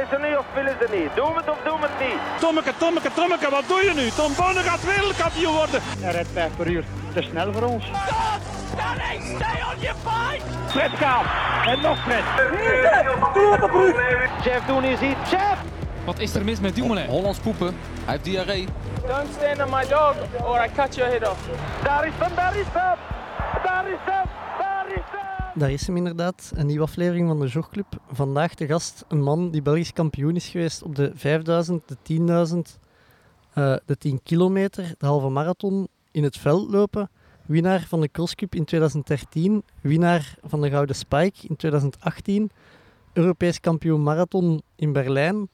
[0.00, 1.14] Willen ze niet of willen ze niet?
[1.14, 2.20] Doe het of doe het niet?
[2.40, 4.10] Tommeke, Tommeke, Tommeke, wat doe je nu?
[4.10, 5.80] Tom Bonne gaat wereldkampioen worden.
[5.98, 6.84] Hij rijdt 5 per uur.
[7.14, 7.84] Te snel voor ons.
[7.84, 10.44] Stay on your fight.
[10.66, 11.24] Fred gaat.
[11.66, 12.24] En nog Fred.
[14.42, 15.28] Chef, doen is iets.
[15.28, 15.58] Chef!
[16.04, 17.06] Wat is er mis met Dumoulin?
[17.06, 17.76] Hollands poepen.
[18.04, 18.68] Hij heeft diarree.
[19.06, 20.14] Don't stand on my dog
[20.44, 21.40] or I cut your head off.
[21.82, 22.82] Daar is hem, daar is hem!
[22.82, 24.19] Daar is hem, daar is hem!
[25.60, 27.86] Daar is hem inderdaad, een nieuwe aflevering van de Jogclub.
[28.10, 32.78] Vandaag de gast een man die Belgisch kampioen is geweest op de 5000, de 10.000,
[33.52, 37.10] eh, de 10 kilometer, de halve marathon in het veld lopen.
[37.46, 42.50] Winnaar van de Crosscup in 2013, winnaar van de Gouden Spike in 2018,
[43.12, 45.48] Europees kampioen marathon in Berlijn.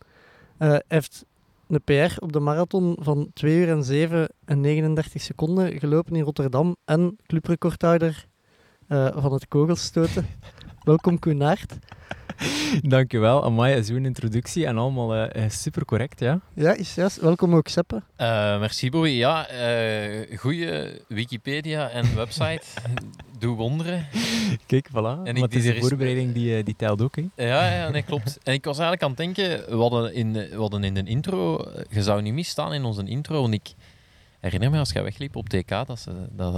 [0.57, 1.25] Hij heeft
[1.69, 6.25] een PR op de marathon van 2 uur en 7 en 39 seconden gelopen in
[6.25, 8.27] Rotterdam en clubrecordhouder
[8.89, 10.27] eh, van het kogelstoten.
[10.83, 11.77] Welkom Koen Naert.
[12.83, 16.41] Dankjewel, Amaya, zo'n introductie en allemaal eh, super correct, ja.
[16.55, 17.21] Ja, is juist.
[17.21, 18.03] Welkom ook Seppe.
[18.17, 19.17] Eh, merci Bowie.
[19.17, 22.63] Ja, eh goede Wikipedia en website.
[23.39, 24.07] Doe wonderen.
[24.67, 25.23] Kijk, voilà.
[25.25, 27.23] En ik- er voorbereiding die, eh, die telt ook, hè.
[27.37, 28.39] Ja, ja, nee, klopt.
[28.43, 31.03] En ik was eigenlijk aan het denken, we hadden in, de- we hadden in de
[31.05, 33.75] intro, eh, je zou niet misstaan in onze intro, want ik
[34.41, 36.55] herinner me als jij wegliep op TK, dat, ze, dat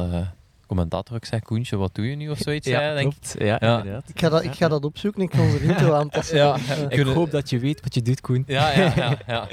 [0.68, 2.66] commentator ook zei, Koentje, wat doe je nu of zoiets?
[2.66, 3.18] Ja, denk ik.
[3.20, 3.34] klopt.
[3.38, 4.08] Ja, inderdaad.
[4.08, 5.22] Ik ga dat, ik ga dat opzoeken.
[5.22, 6.36] Ik ga onze intro aanpassen.
[6.36, 6.56] Ja.
[6.88, 8.44] Ik hoop dat je weet wat je doet, Koen.
[8.46, 9.18] Ja, ja, ja.
[9.26, 9.48] ja.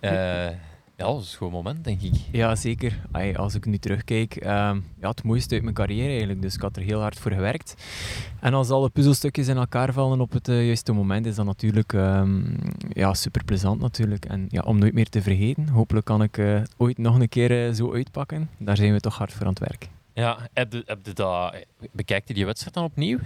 [0.00, 0.56] Eh,
[0.96, 2.14] ja, dat is een goed moment, denk ik.
[2.32, 2.98] Ja, zeker.
[3.12, 6.42] Ai, als ik nu terugkijk, ehm, ja, het mooiste uit mijn carrière eigenlijk.
[6.42, 7.74] Dus ik had er heel hard voor gewerkt.
[8.40, 11.92] En als alle puzzelstukjes in elkaar vallen op het eh, juiste moment, is dat natuurlijk
[11.92, 12.42] ehm,
[12.92, 14.24] ja, super plezant natuurlijk.
[14.24, 15.68] En ja, om nooit meer te vergeten.
[15.68, 18.48] Hopelijk kan ik eh, ooit nog een keer zo uitpakken.
[18.58, 19.88] Daar zijn we toch hard voor aan het werk.
[20.16, 21.54] Ja, heb je, heb je dat,
[21.92, 23.18] bekijkt je die wedstrijd dan opnieuw?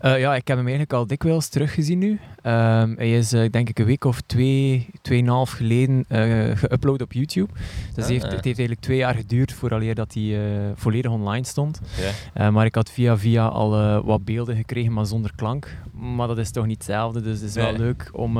[0.00, 2.20] Eh, ja, ik heb hem eigenlijk al dikwijls teruggezien nu.
[2.42, 7.12] Ehm, hij is eh, denk ik een week of twee, tweeënhalf geleden eh geüpload op
[7.12, 7.52] YouTube.
[7.94, 10.40] Dus Ah, heeft, het heeft eigenlijk twee jaar geduurd vooraleer dat hij
[10.74, 11.80] volledig online stond.
[12.52, 15.76] Maar ik had via via al wat beelden gekregen, maar zonder klank.
[15.92, 18.38] Maar dat is toch niet hetzelfde, dus het is wel leuk om,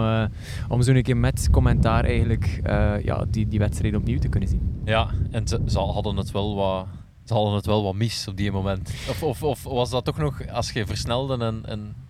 [0.69, 2.61] om zo'n keer met commentaar eigenlijk
[3.03, 4.81] ja, die, die wedstrijd opnieuw te kunnen zien.
[4.85, 6.87] Ja, en ze, ze hadden het wel wat...
[7.31, 8.91] Hadden het wel wat mis op die moment.
[9.09, 12.08] Of, of, of was dat toch nog, als je versnelde en, en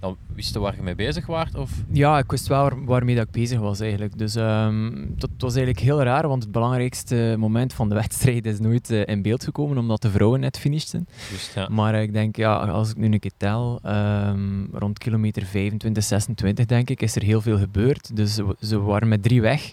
[0.00, 1.54] dan wist je waar je mee bezig waart?
[1.54, 1.70] Of?
[1.92, 4.18] Ja, ik wist wel waar- waarmee dat ik bezig was eigenlijk.
[4.18, 8.58] Dus ehm, dat was eigenlijk heel raar, want het belangrijkste moment van de wedstrijd is
[8.60, 11.06] nooit eh, in beeld gekomen, omdat de vrouwen net finishten.
[11.30, 11.68] Just, ja.
[11.68, 16.66] Maar ik denk, ja, als ik nu een keer tel, ehm, rond kilometer 25, 26
[16.66, 18.16] denk ik, is er heel veel gebeurd.
[18.16, 19.72] Dus ze, ze waren met drie weg.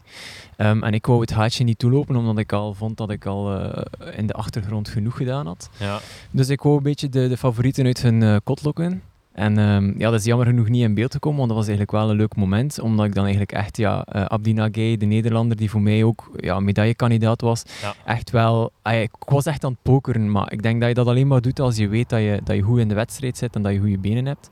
[0.57, 3.59] Ehm, en ik wou het haatje niet toelopen, omdat ik al vond dat ik al
[3.59, 3.83] eh,
[4.17, 5.69] in de achtergrond genoeg gedaan had.
[5.79, 5.99] Ja.
[6.31, 9.01] Dus ik wou een beetje de, de favorieten uit hun eh, kot lokken.
[9.37, 11.97] En ehm, ja, dat is jammer genoeg niet in beeld gekomen, want dat was eigenlijk
[11.97, 12.79] wel een leuk moment.
[12.79, 16.31] Omdat ik dan eigenlijk echt, ja, eh Abdi Nagay, de Nederlander, die voor mij ook
[16.35, 17.93] ja, medaillekandidaat was, Ja.
[18.05, 18.71] echt wel...
[18.83, 21.59] ik was echt aan het pokeren, maar ik denk dat je dat alleen maar doet
[21.59, 23.79] als je weet dat je, dat je goed in de wedstrijd zit en dat je
[23.79, 24.49] goede benen hebt.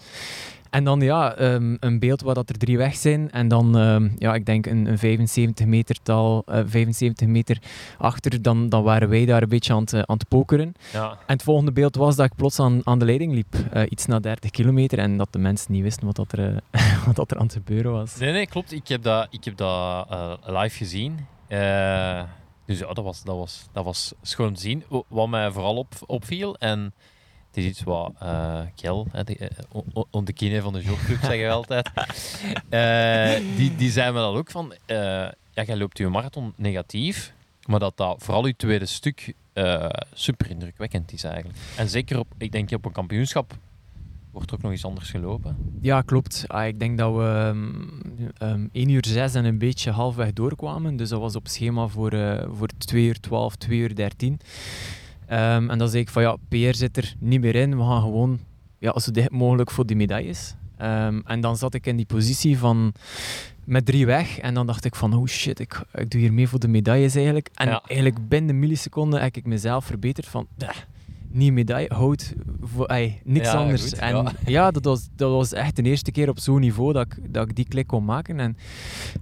[0.75, 3.31] En dan ja, ehm, een beeld waar dat er drie weg zijn.
[3.31, 7.57] En dan, ehm, ja, ik denk een, een 75 meter tal, eh, 75 meter
[7.97, 10.73] achter, dan, dan waren wij daar een beetje aan het, eh, aan het pokeren.
[10.93, 11.09] Ja.
[11.09, 14.05] En het volgende beeld was dat ik plots aan, aan de leiding liep, eh, iets
[14.05, 17.31] na 30 kilometer, en dat de mensen niet wisten wat, dat er, eh, wat dat
[17.31, 18.17] er aan het gebeuren was.
[18.17, 18.71] Nee, nee, klopt.
[18.71, 21.27] Ik heb dat, ik heb dat eh, live gezien.
[21.47, 22.23] Eh,
[22.65, 24.83] dus ja, dat was, dat was, dat was schoon te zien.
[25.07, 26.93] Wat mij vooral op, opviel, en
[27.55, 31.51] het is iets wat eh Kel, de, eh, de kine van de jogclub, zeggen we
[31.51, 31.89] altijd,
[32.69, 34.97] Eh, die, die zei me dat ook van, eh,
[35.53, 37.33] ja, jij loopt je marathon negatief,
[37.65, 41.57] maar dat dat vooral je tweede stuk eh, super indrukwekkend is eigenlijk.
[41.77, 43.57] En zeker op, ik denk op een kampioenschap
[44.31, 45.57] wordt er ook nog iets anders gelopen.
[45.81, 46.43] Ja, klopt.
[46.47, 50.95] Ah, ik denk dat we ehm, ehm, 1 uur 6 en een beetje halfweg doorkwamen.
[50.95, 54.39] Dus dat was op schema voor, eh, voor 2 uur 12, 2 uur 13.
[55.27, 57.77] Ehm, en dan zei ik van ja, PR zit er niet meer in.
[57.77, 58.39] We gaan gewoon
[58.79, 60.55] ja, zo dicht mogelijk voor die medailles.
[60.77, 62.93] Ehm, en dan zat ik in die positie van
[63.63, 64.39] met drie weg.
[64.39, 67.15] En dan dacht ik van oh shit, ik, ik doe hier mee voor de medailles
[67.15, 67.49] eigenlijk.
[67.53, 67.81] En Ja.
[67.87, 70.47] eigenlijk binnen de milliseconde heb ik mezelf verbeterd van...
[70.57, 70.69] "Dah,
[71.27, 73.81] niet medaille, hout, voor, ey, niks Ja, anders.
[73.83, 74.31] goed, en ja.
[74.45, 77.49] ja, dat, was, dat was echt de eerste keer op zo'n niveau dat ik, dat
[77.49, 78.39] ik die klik kon maken.
[78.39, 78.57] En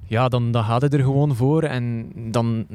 [0.08, 1.64] ja, dan, dan gaat het er gewoon voor.
[1.64, 2.66] En dan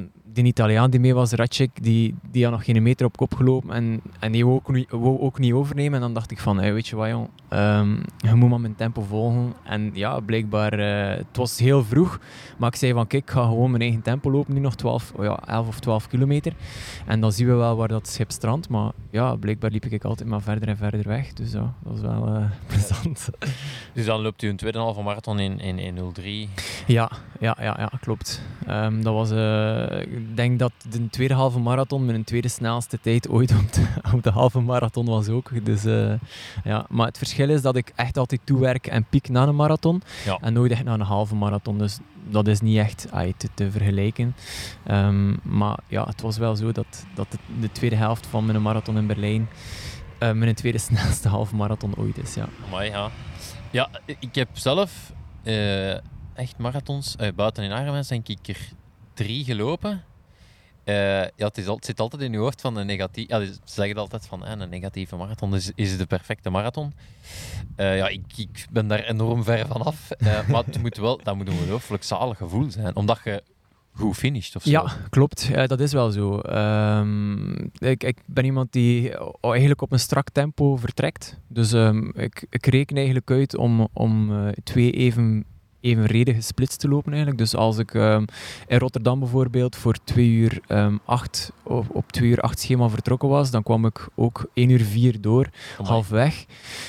[0.42, 3.70] die Italiaan die mee was, Ratchik, die, die had nog geen meter op kop gelopen.
[3.70, 5.94] En, en die wou ook, niet, wou ook niet overnemen.
[5.94, 8.76] En dan dacht ik van, hey, weet je wat jong, ehm, je moet maar mijn
[8.76, 9.52] tempo volgen.
[9.64, 12.20] En ja, blijkbaar, eh, het was heel vroeg.
[12.58, 14.54] Maar ik zei van, kijk, ik ga gewoon mijn eigen tempo lopen.
[14.54, 16.52] Nu nog 12, oh ja, 11 of 12 kilometer.
[17.06, 18.68] En dan zien we wel waar dat schip strandt.
[18.68, 21.32] Maar ja, blijkbaar liep ik altijd maar verder en verder weg.
[21.32, 23.28] Dus ja, dat was wel eh, plezant.
[23.92, 26.48] Dus dan loopt u een tweede halve marathon in, in, in 03.
[26.86, 28.42] Ja, ja, ja, ja klopt.
[28.66, 29.30] Ehm, dat was,
[30.00, 34.22] ik denk dat de tweede halve marathon mijn tweede snelste tijd ooit op de, op
[34.22, 35.64] de halve marathon was ook.
[35.64, 36.12] Dus, eh,
[36.64, 36.86] ja.
[36.88, 40.02] Maar het verschil is dat ik echt altijd toewerk en piek na een marathon.
[40.24, 40.38] Ja.
[40.40, 41.78] En nooit echt na een halve marathon.
[41.78, 41.98] Dus
[42.30, 44.34] dat is niet echt ai, te, te vergelijken.
[44.84, 48.62] Ehm, maar ja, het was wel zo dat, dat de, de tweede helft van mijn
[48.62, 49.48] marathon in Berlijn
[50.18, 52.34] eh, mijn tweede snelste halve marathon ooit is.
[52.34, 52.48] Ja.
[52.82, 53.10] Ja.
[53.70, 53.88] Ja,
[54.20, 55.92] ik heb zelf eh,
[56.34, 58.58] echt marathons, buiten in Arnhem denk ik er
[59.14, 60.02] drie gelopen.
[60.88, 63.28] Eh, ja, het, zit altijd in je hoofd van een negatief...
[63.28, 66.92] Ja, ze zeggen altijd van een negatieve marathon is, is de perfecte marathon.
[67.76, 70.10] Eh, ja, ik, ik ben daar enorm ver vanaf.
[70.10, 72.96] Eh maar het moet wel, dat moet een ongelooflijk zalig gevoel zijn.
[72.96, 73.42] Omdat je
[73.92, 74.70] goed finisht of zo.
[74.70, 75.50] Ja, klopt.
[75.68, 76.38] Dat is wel zo.
[76.38, 81.38] Ehm, ik, ik ben iemand die eigenlijk op een strak tempo vertrekt.
[81.48, 84.32] Dus ehm, ik, ik reken eigenlijk uit om, om
[84.64, 85.44] twee even
[85.80, 87.40] evenredige splits te lopen eigenlijk.
[87.40, 88.24] Dus als ik ehm,
[88.66, 93.28] in Rotterdam bijvoorbeeld voor 2 uur ehm 8 op, op 2 uur 8 schema vertrokken
[93.28, 95.90] was, dan kwam ik ook 1 uur 4 door, Amai.
[95.90, 96.44] halfweg.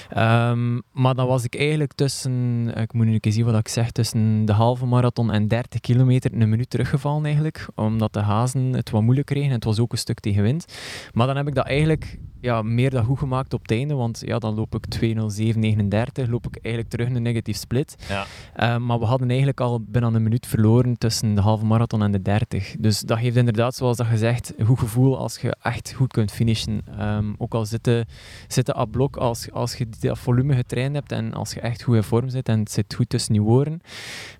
[0.09, 3.67] Ehm, maar dan was ik eigenlijk tussen, ik moet nu een keer zien wat ik
[3.67, 8.73] zeg, tussen de halve marathon en 30 kilometer een minuut teruggevallen eigenlijk, omdat de hazen
[8.73, 10.65] het wat moeilijk kregen en het was ook een stuk tegen wind.
[11.13, 14.21] Maar dan heb ik dat eigenlijk ja, meer dan goed gemaakt op het einde, want
[14.25, 17.95] ja, dan loop ik 2.07.39, loop ik eigenlijk terug een negatief split.
[18.07, 18.25] Ja.
[18.53, 22.11] Eh, maar we hadden eigenlijk al binnen een minuut verloren tussen de halve marathon en
[22.11, 22.75] de 30.
[22.79, 26.31] Dus dat geeft inderdaad, zoals dat gezegd, een goed gevoel als je echt goed kunt
[26.31, 26.81] finishen.
[26.97, 28.05] Ehm, ook al zitten,
[28.47, 31.95] zitten op blok, als, als je dat volume getraind hebt en als je echt goed
[31.95, 33.81] in vorm zit en het zit goed tussen je oren,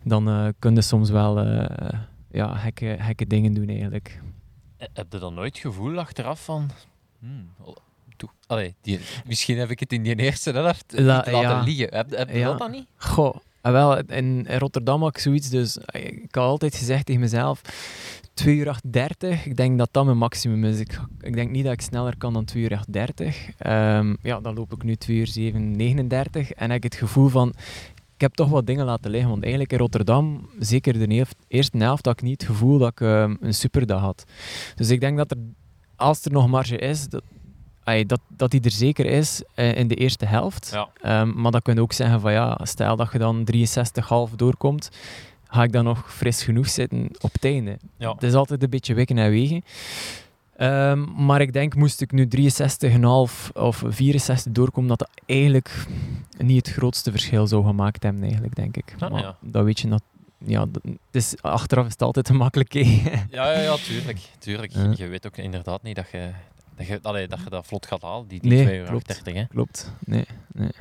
[0.04, 2.00] dan eh kun je soms wel eh,
[2.32, 4.22] ja, gekke, gekke dingen doen eigenlijk.
[4.78, 6.70] Heb je dan nooit het gevoel achteraf van...
[7.20, 7.50] Hmm,
[8.50, 11.62] allee, die, misschien heb ik het in die eerste helft La- laten ja.
[11.62, 11.88] liggen.
[11.96, 12.46] Heb, heb je Ja.
[12.50, 12.86] dat dan niet?
[12.96, 17.22] Goh, ah, wel, in, Rotterdam had ik zoiets, dus eh, ik had altijd gezegd tegen
[17.22, 17.62] mezelf,
[18.34, 20.80] 2 uur 8.30, ik denk dat dat mijn maximum is.
[20.80, 23.56] Ik, ik denk niet dat ik sneller kan dan 2 uur 8.30.
[23.58, 27.28] Ehm, ja, dan loop ik nu 2 uur 7, 39 en heb ik het gevoel
[27.28, 27.50] van,
[28.16, 32.06] ik heb toch wat dingen laten liggen, want eigenlijk in Rotterdam, zeker de eerste helft,
[32.06, 34.24] had ik niet het gevoel dat ik ehm, een superdag had.
[34.76, 35.38] Dus ik denk dat er,
[35.96, 37.24] als er nog marge is, dat,
[37.90, 40.70] ai, dat, dat die er zeker is eh, in de eerste helft.
[40.74, 40.90] Ja.
[41.02, 43.48] Ehm, maar dat kun je ook zeggen van ja, stel dat je dan
[44.30, 44.90] 63,5 doorkomt,
[45.48, 47.78] ga ik dan nog fris genoeg zitten op het einde.
[47.98, 48.12] Ja.
[48.14, 49.64] Het is altijd een beetje wikken en wegen.
[50.58, 55.72] Ehm, maar ik denk, moest ik nu 63,5 of 64 doorkomen, dat dat eigenlijk
[56.38, 58.96] niet het grootste verschil zou gemaakt hebben, eigenlijk, denk ik.
[59.00, 59.36] Ah, maar ja.
[59.42, 60.02] dat weet je, dat,
[60.46, 62.74] ja, dat- het is, achteraf is het altijd te makkelijk.
[62.74, 62.80] hè.
[63.30, 64.20] Ja, ja, ja tuurlijk.
[64.40, 64.72] tuurlijk.
[64.96, 66.30] Je weet ook inderdaad niet dat je
[66.80, 69.08] dat, je, allee, dat, je dat vlot gaat halen, die, die Nee, 2 uur klopt.
[69.08, 69.46] 30, hè.
[69.48, 69.94] Klopt.
[70.06, 70.72] Nee, nee.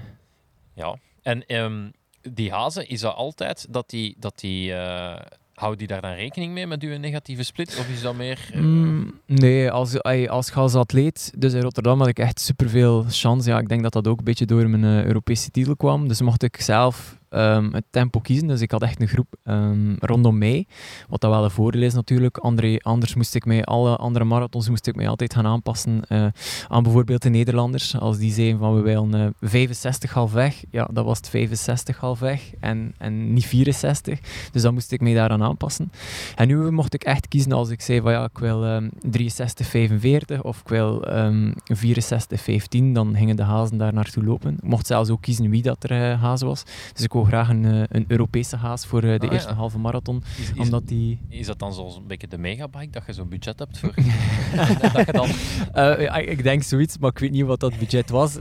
[0.75, 0.97] Ja.
[1.23, 1.91] En ehm,
[2.33, 4.17] die hazen, is dat altijd dat die...
[4.19, 5.21] Dat die eh,
[5.55, 7.77] Houden die daar dan rekening mee met uw negatieve split?
[7.79, 8.49] Of is dat meer...
[8.53, 13.51] eh, Mm, nee, als, als als atleet, dus in Rotterdam had ik echt superveel chance.
[13.51, 16.09] Ja, ik denk dat dat ook een beetje door mijn eh, Europese titel kwam.
[16.09, 18.49] Dus mocht ik zelf ehm, het tempo kiezen.
[18.49, 20.67] Dus ik had echt een groep ehm, rondom mij.
[21.09, 22.39] Wat dat wel een voordeel is natuurlijk.
[22.39, 26.27] Andere, anders moest ik mij, alle andere marathons moest ik mij altijd gaan aanpassen eh,
[26.69, 27.99] aan bijvoorbeeld de Nederlanders.
[27.99, 32.51] Als die zeiden van we willen eh 65 halfweg, ja, dat was het 65 halfweg
[32.61, 34.19] en, en niet 64.
[34.53, 35.93] Dus dan moest ik mij daaraan aanpassen.
[36.37, 39.67] En nu mocht ik echt kiezen als ik zei van ja, ik wil ehm 63,
[39.67, 44.55] 45 of ik wil ehm 64, 15, dan gingen de hazen daar naartoe lopen.
[44.55, 46.63] Ik mocht zelfs ook kiezen wie dat er eh, was.
[46.93, 49.55] Dus ik wou graag een, eh, een Europese haas voor eh, de Ah, eerste ja.
[49.55, 51.19] halve marathon, is, is, omdat die...
[51.29, 53.95] is dat dan zo'n beetje de megabike, dat je zo'n budget hebt voor...
[54.95, 55.29] dat je dan...
[55.73, 58.35] Eh, ja, ik denk zoiets, maar ik weet niet wat dat budget was.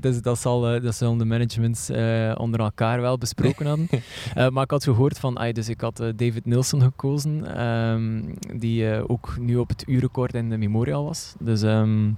[0.00, 1.90] Dus dat, zal, dat zullen de managements
[2.38, 3.88] onder elkaar wel besproken hadden.
[4.34, 8.22] Eh, maar ik had gehoord van, dus ik had David Nilsson gekozen, ehm,
[8.58, 11.34] die ook nu op het uurrecord in de Memorial was.
[11.38, 12.10] Dus ehm,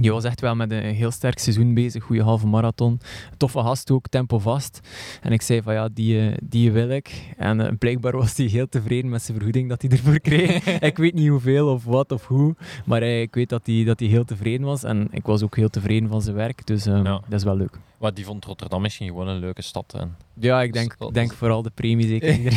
[0.00, 3.00] die was echt wel met een heel sterk seizoen bezig, goede halve marathon.
[3.36, 4.80] Toffe gast ook, tempo vast.
[5.22, 7.34] En ik zei van ja, die, eh, die wil ik.
[7.36, 10.66] En eh, blijkbaar was hij heel tevreden met zijn vergoeding dat hij ervoor kreeg.
[10.90, 12.54] ik weet niet hoeveel of wat of hoe.
[12.84, 14.82] Maar eh, ik weet dat hij, dat hij heel tevreden was.
[14.84, 16.66] En ik was ook heel tevreden van zijn werk.
[16.66, 17.02] Dus Ja.
[17.02, 17.78] dat is wel leuk.
[18.00, 19.94] Maar die vond Rotterdam misschien gewoon een leuke stad.
[19.98, 20.16] En...
[20.40, 22.52] Ja, ik denk, denk vooral de premie zeker.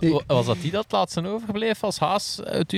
[0.12, 2.72] Wa- Was dat die dat laatste overbleef als haas uit?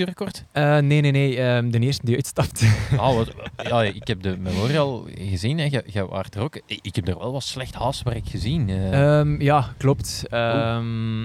[0.52, 1.36] Eh, nee, nee, nee.
[1.40, 2.66] ehm, de eerste die uitstapte.
[2.96, 3.30] Ah, wat,
[3.62, 5.58] ja, ik heb de Memorial gezien.
[5.58, 5.64] Hè.
[5.86, 6.60] Jij, waart er ook.
[6.66, 8.68] Ik heb er wel wat slecht haaswerk gezien.
[8.68, 9.18] eh.
[9.18, 10.24] Ehm, ja, klopt.
[10.30, 11.22] Ehm,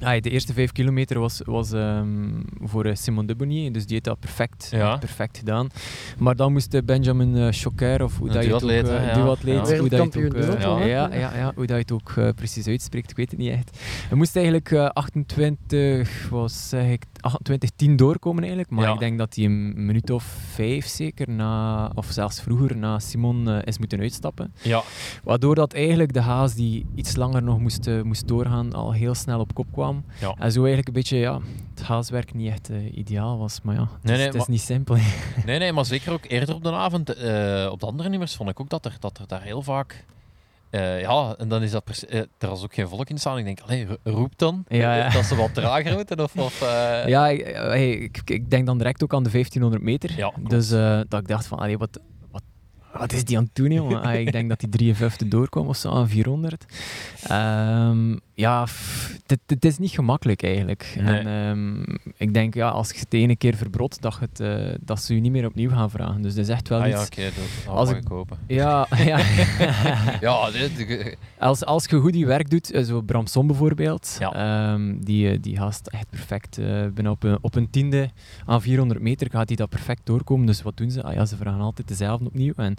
[0.00, 2.28] Ah, de eerste vijf kilometer was, was ehm,
[2.62, 4.96] voor eh, Simon de Bonnier, dus die heeft dat perfect, Ja.
[4.96, 5.68] perfect gedaan.
[6.18, 8.68] Maar dan moest eh, Benjamin uh, Choquer, of hoe dat je het ook...
[8.70, 9.14] duatleet, eh, ja.
[9.14, 9.76] duatleet, Ja.
[9.78, 10.34] hoe dat je het
[10.66, 10.80] ook...
[10.80, 13.40] Eh, ja, ja, ja, hoe dat je het ook eh, precies uitspreekt, ik weet het
[13.40, 13.78] niet echt.
[14.08, 18.92] Hij moest eigenlijk eh 28, wat zeg ik, 28, 10 doorkomen eigenlijk, maar Ja.
[18.92, 20.22] ik denk dat hij een minuut of
[20.54, 24.54] vijf zeker, na, of zelfs vroeger, na Simon eh, is moeten uitstappen.
[24.62, 24.82] Ja,
[25.24, 29.14] Waardoor dat eigenlijk de haas die iets langer nog moest, eh, moest doorgaan, al heel
[29.14, 30.04] snel op kop kwam.
[30.20, 30.34] Ja.
[30.38, 31.40] En zo eigenlijk een beetje, ja,
[31.74, 33.60] het haaswerk niet echt eh, ideaal was.
[33.62, 34.96] Maar ja, het, Nee, is, nee, het is maar- niet simpel.
[35.46, 37.08] nee, nee, maar zeker ook eerder op de avond,
[37.70, 40.04] op de andere nummers, vond ik ook dat er, dat er daar heel vaak...
[40.72, 41.84] eh, ja, en dan is dat...
[41.84, 43.38] precie- eh, er was ook geen volk in staan.
[43.38, 44.64] Ik denk, allee, ro- roep dan.
[44.68, 45.08] Ja, ja.
[45.10, 46.36] Dat ze wat trager moeten, of...
[46.36, 49.82] of eh, ja, ik, eh, hey, ik, ik denk dan direct ook aan de 1500
[49.82, 50.16] meter.
[50.16, 52.00] Ja, dus eh, dat ik dacht van, allee, wat,
[52.30, 52.42] wat,
[52.92, 54.02] wat is die aan het doen, jongen?
[54.06, 56.64] Ah, ik denk dat die 53 doorkwam of zo aan 400.
[57.28, 58.66] Ehm, ja,
[59.46, 60.94] het, is niet gemakkelijk eigenlijk.
[61.00, 61.18] Nee.
[61.18, 64.74] En, ehm, ik denk, ja, als je het de ene keer verbrot, dat, het, eh,
[64.80, 66.22] dat ze je niet meer opnieuw gaan vragen.
[66.22, 66.96] Dus dat is echt wel Ah iets...
[66.96, 68.38] ja, oké, dat Als ik- kopen.
[68.46, 69.18] Ja, ja.
[70.20, 74.32] Ja, dit, als, als je goed je werk doet, eh, zo Bramson bijvoorbeeld, Ja.
[74.72, 76.56] ehm, die, eh, die gast echt perfect.
[76.94, 78.10] binnen op, een, op een tiende
[78.46, 80.46] aan 400 meter gaat hij dat perfect doorkomen.
[80.46, 81.02] Dus wat doen ze?
[81.02, 82.52] Ah, ja, ze vragen altijd dezelfde opnieuw.
[82.56, 82.74] En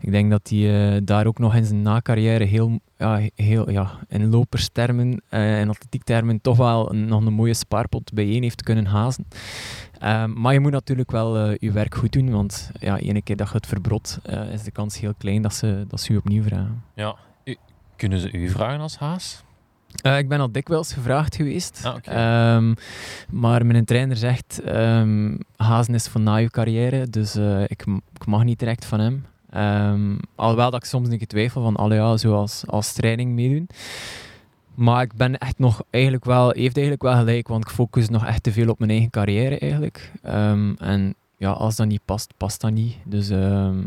[0.00, 3.90] ik denk dat hij eh, daar ook nog in zijn na-carrière heel, ja, heel ja,
[4.08, 8.86] in loperstermen eh, en atletiektermen toch wel een- nog een mooie spaarpot bijeen heeft kunnen
[8.86, 9.26] hazen.
[9.98, 13.36] Ehm, maar je moet natuurlijk wel eh, je werk goed doen, want ja, ene keer
[13.36, 14.18] dat je het verbrot,
[14.52, 16.82] is de kans heel klein dat ze, dat ze je opnieuw vragen.
[16.94, 17.16] ja.
[17.44, 17.56] U-
[17.96, 19.42] kunnen ze u vragen als haas?
[20.02, 21.80] Ik ben al dikwijls gevraagd geweest.
[21.84, 22.10] Ah, oké.
[22.10, 22.74] Ehm,
[23.30, 28.44] maar mijn trainer zegt, ehm Hazen is van na je carrière, dus ik, ik mag
[28.44, 29.24] niet direct van hem.
[29.50, 33.68] Ehm, alhoewel dat ik soms een keer twijfel van, allee, ja, zoals als training meedoen.
[34.74, 38.26] Maar ik ben echt nog eigenlijk wel, heeft eigenlijk wel gelijk, want ik focus nog
[38.26, 40.12] echt te veel op mijn eigen carrière eigenlijk.
[40.22, 42.96] Ehm, en ja, als dat niet past, past dat niet.
[43.04, 43.78] Dus, ehm,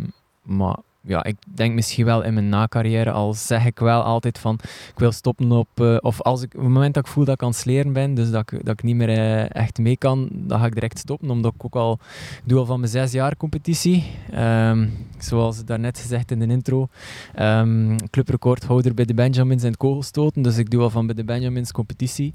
[0.41, 4.59] maar ja, ik denk misschien wel in mijn na-carrière, al zeg ik wel altijd van,
[4.63, 7.33] ik wil stoppen op, eh, of als ik, op het moment dat ik voel dat
[7.33, 10.29] ik aan het ben, dus dat ik, dat ik niet meer eh, echt mee kan,
[10.31, 11.99] dan ga ik direct stoppen, omdat ik ook al,
[12.43, 16.87] doe al van mijn zes jaar competitie, Ehm, zoals daarnet gezegd in de intro,
[17.35, 21.23] Ehm clubrecordhouder bij de Benjamins in het kogelstoten, dus ik doe al van bij de
[21.23, 22.33] Benjamins competitie.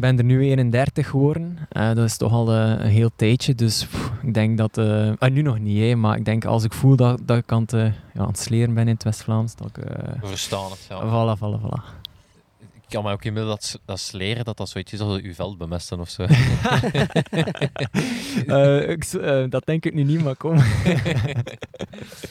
[0.00, 1.58] Ik ben er nu 31 geworden.
[1.68, 3.54] Eh, dat is toch al eh, een heel tijdje.
[3.54, 4.78] Dus pff, ik denk dat...
[4.78, 7.52] eh, ah, nu nog niet, hè, maar ik denk als ik voel dat, dat ik
[7.52, 9.78] aan het, eh, ja, aan het sleren ben in het West-Vlaams, dat ik...
[9.78, 11.02] eh We verstaan het, ja.
[11.02, 11.82] Voilà, voilà, voilà.
[12.60, 15.58] Ik kan mij ook inbeelden dat, dat sleren, dat dat zoiets is als uw veld
[15.58, 16.22] bemesten of zo.
[18.92, 19.10] Ik
[19.50, 20.56] dat denk ik nu niet, maar kom.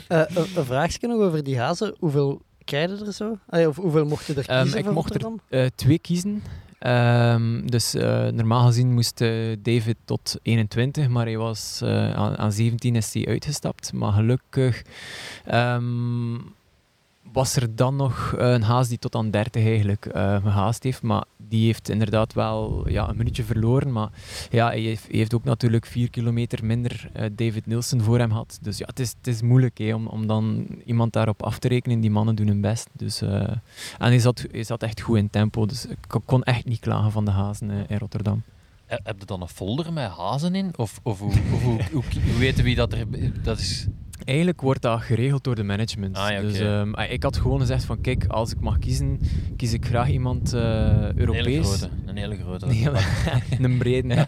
[0.08, 1.96] Eh, een, een vraagje nog over die hazen.
[2.00, 3.38] Hoeveel krijg je er zo?
[3.50, 5.32] Ja, of hoeveel mocht je er Ehm, kiezen ik mocht er-?
[5.50, 6.44] Eh, twee kiezen.
[6.80, 12.38] Ehm, dus eh, normaal gezien moest eh, David tot 21, maar hij was, eh, aan,
[12.38, 13.94] aan 17 is hij uitgestapt.
[13.94, 14.82] Maar gelukkig
[15.46, 16.36] ehm,
[17.32, 21.02] was er dan nog een haas die tot aan 30 eigenlijk eh, gehaast heeft.
[21.02, 23.92] Maar die heeft inderdaad wel ja, een minuutje verloren.
[23.92, 24.10] Maar
[24.50, 28.58] ja, hij heeft, ook natuurlijk 4 kilometer minder eh, David Nielsen voor hem gehad.
[28.62, 31.68] Dus ja, het is, het is moeilijk hè, om, om dan iemand daarop af te
[31.68, 32.00] rekenen.
[32.00, 32.90] Die mannen doen hun best.
[32.94, 33.60] Dus, eh, en
[33.98, 35.66] hij zat, hij zat echt goed in tempo.
[35.66, 38.42] Dus ik kon echt niet klagen van de hazen eh, in Rotterdam.
[38.86, 40.72] He- Heb je dan een folder met hazen in?
[40.76, 43.06] Of, of hoe, hoe, hoe, hoe weten wie dat er...
[43.44, 43.88] Dat is...
[44.26, 46.18] Eigenlijk wordt dat geregeld door de management.
[46.18, 46.42] Ah, ja.
[46.42, 49.20] Dus ehm, ah, ik had gewoon gezegd van kijk, als ik mag kiezen,
[49.58, 51.68] kies ik graag iemand eh, Een hele Europees.
[51.68, 51.90] grote.
[52.06, 52.66] Een hele grote.
[52.66, 53.00] Een, hele-
[53.66, 54.26] een brede.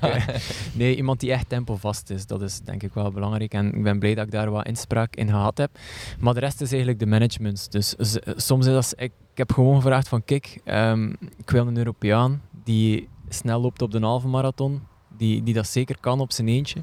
[0.74, 2.26] Nee, iemand die echt tempovast is.
[2.26, 3.54] Dat is denk ik wel belangrijk.
[3.54, 5.72] En ik ben blij dat ik daar wat inspraak in gehad heb.
[6.20, 7.72] Maar de rest is eigenlijk de management.
[7.72, 7.96] Dus
[8.36, 8.94] soms is dat...
[8.98, 13.82] Ik, ik heb gewoon gevraagd van kijk, ehm, ik wil een Europeaan die snel loopt
[13.82, 14.82] op de halve marathon.
[15.22, 16.82] Die, die dat zeker kan op zijn eentje.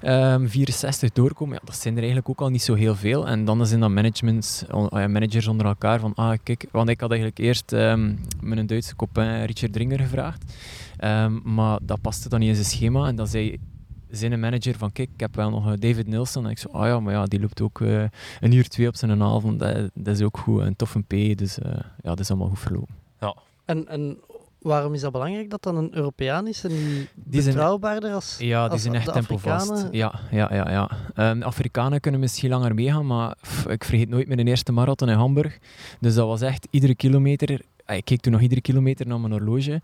[0.00, 3.26] Ehm 64 doorkomen, ja, dat zijn er eigenlijk ook al niet zo heel veel.
[3.26, 7.00] En dan zijn dat managements, on- ja, managers onder elkaar van, ah kijk, want ik
[7.00, 10.44] had eigenlijk eerst ehm mijn Duitse copain Richard Dringer gevraagd.
[10.96, 13.06] Ehm, maar dat paste dan niet in zijn schema.
[13.06, 13.58] En dan zei
[14.10, 16.44] zijn manager van, kijk, ik heb wel nog eh, David Nielsen.
[16.44, 18.02] En ik zo, ah ja, maar ja, die loopt ook eh,
[18.40, 19.58] een uur twee op zijn avond.
[19.58, 20.60] Dat, dat is ook goed.
[20.60, 22.94] Een toffe P, dus eh, ja, dat is allemaal goed verlopen.
[23.64, 24.18] En, en
[24.58, 28.36] waarom is dat belangrijk dat dan een Europeaan is en die, Die zijn- betrouwbaarder als
[28.38, 29.70] Ja, die als zijn echt tempovast.
[29.70, 29.92] Afrikanen?
[29.96, 30.70] Ja, ja, ja.
[30.70, 30.90] ja.
[31.14, 35.16] Ehm, Afrikanen kunnen misschien langer meegaan, maar pff, ik vergeet nooit mijn eerste marathon in
[35.16, 35.58] Hamburg.
[36.00, 37.60] Dus dat was echt iedere kilometer.
[37.84, 39.80] ah, Ik keek toen nog iedere kilometer naar mijn horloge.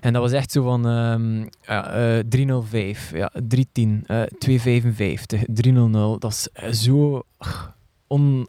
[0.00, 6.20] En dat was echt zo van ehm, ja, eh, 305, ja, 310, eh 255, 300.
[6.20, 7.22] Dat is eh, zo
[8.06, 8.48] on...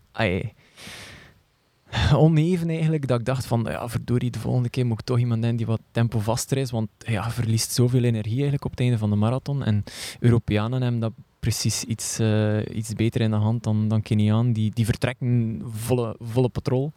[2.13, 3.08] oneven eigenlijk.
[3.08, 5.65] Dat ik dacht van, ja, verdorie, de volgende keer moet ik toch iemand hebben die
[5.65, 6.72] wat tempo vaster is.
[6.72, 9.63] Want ja, verliest zoveel energie eigenlijk op het einde van de marathon.
[9.63, 9.84] En
[10.19, 14.53] Europeanen hebben dat precies iets, eh, iets beter in de hand dan, dan Keniaan.
[14.53, 16.91] Die, die vertrekken volle, volle patrol.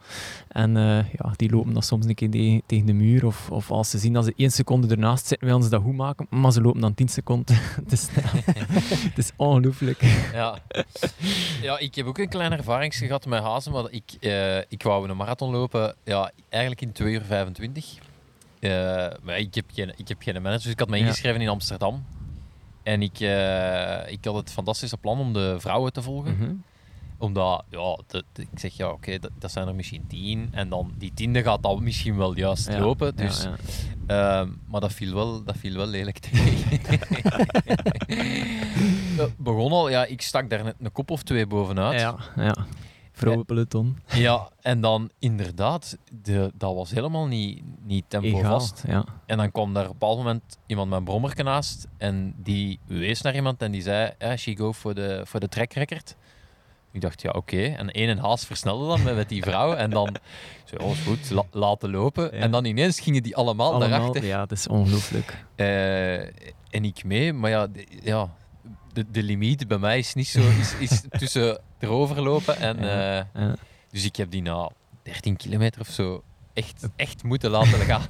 [0.49, 0.83] En eh,
[1.13, 3.27] ja, die lopen dan soms een keer de- tegen de muur.
[3.27, 5.97] Of, of als ze zien dat ze één seconde ernaast zitten, willen ze dat goed
[5.97, 6.27] maken.
[6.31, 7.57] Maar ze lopen dan tien seconden
[7.89, 8.25] te snel.
[8.25, 10.03] Het is ongelooflijk.
[10.33, 10.59] Ja.
[11.63, 13.73] ja, ik heb ook een kleine ervaring gehad met Hazen.
[13.73, 17.95] Maar ik, eh, ik wou een marathon lopen, ja, eigenlijk in 2 uur 25.
[18.61, 18.71] Eh,
[19.23, 20.97] maar ik heb, geen, ik heb geen manager, dus ik had Ja.
[20.97, 22.05] ingeschreven in Amsterdam.
[22.83, 26.37] En ik, eh, ik had het fantastische plan om de vrouwen te volgen.
[26.37, 26.51] Mhm.
[27.19, 27.99] Omdat, ja,
[28.37, 30.49] ik zeg ja, oké, dat, dat zijn er misschien tien.
[30.51, 33.17] En dan die tiende gaat dan misschien wel juist Ja, lopen.
[33.17, 34.41] Dus, ja.
[34.41, 36.81] Ehm, maar dat viel wel, dat viel wel lelijk tegen.
[39.37, 42.01] Begon al, ja, ik stak daar net een kop of twee bovenuit.
[42.01, 42.55] Ja, ja.
[43.23, 43.99] Vrouwenpeloton.
[44.07, 48.83] Ja, en dan inderdaad, de, dat was helemaal niet, niet tempo vast.
[48.87, 49.05] ja.
[49.27, 52.79] En dan kwam daar op een bepaald moment iemand met een brommerke naast en die
[52.87, 56.17] wees naar iemand en die zei, ja, she go voor de, voor de track record.
[56.93, 57.63] Ik dacht, ja, oké.
[57.63, 59.75] En één en haast versnelde dan met, met die vrouw.
[59.75, 60.17] En dan,
[60.65, 62.25] zo, alles goed, la- laten lopen.
[62.25, 62.31] Ja.
[62.31, 64.25] En dan ineens gingen die allemaal, Allemaal, daarachter.
[64.25, 65.45] ja, het is ongelooflijk.
[65.55, 66.21] Eh,
[66.71, 67.67] en ik mee, maar ja,
[68.03, 68.31] ja
[68.93, 72.79] de, de limiet bij mij is niet zo, is, is tussen erover lopen en...
[72.79, 73.57] Eh, ja.
[73.91, 74.71] dus ik heb die na
[75.03, 76.23] 13 kilometer of zo
[76.53, 78.07] echt, echt moeten laten gaan.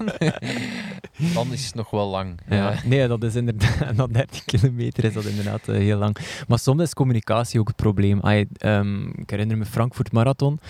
[1.34, 2.40] Dan is het nog wel lang.
[2.48, 6.16] Ja, Eh, nee, dat is inderdaad, na 13 kilometer is dat inderdaad eh, heel lang.
[6.48, 8.20] Maar soms is communicatie ook het probleem.
[8.20, 10.60] Ehm, ik herinner me Frankfurt Marathon.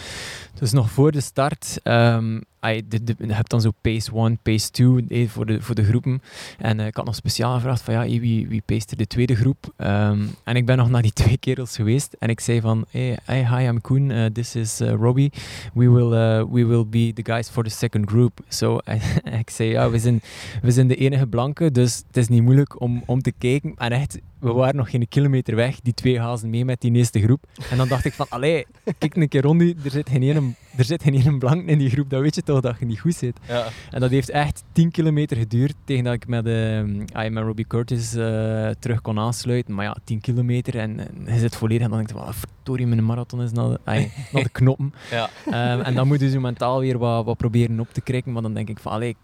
[0.59, 5.29] Dus nog voor de start, ehm, je hebt dan zo pace 1, pace 2 eh,
[5.29, 6.23] voor, de, voor de groepen.
[6.59, 8.63] En eh, ik had nog speciaal gevraagd van ja, wie, wie
[8.97, 9.73] de tweede groep?
[9.77, 13.19] Ehm, en ik ben nog naar die twee kerels geweest en ik zei van hey,
[13.25, 15.33] hi, I'm Koen, eh, this is eh, Robbie.
[15.75, 16.09] We will,
[16.51, 18.41] we will be the guys for the second group.
[18.49, 18.79] So,
[19.41, 20.21] ik zei ja, we zijn
[20.63, 23.75] we zijn de enige blanke, dus het is niet moeilijk om, om te kijken.
[23.77, 27.21] En echt, we waren nog geen kilometer weg, die twee hazen mee met die eerste
[27.21, 27.45] groep.
[27.71, 28.67] En dan dacht ik van, allee,
[28.99, 31.91] kijk een keer rond er zit geen ene, er zit geen ene blank in die
[31.91, 33.39] groep, dan weet je toch dat je niet goed zit.
[33.49, 33.67] ja.
[33.91, 36.83] En dat heeft echt 10 kilometer geduurd tegen dat ik met, uh,
[37.31, 39.75] met Robbie Curtis eh, terug kon aansluiten.
[39.75, 42.87] Maar ja, 10 kilometer en, en je zit volledig en dan denk je, van, verdorie,
[42.87, 43.79] mijn marathon is naar de,
[44.33, 44.93] naar de knoppen.
[45.11, 45.31] Ja.
[45.47, 48.33] Ehm, en dan moet je zo mentaal weer wat, wat proberen op te krikken.
[48.33, 49.17] Maar dan denk ik van, allee,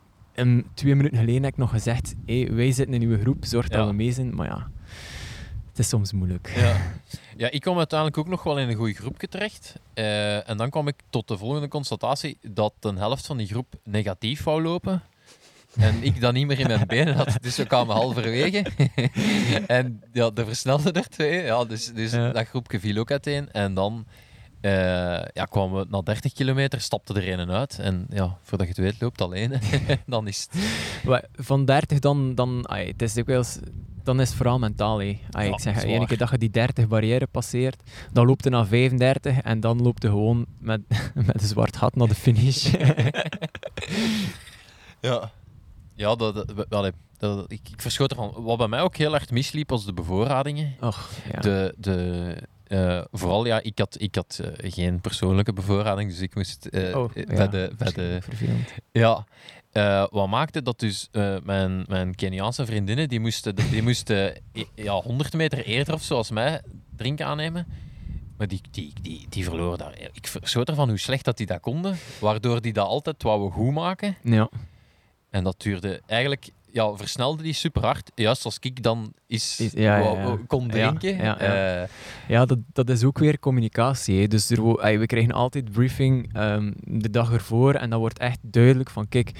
[0.74, 3.80] twee minuten geleden heb ik nog gezegd, hey, wij zitten in uw groep, zorg dat
[3.80, 3.86] Ja.
[3.86, 4.34] we mee zijn.
[4.34, 4.68] Maar ja,
[5.78, 6.52] het is soms moeilijk.
[6.56, 6.76] Ja.
[7.36, 9.74] ja, ik kwam uiteindelijk ook nog wel in een goede groepje terecht.
[9.94, 13.74] Eh, en dan kwam ik tot de volgende constatatie dat een helft van die groep
[13.84, 15.02] negatief wou lopen.
[15.76, 18.64] En ik dan niet meer in mijn benen had, dus we kwamen halverwege.
[19.66, 21.42] en ja, er versnelden er twee.
[21.42, 22.30] Ja, dus dus Ja.
[22.30, 23.52] dat groepje viel ook uiteen.
[23.52, 24.06] En dan
[24.60, 24.70] eh,
[25.32, 27.78] ja, kwamen we na 30 kilometer, stapte er een uit.
[27.78, 29.52] En ja, voordat je het weet, loopt alleen.
[30.06, 30.62] dan is het...
[31.04, 33.58] Maar van 30 dan, dan het is dikwijls,
[34.02, 35.00] dan is het vooral mentaal.
[35.00, 38.50] Ja, ik zeg, is ene keer dat je die 30 barrière passeert, dan loopt je
[38.50, 40.80] naar 35 en dan loopt je gewoon met,
[41.26, 42.72] met een zwart gat naar de finish.
[45.00, 45.30] Ja.
[45.94, 46.34] Ja, dat,
[46.68, 48.32] dat, dat- ik, ik verschoot ervan.
[48.36, 50.76] Wat bij mij ook heel erg misliep, was de bevoorradingen.
[50.80, 51.40] Och, ja.
[51.40, 52.36] De, de,
[52.68, 56.96] eh, vooral, ja, ik had, ik had eh, geen persoonlijke bevoorrading, dus ik moest eh,
[56.96, 57.46] Oh, ja.
[57.46, 57.72] de...
[57.78, 58.72] Bij de Vervelend.
[58.92, 59.26] ja.
[60.10, 61.08] Wat maakte dat dus
[61.42, 64.42] mijn, mijn Keniaanse vriendinnen, die moesten, die moesten
[64.74, 66.62] ja, 100 meter eerder of zoals mij
[66.96, 67.66] drinken aannemen.
[68.36, 69.98] Maar die, die, die, die verloren daar.
[70.12, 73.72] Ik verschoot ervan hoe slecht dat die dat konden, waardoor die dat altijd wouden goed
[73.72, 74.16] maken.
[74.22, 74.48] Ja.
[75.30, 78.10] En dat duurde eigenlijk, ja, versnelde die super hard.
[78.14, 80.38] Juist als ik dan is, ja, ja, ja.
[80.46, 81.16] kon drinken.
[82.28, 84.20] ja, dat, dat is ook weer communicatie.
[84.20, 84.26] hè.
[84.26, 84.62] Dus er,
[84.98, 89.32] we krijgen altijd briefing ehm, de dag ervoor en dat wordt echt duidelijk van kijk,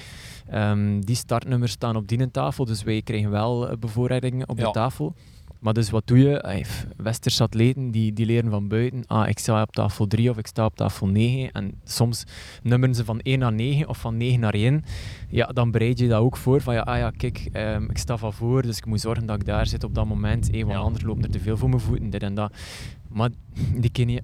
[0.47, 4.71] ehm, die startnummers staan op die tafel, dus wij krijgen wel eh, bevoorradingen op de
[4.71, 5.15] tafel.
[5.59, 6.65] Maar dus wat doe je?
[6.97, 10.47] Westerse atleten die, die leren van buiten, ah, ik sta op tafel 3 of ik
[10.47, 12.23] sta op tafel 9 en soms
[12.63, 14.83] nummeren ze van 1 naar 9 of van 9 naar 1.
[15.29, 18.17] Ja, dan bereid je dat ook voor van ja, ah ja, kijk, ehm, ik sta
[18.17, 20.73] van voor, dus ik moet zorgen dat ik daar zit op dat moment, eh, want
[20.73, 20.79] Ja.
[20.79, 22.53] anders lopen er te veel voor mijn voeten, dit en dat.
[23.07, 23.29] Maar
[23.75, 24.21] die Kenia,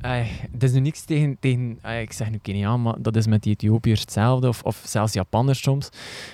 [0.51, 3.53] het is nu niks tegen, tegen ik zeg nu Keniaan, maar dat is met die
[3.53, 5.89] Ethiopiërs hetzelfde, of, of zelfs Japanners soms.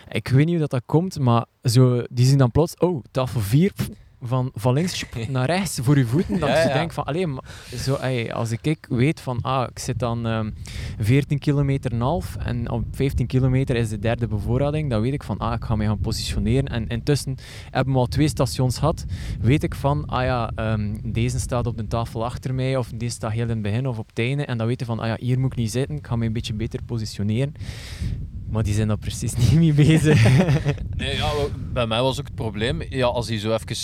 [0.10, 3.40] Ik weet niet hoe dat, dat komt, maar zo, die zien dan plots, oh, tafel
[3.40, 3.72] 4,
[4.22, 6.40] van, van links naar rechts voor je voeten.
[6.40, 6.74] Dat Ja, je ja.
[6.74, 7.40] denkt van, alleen
[7.76, 10.50] zo, ey, als ik, ik weet van, ah, ik zit dan ehm
[11.00, 15.24] 14 kilometer en half en op 15 kilometer is de derde bevoorrading, dan weet ik
[15.24, 16.68] van, ah, ik ga mij gaan positioneren.
[16.68, 17.36] En intussen
[17.70, 19.06] hebben we al twee stations gehad,
[19.42, 23.16] weet ik van, ah ja, ehm, deze staat op de tafel achter mij, of deze
[23.16, 24.46] staat heel in het begin of op het einde.
[24.46, 26.28] En dan weet je van, ah ja, hier moet ik niet zitten, ik ga mij
[26.28, 27.54] een beetje beter positioneren.
[28.50, 30.24] Maar die zijn daar precies niet mee bezig.
[30.98, 31.32] Nee, ja,
[31.74, 33.76] bij mij was ook het probleem, ja, als die zo even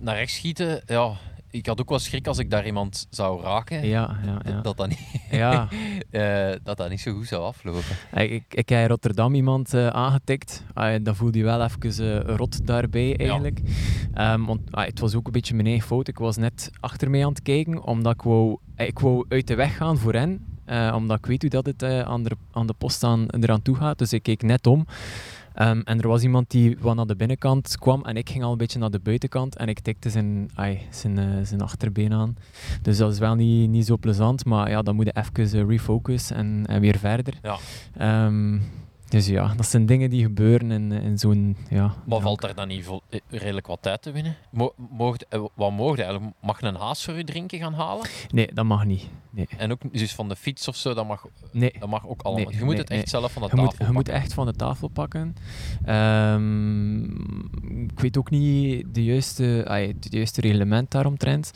[0.00, 1.16] naar rechts schieten, ja,
[1.54, 4.60] ik had ook wel schrik als ik daar iemand zou raken, ja, ja, ja.
[4.60, 5.68] dat, dat, niet, ja.
[6.10, 7.82] eh, dat dat niet zo goed zou aflopen.
[8.12, 10.64] Ik, ik, ik heb in Rotterdam iemand eh, aangetikt.
[10.72, 13.60] Ah, dan voelde je wel even eh, rot daarbij eigenlijk.
[14.14, 16.08] Ehm, want ah, het was ook een beetje mijn eigen fout.
[16.08, 19.54] Ik was net achter mij aan het kijken, omdat ik wou, ik wou uit de
[19.54, 20.46] weg gaan voor hen.
[20.94, 23.98] omdat ik weet hoe dat het aan, de, aan de post aan, eraan toe gaat.
[23.98, 24.86] Dus ik keek net om.
[25.54, 28.52] Ehm, en er was iemand die wat naar de binnenkant kwam en ik ging al
[28.52, 32.36] een beetje naar de buitenkant en ik tikte zijn, ai, zijn, eh, zijn achterbeen aan.
[32.82, 35.66] Dus dat is wel niet, niet zo plezant, maar ja, dan moet je even eh,
[35.68, 37.34] refocus en, en weer verder.
[37.42, 37.58] Ja.
[37.96, 38.58] Ehm,
[39.08, 41.56] dus ja, dat zijn dingen die gebeuren in, in zo'n...
[41.70, 44.36] Ja, Maar valt daar dan niet eh, redelijk wat tijd te winnen?
[44.50, 46.34] Mo moogt, eh, wat mocht eigenlijk?
[46.40, 48.06] Mag je een haas voor je drinken gaan halen?
[48.30, 49.08] Nee, dat mag niet.
[49.30, 51.72] Nee, En ook dus van de fiets of zo, dat mag, nee.
[51.78, 52.44] dat mag ook allemaal.
[52.44, 54.14] Nee, je moet het echt zelf van de Je tafel moet, je moet pakken.
[54.14, 55.34] echt van de tafel pakken.
[55.84, 57.04] Ehm,
[57.84, 61.50] ik weet ook niet de juiste, het juiste reglement daaromtrent.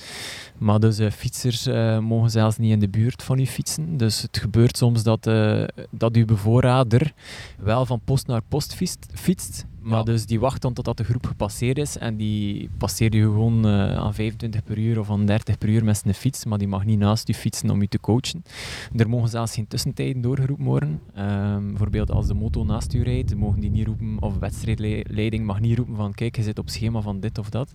[0.59, 3.97] Maar dus eh, fietsers eh, mogen zelfs niet in de buurt van u fietsen.
[3.97, 7.13] Dus het gebeurt soms dat, eh, dat uw bevoorrader
[7.59, 9.07] wel van post naar post fietst.
[9.15, 10.05] fietst maar Ja.
[10.05, 11.99] dus die wacht dan totdat de groep gepasseerd is.
[11.99, 15.85] En die passeert je gewoon eh, aan 25 per uur of aan 30 per uur
[15.85, 16.45] met zijn fiets.
[16.45, 18.45] Maar die mag niet naast u fietsen om u te coachen.
[18.97, 21.01] Er mogen zelfs geen tussentijden doorgeroepen worden.
[21.15, 25.61] Ehm, bijvoorbeeld als de moto naast u rijdt, mogen die niet roepen, of wedstrijdleiding mag
[25.61, 27.73] niet roepen van kijk, je zit op schema van dit of dat.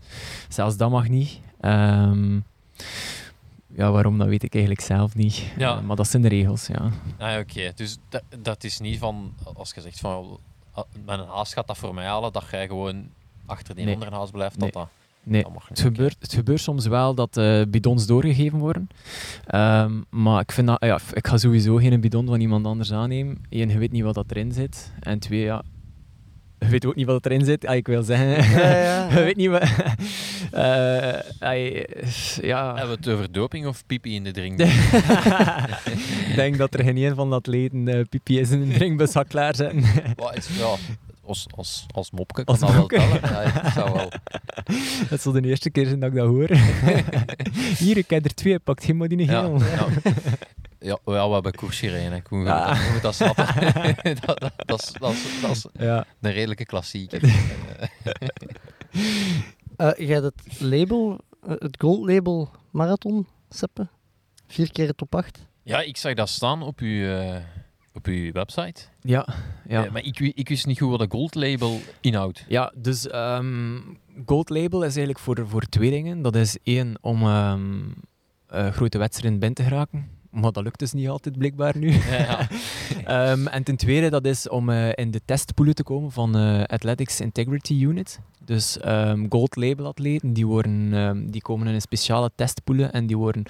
[0.50, 1.40] Zelfs dat mag niet.
[1.60, 2.40] Ehm,
[3.76, 5.44] ja, waarom, dat weet ik eigenlijk zelf niet.
[5.58, 5.78] Ja.
[5.78, 6.90] Eh, maar dat zijn de regels, ja.
[7.18, 7.72] Ah, oké.
[7.76, 10.40] Dus dat, dat is niet van, als je zegt van,
[10.72, 13.10] ah, met een haas gaat dat voor mij halen, dat jij gewoon
[13.46, 13.94] achter die Nee.
[13.94, 14.58] andere haas blijft.
[14.58, 14.72] Nee.
[14.72, 14.92] Dat, dat,
[15.26, 15.52] Nee, dat.
[15.68, 18.88] Het gebeurt, het gebeurt soms wel dat eh, bidons doorgegeven worden.
[19.46, 23.42] Ehm, maar ik, vind dat, ja, ik ga sowieso geen bidon van iemand anders aannemen.
[23.50, 24.94] Eén, je weet niet wat dat erin zit.
[25.00, 25.64] En twee, ja,
[26.64, 27.66] je weet ook niet wat erin zit.
[27.66, 28.28] Ah, ik wil zeggen,
[28.60, 29.64] Ja, ja, je weet niet wat...
[30.52, 31.86] Eh, ai,
[32.42, 32.68] ja...
[32.76, 34.60] Hebben we het over doping of pipi in de drink?
[36.30, 39.12] ik denk dat er geen een van de atleten eh pipi is in een drinkbus
[39.12, 39.84] gaat klaarzetten.
[40.16, 40.76] Wat is- ja,
[41.26, 43.20] als, als, als mopke kan Als dat wel tellen.
[43.22, 44.12] Ja, het zou wel.
[45.10, 46.50] dat zal de eerste keer zijn dat ik dat hoor.
[47.78, 49.60] Hier, ik heb er twee, pakt geen maar die Ja, geel.
[49.60, 49.66] ja.
[49.76, 49.86] Ja,
[50.84, 52.30] ja, we hebben koers je Ah.
[52.30, 53.46] moet dat- moet dat snappen.
[54.26, 56.06] dat, dat, dat, is, dat, is, dat is Ja.
[56.22, 57.22] een redelijke klassieker.
[59.76, 63.88] Eh, jij het label, eh, het gold label marathon, Seppe.
[64.48, 65.46] Vier keer top 8.
[65.64, 67.36] Ja, ik zag dat staan op uw, eh,
[67.94, 68.82] op uw website.
[69.02, 69.28] Ja,
[69.68, 69.90] ja.
[69.92, 72.46] Maar ik, ik wist niet goed wat een gold label inhoudt.
[72.48, 73.78] Ja, dus ehm,
[74.26, 76.22] Gold Label is eigenlijk voor, voor twee dingen.
[76.22, 77.80] Dat is één, om ehm,
[78.48, 80.10] eh, grote wedstrijden binnen te geraken.
[80.34, 81.92] Maar dat lukt dus niet altijd, blijkbaar nu.
[81.92, 82.48] Ja.
[83.06, 86.64] Ehm, en ten tweede, dat is om eh, in de testpoelen te komen van eh,
[86.64, 88.20] Athletics Integrity Unit.
[88.46, 93.08] Dus ehm, Gold Label atleten, die, worden, ehm, die komen in een speciale testpoelen en
[93.08, 93.44] die worden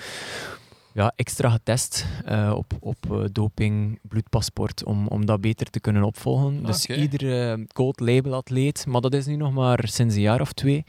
[0.94, 6.64] ja, extra getest eh, op, op doping, bloedpaspoort, om, om dat beter te kunnen opvolgen.
[6.64, 10.54] Dus iedere Gold Label atleet, maar dat is nu nog maar sinds een jaar of
[10.54, 10.84] twee,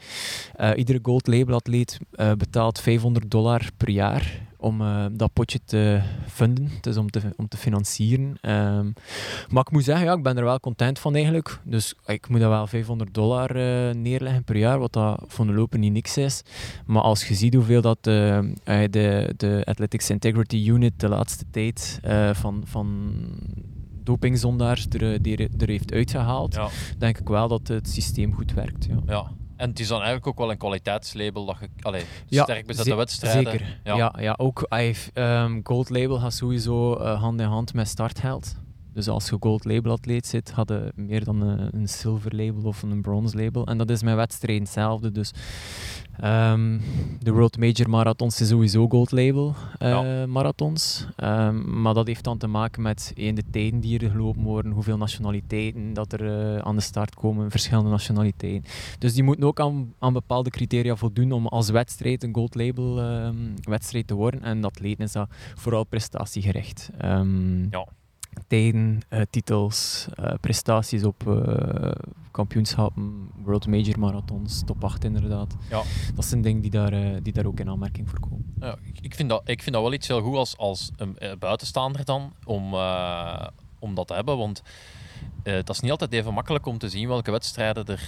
[0.75, 1.99] iedere Gold Label atleet
[2.37, 7.47] betaalt 500 dollar per jaar om eh, dat potje te funden, dus om te, om
[7.47, 8.37] te financieren.
[8.41, 8.85] Ehm,
[9.49, 11.59] maar ik moet zeggen, ja, ik ben er wel content van eigenlijk.
[11.63, 15.53] Dus ik moet dat wel 500 dollar eh, neerleggen per jaar, wat dat van de
[15.53, 16.41] lopen niet niks is.
[16.85, 18.39] Maar als je ziet hoeveel dat eh,
[18.89, 21.99] de, de Athletics Integrity Unit de laatste tijd
[22.33, 23.13] van, van
[24.03, 26.67] dopingzondaars er, er, er heeft uitgehaald, Ja.
[26.97, 28.85] denk ik wel dat het systeem goed werkt.
[28.85, 28.99] Ja.
[29.05, 29.31] ja.
[29.57, 32.89] En het is dan eigenlijk ook wel een kwaliteitslabel dat je allee, Ja, sterk bezette
[32.89, 33.51] ze- wedstrijden.
[33.51, 33.79] Zeker.
[33.83, 33.95] Ja.
[33.95, 34.13] Ja.
[34.19, 34.65] Ja, ook
[35.13, 38.55] ehm, Gold Label gaat sowieso eh, hand in hand met startgeld.
[38.95, 42.63] Dus als je Gold Label atleet zit, had je meer dan een, een Silver Label
[42.63, 43.65] of een Bronze Label.
[43.67, 45.11] En dat is met wedstrijden hetzelfde.
[45.11, 45.31] Dus
[46.19, 46.79] ehm,
[47.19, 50.25] de World Major Marathons is sowieso Gold Label Ja.
[50.25, 51.07] marathons.
[51.15, 54.71] Ehm, maar dat heeft dan te maken met één, de tijden die er gelopen worden,
[54.71, 58.71] hoeveel nationaliteiten dat er eh, aan de start komen, verschillende nationaliteiten.
[58.99, 62.99] Dus die moeten ook aan, aan bepaalde criteria voldoen om als wedstrijd een gold label
[63.01, 64.43] ehm, wedstrijd te worden.
[64.43, 66.89] En dat atleten is dat vooral prestatiegericht.
[67.69, 67.87] Ja.
[68.47, 71.91] Tijden, eh, titels, eh, prestaties op eh,
[72.31, 75.55] kampioenschappen, World Major Marathons, top 8 inderdaad.
[75.69, 75.81] Ja.
[76.15, 78.53] Dat zijn dingen die daar, die daar ook in aanmerking voor komen.
[78.59, 82.05] Ja, ik, vind dat, ik vind dat wel iets heel goed als, als een buitenstaander
[82.05, 82.73] dan, om,
[83.79, 84.37] om dat te hebben.
[84.37, 84.61] Want
[85.43, 88.01] dat is niet altijd even makkelijk om te zien welke wedstrijden er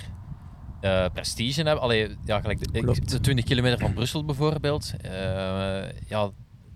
[0.81, 1.81] eh, prestige hebben.
[1.83, 3.09] Allee, ja, gelijk de, ik- Klopt.
[3.11, 4.93] de 20 kilometer van Brussel bijvoorbeeld.
[6.07, 6.29] ja,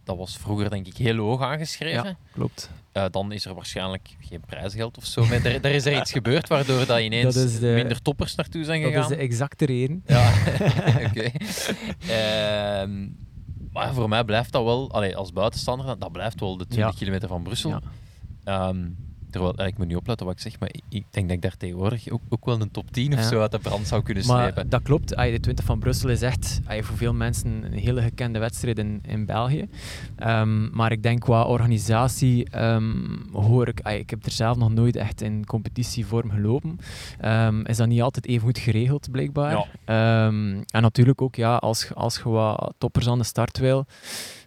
[0.04, 2.18] dat was vroeger denk ik heel hoog aangeschreven.
[2.34, 2.70] Klopt.
[2.92, 5.26] Eh, dan is er waarschijnlijk geen prijsgeld of zo.
[5.26, 8.36] Maar er, er is er iets gebeurd waardoor dat ineens Dat is de- minder toppers
[8.36, 9.12] naartoe zijn Dat gegaan.
[9.12, 10.04] is de exacte reden.
[10.06, 10.32] Ja,
[11.08, 11.32] oké.
[12.08, 13.08] Ehm,
[13.72, 16.98] maar voor mij blijft dat wel, allee, als buitenstaander, dat blijft wel de 20 Ja.
[17.00, 17.70] kilometer van Brussel.
[17.70, 17.82] Ja.
[18.44, 18.86] Ehm,
[19.32, 21.58] terwijl, eh, ik moet niet opletten wat ik zeg, maar ik, denk dat ik daar
[21.58, 23.28] tegenwoordig ook, ook wel een top 10 of Ja.
[23.28, 24.70] zo uit de brand zou kunnen Maar slepen.
[24.70, 25.08] dat klopt.
[25.10, 29.26] De 20 van Brussel is echt voor veel mensen een hele gekende wedstrijd in, in
[29.26, 29.68] België.
[30.16, 32.92] Ehm, maar ik denk qua organisatie ehm,
[33.32, 36.80] hoor ik, ik heb er zelf nog nooit echt in competitievorm gelopen.
[37.20, 39.52] Ehm, is dat niet altijd even goed geregeld, blijkbaar.
[39.52, 39.66] Ja.
[39.86, 43.86] Ehm, en natuurlijk ook, ja, als, je- als je wat toppers aan de start wil.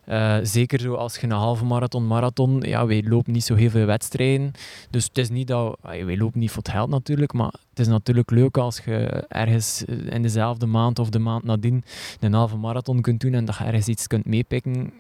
[0.07, 3.71] Eh, zeker zo als je een halve marathon, marathon, ja, wij lopen niet zo heel
[3.71, 4.53] veel wedstrijden.
[4.90, 7.87] Dus het is niet dat, wij lopen niet voor het geld natuurlijk, maar het is
[7.87, 11.85] natuurlijk leuk als je ergens eh, in dezelfde maand of de maand nadien
[12.21, 14.93] een halve marathon kunt doen en dat je ergens iets kunt meepikken.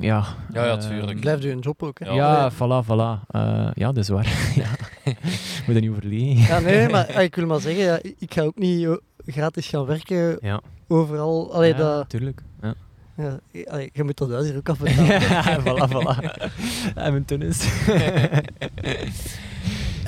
[0.00, 1.20] Ja, Ja, ja, eh, tuurlijk.
[1.20, 2.10] Blijft u een job ook, hè?
[2.10, 2.14] Ja.
[2.14, 3.26] Ja, voilà, voilà.
[3.28, 4.26] Eh, ja, dat is waar.
[4.62, 4.68] ja.
[5.66, 6.54] Moet er niet over liegen.
[6.54, 9.86] Ja, nee, maar ah, ik wil maar zeggen, ja, ik ga ook niet gratis gaan
[9.86, 11.52] werken Ja, overal.
[11.54, 12.42] Allee, ja dat, natuurlijk.
[12.62, 12.74] Ja.
[13.18, 15.06] Ja, allee, je moet dat huis hier ook afbetalen.
[15.20, 16.52] ja, voilà, voilà.
[17.04, 17.68] En mijn tennis.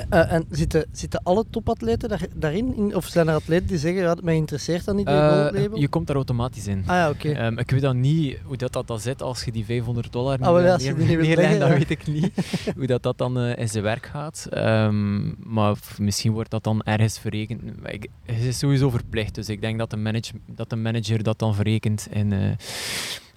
[0.08, 2.76] Eh, en zitten, zitten alle topatleten daar, daarin?
[2.76, 5.78] In, of zijn er atleten die zeggen, ja, mij interesseert dat niet, die Eh, goldlabel?
[5.78, 6.78] je komt daar automatisch in.
[6.86, 7.30] Ah ja, oké.
[7.32, 10.38] Ehm, ik weet dan niet hoe dat, dat dan zit als je die 500 dollar
[10.40, 11.74] Ah, neer- als neerlegt, leggen, dat ja.
[11.74, 12.32] weet ik niet.
[12.76, 14.46] hoe dat, dat dan eh, in zijn werk gaat.
[14.50, 17.62] Ehm, maar misschien wordt dat dan ergens verrekend.
[17.84, 21.38] Ik- Het is sowieso verplicht, dus ik denk dat de, manage, dat de manager dat
[21.38, 22.38] dan verrekent in, eh,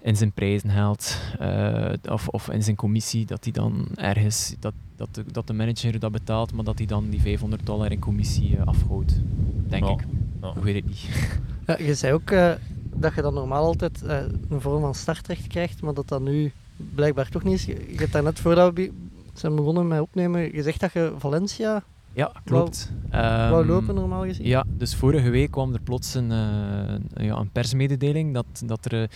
[0.03, 1.17] in zijn prijzen haalt.
[1.39, 5.53] eh, of, of in zijn commissie, dat hij dan ergens, dat, dat, de, dat de
[5.53, 9.21] manager dat betaalt, maar dat hij dan die 500 dollar in commissie eh, afhoudt.
[9.67, 10.05] Denk ik.
[10.41, 10.53] ja.
[10.55, 11.07] Ik weet het niet.
[11.67, 12.51] Ja, je zei ook eh,
[12.95, 14.17] dat je dan normaal altijd eh,
[14.49, 16.51] een vorm van startrecht krijgt, maar dat dat nu
[16.95, 17.65] blijkbaar toch niet is.
[17.65, 18.91] Je, je hebt daarnet voordat we
[19.33, 22.91] zijn begonnen met opnemen gezegd dat je Valencia Ja, klopt.
[23.11, 23.21] wou
[23.61, 24.45] Ehm, lopen normaal gezien.
[24.47, 29.01] Ja, dus vorige week kwam er plots een, eh, ja, een persmededeling dat, dat er
[29.01, 29.07] eh,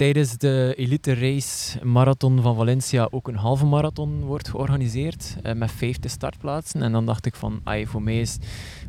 [0.00, 5.72] tijdens de elite race marathon van Valencia ook een halve marathon wordt georganiseerd eh, met
[5.72, 6.82] 50 startplaatsen.
[6.82, 8.26] En dan dacht ik van, ai, voor mij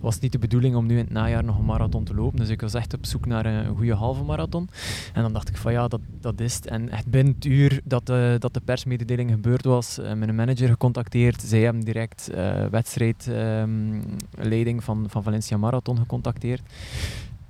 [0.01, 2.39] was het niet de bedoeling om nu in het najaar nog een marathon te lopen.
[2.39, 4.69] Dus ik was echt op zoek naar een, goede halve marathon.
[5.13, 6.67] En dan dacht ik van ja, dat, dat is het.
[6.67, 10.69] En echt binnen het uur dat de, dat de persmededeling gebeurd was, eh, mijn manager
[10.69, 11.41] gecontacteerd.
[11.41, 16.61] Zij hebben direct eh wedstrijdleiding van, van Valencia Marathon gecontacteerd.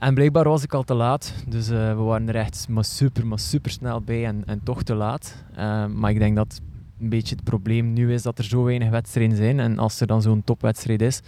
[0.01, 3.27] En blijkbaar was ik al te laat, dus eh, we waren er echt maar super,
[3.27, 5.35] maar super snel bij en, en toch te laat.
[5.55, 6.61] Eh, maar ik denk dat
[6.99, 9.59] een beetje het probleem nu is dat er zo weinig wedstrijden zijn.
[9.59, 11.21] En als er dan zo'n topwedstrijd is,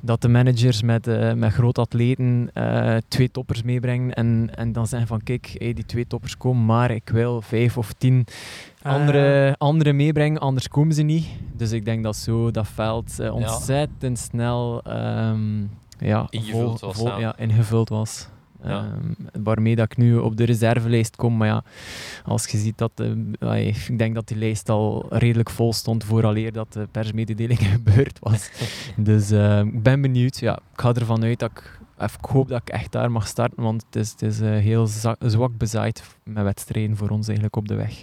[0.00, 2.50] dat de managers met, eh, met grote atleten
[3.08, 6.90] twee toppers meebrengen en, en dan zeggen van kijk, hey, die twee toppers komen, maar
[6.90, 8.26] ik wil vijf of tien
[8.82, 11.26] Ah, andere, andere meebrengen, anders komen ze niet.
[11.56, 13.32] Dus ik denk dat zo dat veld Ja.
[13.32, 15.62] ontzettend snel ehm,
[16.00, 17.38] ja, Ingevuld vol- was, vol- ja.
[17.38, 18.28] ingevuld was.
[18.64, 18.68] Ja.
[18.70, 21.36] Ehm, waarmee dat ik nu op de reservelijst kom.
[21.36, 21.62] Maar ja,
[22.24, 22.90] als je ziet dat...
[22.94, 27.58] eh, ai, ik denk dat die lijst al redelijk vol stond vooraleer dat de persmededeling
[27.74, 28.50] gebeurd was.
[28.96, 30.38] dus eh, ik ben benieuwd.
[30.38, 31.80] Ja, ik ga ervan uit dat ik...
[31.98, 34.50] of ik hoop dat ik echt daar mag starten, want het is, het is eh,
[34.50, 34.86] heel
[35.18, 38.00] zwak bezaaid met wedstrijden voor ons eigenlijk op de weg.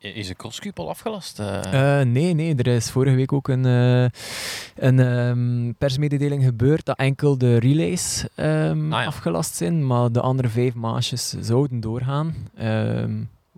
[0.00, 1.38] Is de crosscup al afgelast?
[1.38, 2.00] eh?
[2.00, 4.06] Eh, nee, nee, er is vorige week ook een, eh,
[4.88, 9.06] een ehm, persmededeling gebeurd dat enkel de relays ehm, Ah, ja.
[9.06, 12.34] afgelast zijn, maar de andere vijf maasjes zouden doorgaan.
[12.56, 13.12] Ehm,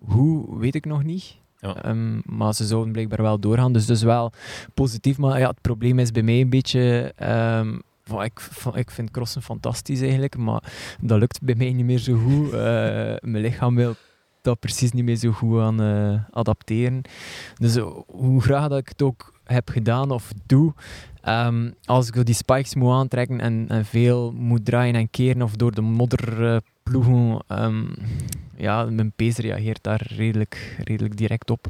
[0.05, 1.35] hoe, weet ik nog niet.
[1.59, 1.95] Ja.
[2.25, 4.31] Maar ze zouden blijkbaar wel doorgaan, dus dus wel
[4.73, 5.17] positief.
[5.17, 7.13] Maar ja, het probleem is bij mij een beetje...
[8.03, 10.63] van, ik, van, ik vind crossen fantastisch eigenlijk, maar
[11.01, 12.51] dat lukt bij mij niet meer zo goed.
[13.21, 13.95] Mijn lichaam wil
[14.43, 17.01] dat precies niet meer zo goed aan eh, adapteren.
[17.57, 20.73] Dus eh, hoe graag dat ik het ook heb gedaan of doe,
[21.21, 25.55] ehm, als ik die spikes moet aantrekken en, en veel moet draaien en keren of
[25.55, 27.85] door de modder eh, ploegen, ehm,
[28.55, 31.67] ja, mijn pees reageert daar redelijk, redelijk direct op.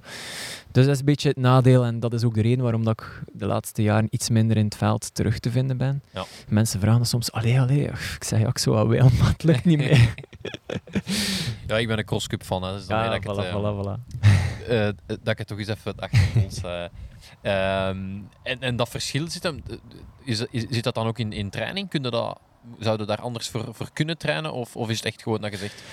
[0.71, 3.01] Dus dat is een beetje het nadeel en dat is ook de reden waarom dat
[3.01, 6.01] ik de laatste jaren iets minder in het veld terug te vinden ben.
[6.13, 6.25] Ja.
[6.49, 9.65] Mensen vragen soms, allee, allee, ik zeg ja, ik zou wel wel, maar het lukt
[9.65, 10.13] niet meer.
[11.67, 14.17] Ja, ik ben een crosscup fan, hè, dus Ja, ik voilà, het, eh, voilà, voilà.
[14.67, 16.61] eh, dat ik het toch eens even achter ons...
[16.61, 16.83] eh,
[17.41, 19.63] Ehm, en, en dat verschil zit, hem,
[20.23, 21.89] is, is, zit dat dan ook in, in training?
[21.89, 22.39] Kun je dat,
[22.79, 24.53] zouden daar anders voor, voor kunnen trainen?
[24.53, 25.83] Of, of is het echt gewoon dat je zegt,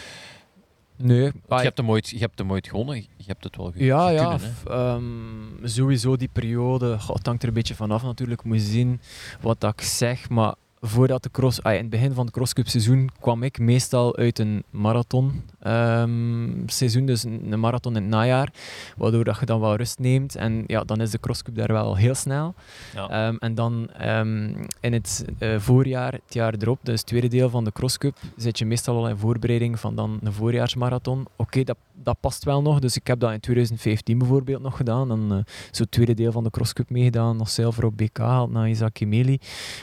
[0.97, 4.09] Nee, je hebt, hem ooit, je hebt hem ooit gewonnen, je hebt het wel Ja,
[4.09, 4.21] ja.
[4.21, 6.99] kunnen, f- ehm, sowieso die periode.
[6.99, 8.45] goh, het hangt er een beetje vanaf natuurlijk.
[8.45, 9.01] Moet je zien
[9.41, 10.29] wat dat ik zeg.
[10.29, 11.63] Maar voordat de cross...
[11.63, 16.67] ah, in het begin van het crosscup seizoen kwam ik meestal uit een marathon ehm,
[16.67, 17.07] seizoen.
[17.07, 18.53] Dus een marathon in het najaar.
[18.97, 20.37] Waardoor dat je dan wel rust neemt.
[20.37, 22.55] En ja, dan is de crosscup daar wel heel snel.
[22.95, 23.09] Ja.
[23.09, 27.51] Ehm, en dan ehm, in het eh, voorjaar, het jaar erop, dus het tweede deel
[27.51, 31.27] van de crosscup, zit je meestal al in voorbereiding van dan een voorjaarsmarathon.
[31.37, 32.79] Oké, dat, dat past wel nog.
[32.79, 35.09] Dus ik heb dat in 2015 bijvoorbeeld nog gedaan.
[35.09, 38.51] Dan eh, zo het tweede deel van de crosscup meegedaan, nog zilver op BK gehaald
[38.51, 39.39] naar Isaac Kimeli.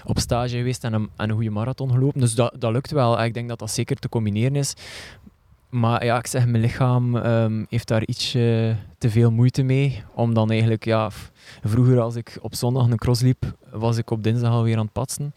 [0.06, 2.20] Op stage geweest en een, en een goede marathon gelopen.
[2.20, 3.24] Dus dat, dat lukt wel.
[3.24, 4.74] Ik denk dat dat zeker te combineren is.
[5.70, 8.32] Maar ja, ik zeg, mijn lichaam ehm, heeft daar iets
[8.98, 10.04] te veel moeite mee.
[10.14, 11.10] Om dan eigenlijk, ja,
[11.64, 14.92] vroeger als ik op zondag een cross liep, was ik op dinsdag alweer aan het
[14.94, 15.34] patsen.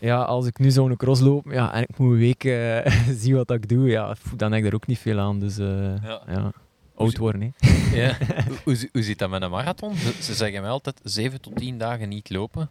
[0.00, 3.34] Ja, als ik nu zo'n cross loop ja, en ik moet een week eh, zien
[3.34, 5.38] wat ik doe, ja, dan heb ik er ook niet veel aan.
[5.38, 6.22] Dus eh, Ja.
[6.28, 6.52] ja.
[6.96, 7.68] oud worden, hè.
[7.96, 8.16] Ja.
[8.46, 9.94] hoe, hoe, zi- hoe zit dat met een marathon?
[9.96, 12.70] Ze, ze zeggen mij altijd 7 tot 10 dagen niet lopen.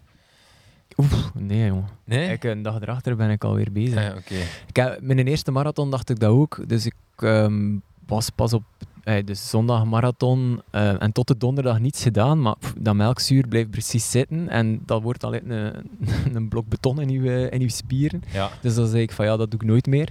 [0.98, 1.88] Oef, nee jongen.
[2.04, 2.32] Nee?
[2.32, 4.10] Ik, een dag erachter ben ik alweer bezig.
[4.10, 4.36] Ah, Oké.
[4.68, 6.60] Ik heb, mijn eerste marathon dacht ik dat ook.
[6.68, 7.76] Dus ik ehm,
[8.08, 8.64] was pas op
[9.04, 12.42] eh, de zondag marathon eh, en tot de donderdag niets gedaan.
[12.42, 14.50] Maar pff, dat melkzuur blijft precies zitten.
[14.50, 15.52] En dat wordt al een,
[16.36, 18.24] een blok beton in uw, in uw spieren.
[18.34, 18.50] Ja.
[18.62, 20.10] Dus dan zei ik van ja, dat doe ik nooit meer.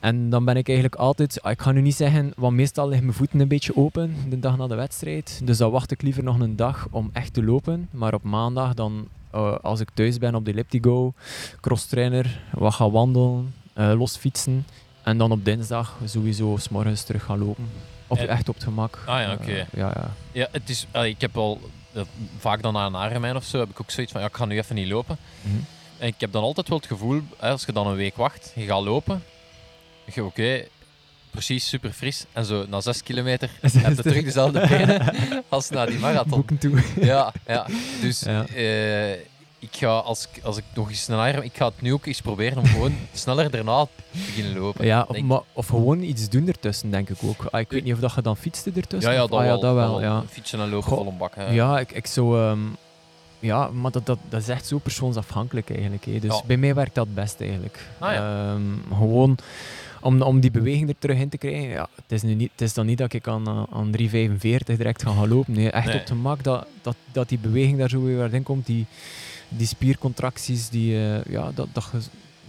[0.00, 3.04] En dan ben ik eigenlijk altijd, ah, ik ga nu niet zeggen, want meestal liggen
[3.04, 5.40] mijn voeten een beetje open de dag na de wedstrijd.
[5.44, 7.88] Dus dan wacht ik liever nog een dag om echt te lopen.
[7.90, 11.12] Maar op maandag dan, eh, als ik thuis ben op de Elliptigo,
[11.60, 14.66] crosstrainer, wat gaan wandelen, eh, los fietsen.
[15.02, 17.68] En dan op dinsdag sowieso s morgens terug gaan lopen.
[18.06, 18.98] Of En- echt op het gemak.
[19.06, 19.52] Ah ja, Eh, oké.
[19.52, 20.10] ja, ja.
[20.32, 21.60] Ja, het is, ik heb al
[21.92, 22.02] eh,
[22.38, 24.44] vaak dan na een Ironman of zo heb ik ook zoiets van ja, ik ga
[24.44, 25.16] nu even niet lopen.
[25.42, 25.54] Mhm.
[25.98, 28.52] En ik heb dan altijd wel het gevoel, hè, als je dan een week wacht,
[28.54, 29.22] je gaat lopen,
[30.14, 30.64] je oké,
[31.34, 35.12] precies super fris en zo na zes kilometer heb je terug dezelfde benen
[35.48, 36.30] als na die marathon.
[36.30, 36.82] Boeken toe.
[37.00, 37.66] Ja, ja.
[38.00, 38.46] Dus Ja.
[38.46, 39.12] eh,
[39.58, 42.06] ik ga als, ik- als ik nog eens een Ironman, ik ga het nu ook
[42.06, 44.86] eens proberen om gewoon sneller daarna te beginnen lopen.
[44.86, 47.44] Ja, of, maar, of gewoon iets doen ertussen, denk ik ook.
[47.50, 49.10] Ah, ik weet niet of dat je dan fietste ertussen.
[49.10, 49.54] ja, ja, of- dat ah, wel.
[49.54, 50.00] ja, dat wel.
[50.02, 50.22] ja.
[50.30, 51.34] Fietsen en lopen Goh, vol een bak.
[51.34, 51.50] hè.
[51.50, 52.40] Ja, ik, ik zou...
[52.40, 52.58] ehm,
[53.38, 56.04] ja, maar dat, dat, dat is echt zo persoonsafhankelijk eigenlijk.
[56.04, 56.18] Hè.
[56.18, 56.42] Dus Ja.
[56.46, 57.78] bij mij werkt dat best eigenlijk.
[57.98, 58.50] Ah, ja.
[58.52, 59.38] Ehm, gewoon
[60.04, 61.68] om, om die beweging er terug in te krijgen.
[61.68, 64.06] Ja, het, is nu niet, het is dan niet dat ik aan, aan 3,45
[64.64, 65.52] direct ga gaan lopen.
[65.54, 65.94] Nee, echt Nee.
[65.94, 68.66] op het gemak dat, dat, dat die beweging daar zo weer in komt.
[68.66, 68.86] Die,
[69.48, 71.90] die spiercontracties, die, eh, ja, dat, dat,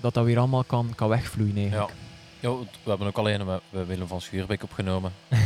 [0.01, 1.91] dat dat weer allemaal kan, kan wegvloeien eigenlijk.
[2.39, 2.49] Ja,
[2.83, 5.11] we hebben ook alleen met Willem van Schuurbeek opgenomen.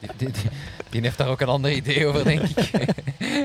[0.00, 0.50] Die, die, die-
[0.90, 2.70] die heeft daar ook een ander idee over, denk ik.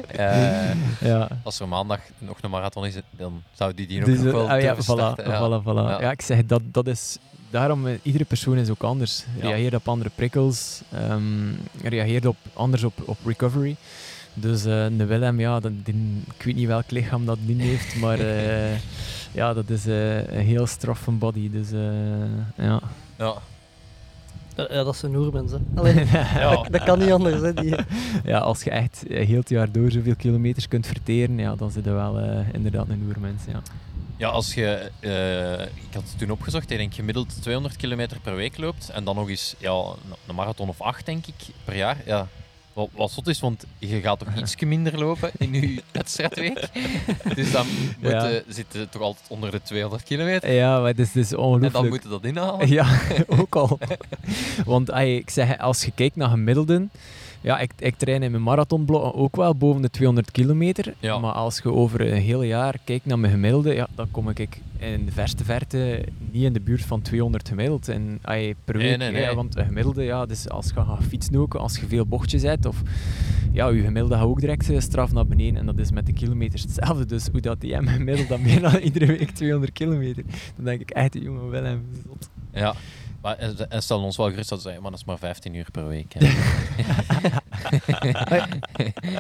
[0.07, 1.27] Eh, Ja.
[1.43, 4.49] als er maandag nog een marathon is, dan zou die die ook Dus, nog wel
[4.49, 5.29] ah, ja, voilà, starten.
[5.29, 5.39] Ja.
[5.59, 6.01] voilà, voilà.
[6.01, 6.11] Ja.
[6.11, 7.17] ik zeg, dat, dat is...
[7.57, 9.25] Daarom, eh, iedere persoon is ook anders.
[9.41, 9.47] Ja.
[9.47, 10.81] Reageert op andere prikkels.
[10.91, 11.23] ehm,
[11.83, 13.75] reageert op, anders op, op recovery.
[14.33, 17.95] Dus eh de Willem, ja, dat, die, ik weet niet welk lichaam dat die heeft,
[17.99, 18.77] maar eh,
[19.31, 21.49] ja, dat is eh, een heel straffe body.
[21.51, 22.79] Dus eh, ja.
[23.17, 23.33] Ja.
[24.69, 25.57] Ja, dat zijn Oermens, hè.
[25.75, 26.05] Allee,
[26.43, 26.49] Ja.
[26.55, 27.53] dat, dat kan niet anders, hè.
[27.53, 27.75] Die,
[28.31, 31.85] ja, als je echt heel het jaar door zoveel kilometers kunt verteren, ja, dan zit
[31.85, 33.41] je wel eh, inderdaad een oermens.
[33.47, 33.61] Ja.
[34.17, 38.35] Ja, als je, eh, ik had het toen opgezocht, ik denk gemiddeld 200 kilometer per
[38.35, 39.71] week loopt en dan nog eens ja,
[40.27, 41.33] een- marathon of acht, denk ik,
[41.65, 41.97] per jaar.
[42.05, 42.27] Ja,
[42.73, 46.69] wat, wat zot is, want je gaat toch iets minder lopen in je wedstrijdweek.
[47.35, 47.65] Dus dan
[47.99, 48.27] moet, Ja.
[48.27, 50.51] je- zit je toch altijd onder de 200 kilometer.
[50.53, 51.73] ja, maar het is, het is En ongelooflijk.
[51.73, 52.67] dan moet je dat inhalen.
[52.77, 53.79] Ja, ook al.
[54.65, 56.91] Want ik zeg, als je kijkt naar gemiddelden,
[57.41, 60.93] ja, ik, ik train in mijn marathonblok ook wel boven de 200 kilometer.
[60.99, 61.17] Ja.
[61.17, 64.59] Maar als je over een heel jaar kijkt naar mijn gemiddelde, ja, dan kom ik
[64.79, 67.87] in de verste verte niet in de buurt van 200 gemiddeld.
[67.87, 68.19] En,
[68.65, 69.35] per week, nee, nee.
[69.35, 72.65] want een gemiddelde, ja, dus als je gaat fietsen ook, als je veel bochtjes hebt,
[72.65, 72.81] of
[73.51, 75.59] ja, je gemiddelde gaat ook direct eh, straf naar beneden.
[75.59, 77.05] En dat is met de kilometers hetzelfde.
[77.05, 80.23] Dus hoe dat die hem gemiddeld dan meer dan iedere week 200 kilometer,
[80.55, 82.29] dan denk ik echt, jongen, Willem, zot.
[82.53, 82.75] Ja.
[83.27, 85.53] Maar, en, en stel ons wel gerust dat ze zeggen, maar dat is maar 15
[85.53, 86.13] uur per week.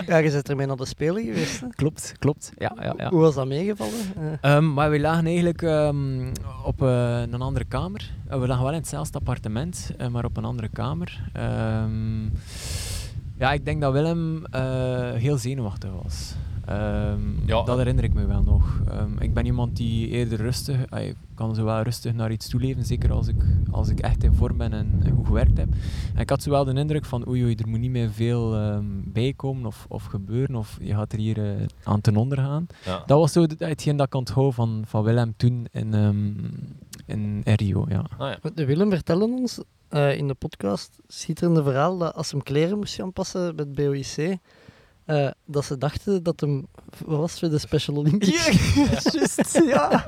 [0.07, 1.67] Ja, je bent ermee naar de Spelen geweest, hè.
[1.69, 2.51] Klopt, klopt.
[2.57, 3.09] Ja, ja, ja.
[3.09, 3.93] Hoe was dat meegevallen?
[4.41, 6.33] Eh, Ehm, maar we lagen eigenlijk ehm,
[6.65, 8.11] op eh, een andere kamer.
[8.27, 11.21] Eh, we lagen wel in hetzelfde appartement, eh, maar op een andere kamer.
[11.33, 12.23] Ehm,
[13.37, 16.33] ja, ik denk dat Willem eh, heel zenuwachtig was.
[16.67, 18.81] Ehm, Ja, dat herinner ik me wel nog.
[18.89, 22.85] Ehm, ik ben iemand die eerder rustig, ik kan zo wel rustig naar iets toeleven,
[22.85, 23.35] zeker als ik,
[23.71, 25.67] als ik echt in vorm ben en, en goed gewerkt heb.
[26.13, 28.55] En ik had zo wel de indruk van oei oei, er moet niet meer veel
[28.55, 32.67] ehm, bijkomen of, of gebeuren of je gaat er hier eh, aan ten onder gaan.
[32.85, 33.03] Ja.
[33.05, 36.27] Dat was zo hetgeen dat ik onthoud van, van Willem toen in, ehm,
[37.05, 37.85] in, in Rio.
[37.89, 38.05] Ja.
[38.17, 38.49] Ah, ja.
[38.53, 42.95] De Willem vertelde ons eh, in de podcast, schitterende verhaal, dat als hem kleren moest
[42.95, 44.37] gaan passen bij het BOIC,
[45.07, 46.67] eh, dat ze dachten dat hem
[47.05, 48.45] wat was het, voor de Special Olympics.
[49.13, 50.07] Juist, ja.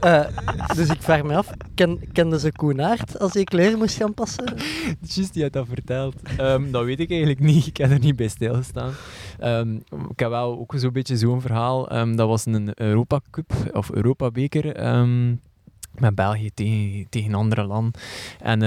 [0.00, 0.26] Eh,
[0.74, 4.54] dus ik vraag me af, ken, kende ze Koenaert als hij kleren moest gaan passen?
[5.00, 6.14] Juist, die had dat verteld.
[6.36, 7.66] Ehm, dat weet ik eigenlijk niet.
[7.66, 8.92] Ik heb er niet bij stilgestaan.
[9.38, 9.74] Ehm,
[10.10, 11.88] ik heb wel ook zo'n beetje zo'n verhaal.
[11.88, 14.74] Ehm, dat was een Europa Cup of Europa Beker.
[14.76, 15.34] ehm,
[15.98, 18.00] met België tegen, tegen andere landen.
[18.40, 18.62] En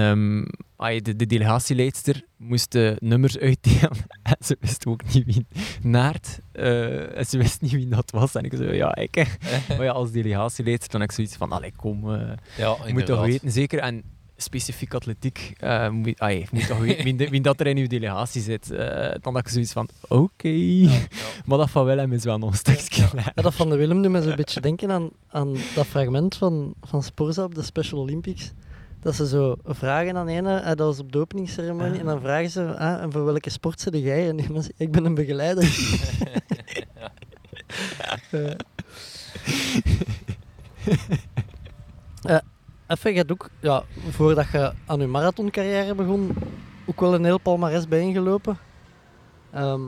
[0.77, 3.91] ai, de, de delegatieleidster moest de nummers uitdelen.
[4.23, 5.45] En ze wist ook niet wie
[5.81, 6.39] Naert.
[6.51, 8.35] eh, en ze wist niet wie dat was.
[8.35, 9.15] En ik zei, ja, ik.
[9.67, 12.13] Maar ja, als delegatieleidster dan ik zoiets van, allee, kom...
[12.13, 13.79] eh, Ja, je moet toch weten, zeker.
[13.79, 14.03] En
[14.43, 18.71] specifiek atletiek, eh moet, ah, moet toch weten wie, dat er in uw delegatie zit.
[18.71, 20.49] Eh, dan had ik zoiets van, oké.
[21.45, 23.25] Maar dat van Willem is wel nog een klein.
[23.35, 26.73] Ja, dat van de Willem doet me zo'n beetje denken aan, aan dat fragment van,
[26.81, 28.51] van Sporza op de Special Olympics.
[28.99, 32.49] Dat ze zo vragen aan ene, eh, dat was op de openingsceremonie, en dan vragen
[32.49, 34.29] ze, ah, en voor welke sport zit jij?
[34.29, 35.63] En die ik ben een begeleider.
[42.93, 46.31] Eh, even, je had ook, ja, voordat je aan je marathoncarrière begon,
[46.85, 48.57] ook wel een heel palmares bijeengelopen.
[49.51, 49.81] Ehm,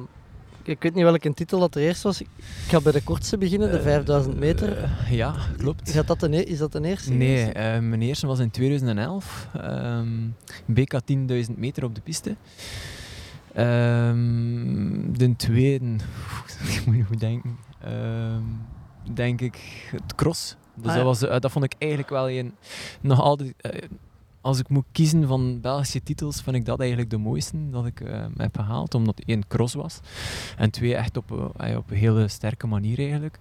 [0.63, 2.21] ik weet niet welke titel dat er eerst was.
[2.21, 2.27] Ik
[2.67, 4.77] ga bij de kortste beginnen, de 5000 meter.
[4.77, 5.87] Eh, ja, klopt.
[5.87, 7.11] Is dat, de, e- is dat de eerste?
[7.13, 9.47] Nee, eh, mijn eerste was in 2011.
[9.53, 10.07] ehm
[10.65, 12.35] BK 10.000 meter op de piste.
[13.53, 15.85] Ehm, de tweede,
[16.75, 18.41] ik moet nog denken, Ehm,
[19.13, 20.55] denk ik het cross.
[20.75, 20.95] Dus Ah, ja.
[20.95, 22.53] dat, was, eh, dat vond ik eigenlijk wel een,
[23.01, 23.81] nog altijd, eh,
[24.41, 28.01] als ik moet kiezen van Belgische titels, vind ik dat eigenlijk de mooiste dat ik
[28.01, 29.99] eh, heb gehaald, omdat één cross was
[30.57, 31.31] en twee echt op,
[31.77, 33.39] op een hele sterke manier eigenlijk.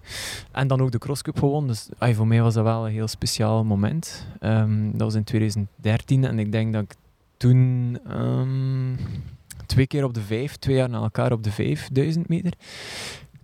[0.51, 3.63] En dan ook de crosscup gewonnen, dus voor mij was dat wel een heel speciaal
[3.63, 4.27] moment.
[4.39, 6.95] Ehm, dat was in 2013 en ik denk dat ik
[7.37, 8.95] toen ehm,
[9.65, 12.53] twee keer op de vijf, twee jaar na elkaar op de 5000 meter.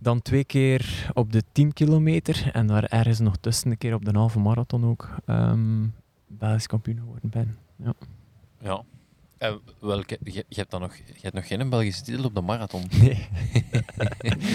[0.01, 4.05] Dan twee keer op de 10 kilometer en daar ergens nog tussen een keer op
[4.05, 5.85] de halve marathon ook ehm
[6.27, 7.57] Belgisch kampioen geworden ben.
[7.75, 7.93] Ja.
[8.61, 8.83] Ja.
[9.37, 12.41] En welke, je, je, hebt dan nog, je hebt nog geen Belgische titel op de
[12.41, 12.83] marathon.
[13.01, 13.27] Nee.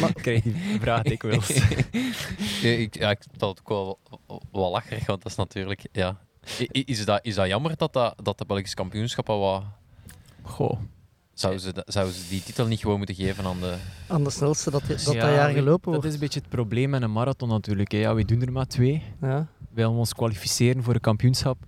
[0.00, 1.50] maar ik krijg die vraag dikwijls.
[2.62, 3.98] ik, ja, ik vond het ook wel,
[4.52, 5.86] wel lacherig, want dat is natuurlijk...
[5.92, 6.18] Ja.
[6.70, 9.64] Is dat, is dat jammer dat, dat, dat de Belgische kampioenschappen wat...
[10.42, 10.80] Goh.
[11.36, 13.74] Zouden ze, dat- zouden ze die titel niet gewoon moeten geven aan de...
[14.06, 16.04] Aan de snelste dat dat, dat Ja, jaar gelopen Dat wordt.
[16.04, 17.92] is een beetje het probleem met een marathon natuurlijk.
[17.92, 17.98] Hè.
[17.98, 19.02] Ja, we doen er maar twee.
[19.20, 19.46] Ja.
[19.58, 21.58] We willen ons kwalificeren voor een kampioenschap.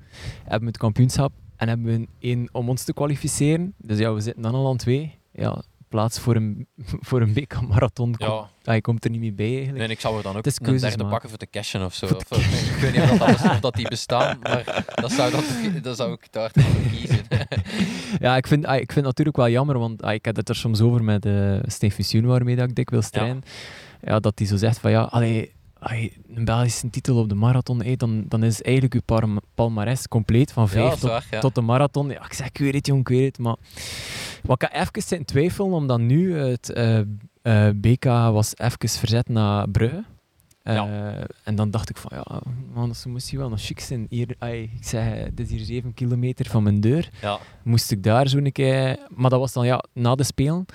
[0.43, 3.75] Hebben we het kampioenschap en hebben we één om ons te kwalificeren.
[3.79, 5.19] Dus ja, we zitten dan al aan twee.
[5.33, 6.66] Ja, plaats voor een,
[7.09, 8.26] voor een BK-marathon Ja.
[8.26, 9.78] komt, ah, je komt er niet mee bij eigenlijk.
[9.78, 11.09] Nee, ik zou er dan ook een derde maken.
[11.09, 12.07] pakken voor te cashen of zo.
[12.07, 15.30] Of, eh, ik weet niet of dat, best- of dat die bestaan, maar dat zou,
[15.30, 15.45] dat,
[15.82, 17.20] dat zou ik daar voor kiezen.
[18.20, 20.49] Ja, ik vind, ah, ik vind het natuurlijk wel jammer, want ah, ik heb het
[20.49, 23.43] er soms over met uh, Steve Sjoen, waarmee dat ik dikwijls train.
[24.03, 24.18] Ja.
[24.20, 28.24] dat hij zo zegt van ja, allee, allee, een Belgische titel op de marathon, dan,
[28.29, 31.41] dan is eigenlijk par- palmares compleet van vijf tot, waar, ja.
[31.41, 32.09] tot de marathon.
[32.09, 33.57] Ja, ik zeg, ik weet het jong, ik weet het, maar
[34.43, 36.99] wat ik even in twijfel, omdat nu het eh,
[37.43, 40.05] eh, BK was even verzet naar Brugge.
[40.64, 42.41] Uh, en dan dacht ik van, ja,
[42.74, 44.07] man, dat moest hier wel nog chic zijn.
[44.09, 47.11] Hier, ay, ik zeg, het is hier 7 kilometer van mijn deur.
[47.62, 48.99] Moest ik daar zo een keer...
[49.14, 50.66] Maar dat was dan, ja, na de Spelen.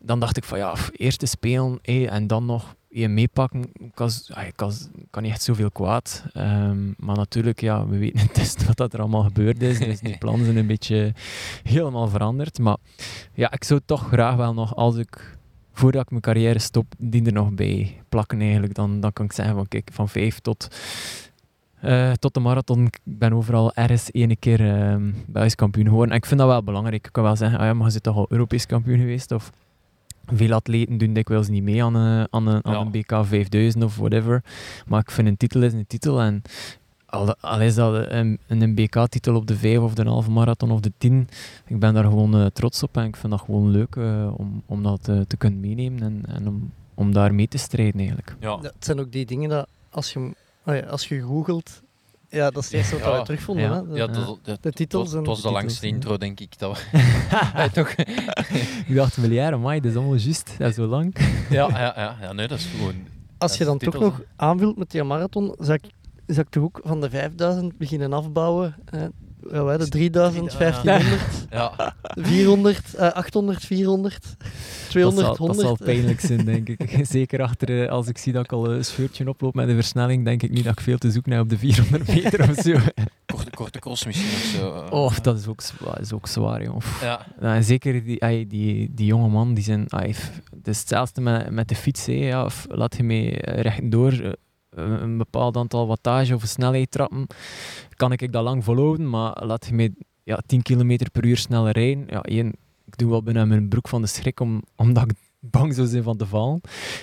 [0.00, 3.64] Dan dacht ik van, ja, eerst de Spelen hey, en dan nog je meepakken.
[3.72, 4.10] Ik kan,
[4.54, 4.72] kan,
[5.10, 6.24] kan niet echt zoveel kwaad.
[6.36, 9.78] Um, maar natuurlijk, ja, we weten intussen wat dat er allemaal gebeurd is.
[9.78, 11.14] Dus die plannen zijn een beetje
[11.62, 12.58] helemaal veranderd.
[12.58, 12.76] Maar
[13.34, 15.38] ja, ik zou toch graag wel nog, als ik
[15.72, 18.74] voordat ik mijn carrière stop, die er nog bij plakken eigenlijk.
[18.74, 20.68] Dan, dan kan ik zeggen van kijk, van vijf tot,
[21.84, 26.10] uh, tot de marathon, ik ben overal ergens ene keer uh, Belgisch kampioen geworden.
[26.10, 27.06] En ik vind dat wel belangrijk.
[27.06, 29.32] Ik kan wel zeggen, ah ja, maar je zit toch al Europees kampioen geweest?
[29.32, 29.52] Of
[30.26, 32.80] veel atleten doen dikwijls niet mee aan, een, aan, een, aan ja.
[32.80, 34.42] een BK 5000 of whatever.
[34.86, 36.42] Maar ik vind een titel is een titel en
[37.12, 40.80] al, al is dat een, een BK-titel op de 5 of de halve marathon of
[40.80, 41.28] de 10,
[41.66, 44.62] ik ben daar gewoon uh, trots op en ik vind dat gewoon leuk uh, om,
[44.66, 48.36] om dat uh, te kunnen meenemen en, en om, om daar mee te strijden eigenlijk.
[48.40, 48.56] Ja.
[48.56, 50.32] Dat zijn ook die dingen dat als je,
[50.88, 51.81] als je googelt
[52.32, 53.64] Ja, dat is het eerste wat we terugvonden.
[53.64, 53.74] Ja.
[53.74, 53.88] Hè?
[53.88, 55.08] De, Ja, dat, dat, de titels.
[55.10, 56.58] het en was, de langste intro, denk ik.
[56.58, 56.98] Dat we,
[57.54, 57.88] Ja, toch?
[58.88, 60.54] Ik dacht, miljard, amai, dat is allemaal juist.
[60.58, 61.14] Dat is zo lang.
[61.50, 62.94] Ja, ja, ja, ja, nee, dat is gewoon...
[63.38, 65.90] Als je dan toch nog aanvult met die marathon, zou ik,
[66.26, 68.74] zou ik toch ook van de 5000 beginnen afbouwen.
[68.84, 69.06] Hè?
[69.52, 71.20] Ja, wij de 3000, 1500,
[71.50, 74.36] Ja, 400, eh, 800, 400,
[74.88, 75.68] 200, dat, zal, 100.
[75.68, 76.98] dat zal pijnlijk zijn, denk ik.
[77.06, 80.24] Zeker achter, eh, als ik zie dat ik al een scheurtje oploop met de versnelling,
[80.24, 82.76] denk ik niet dat ik veel te zoeken heb op de 400 meter of zo.
[83.26, 84.86] korte, korte cross misschien of zo.
[84.90, 85.62] Oh, dat is ook,
[86.00, 86.76] is ook zwaar, joh.
[87.00, 89.86] Ja, Ja, en zeker die, die, die jonge man, die zijn...
[89.88, 92.06] f- het is hetzelfde met, met de fiets.
[92.06, 94.30] hè, ja, of laat je mee rechtdoor eh,
[94.74, 97.26] een bepaald aantal wattage of een snelheid trappen,
[98.02, 101.72] kan ik dat lang volhouden, maar laat je mee ja, 10 km per uur sneller
[101.72, 102.04] rijden.
[102.06, 102.52] Ja, één,
[102.84, 106.02] ik doe wel bijna mijn broek van de schrik, om, omdat ik bang zou zijn
[106.02, 106.60] van te vallen.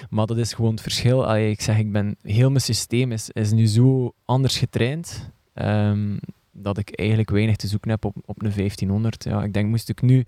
[0.10, 1.36] Maar dat is gewoon het verschil.
[1.36, 5.32] Ik zeg, ik ben, heel mijn systeem is, is nu zo anders getraind.
[5.54, 6.18] ehm,
[6.52, 9.24] dat ik eigenlijk weinig te zoeken heb op, op een 1500.
[9.24, 10.26] Ja, ik denk, moest ik nu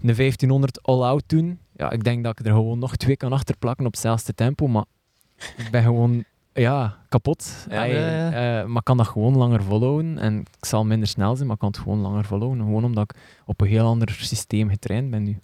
[0.00, 3.86] een 1500 all-out doen, ja, ik denk dat ik er gewoon nog twee kan achterplakken
[3.86, 4.84] op hetzelfde tempo, maar
[5.56, 6.24] ik ben gewoon
[6.60, 7.66] ja, kapot.
[7.70, 8.26] Ja, ja,
[8.60, 11.54] eh, maar ik kan dat gewoon langer volhouden en ik zal minder snel zijn, maar
[11.54, 12.64] ik kan het gewoon langer volhouden.
[12.64, 15.38] Gewoon omdat ik op een heel ander systeem getraind ben nu.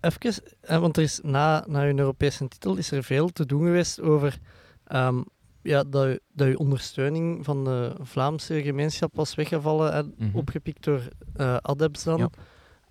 [0.00, 3.62] Even, eh, want er is na, na je Europese titel is er veel te doen
[3.62, 4.38] geweest over
[4.84, 5.22] ehm,
[5.62, 10.36] ja, dat, je, dat je ondersteuning van de Vlaamse gemeenschap was weggevallen en Mhm.
[10.36, 12.18] opgepikt door eh Adepts dan.
[12.18, 12.28] Ja.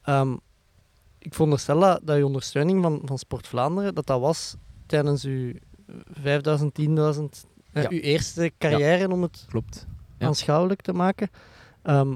[0.02, 0.36] Ehm,
[1.20, 4.56] ik veronderstel dat, dat je ondersteuning van, van Sport Vlaanderen, dat dat was
[4.86, 5.62] tijdens je
[6.12, 7.90] 5000, 10.000, eh, Ja.
[7.90, 9.88] uw eerste carrière om het Klopt.
[10.18, 11.30] Aanschouwelijk te maken.
[11.82, 12.14] Ehm,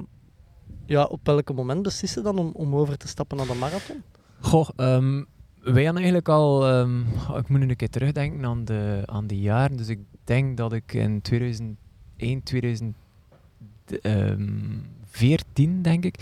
[0.86, 4.02] ja, op welk moment beslissen dan om, om over te stappen naar de marathon?
[4.40, 5.24] Goh, ehm,
[5.60, 6.66] wij hadden eigenlijk al...
[6.68, 7.00] ehm,
[7.36, 9.76] ik moet nu een keer terugdenken aan de, aan die jaren.
[9.76, 11.76] Dus ik denk dat ik in 2001,
[15.18, 16.14] 2014, denk ik,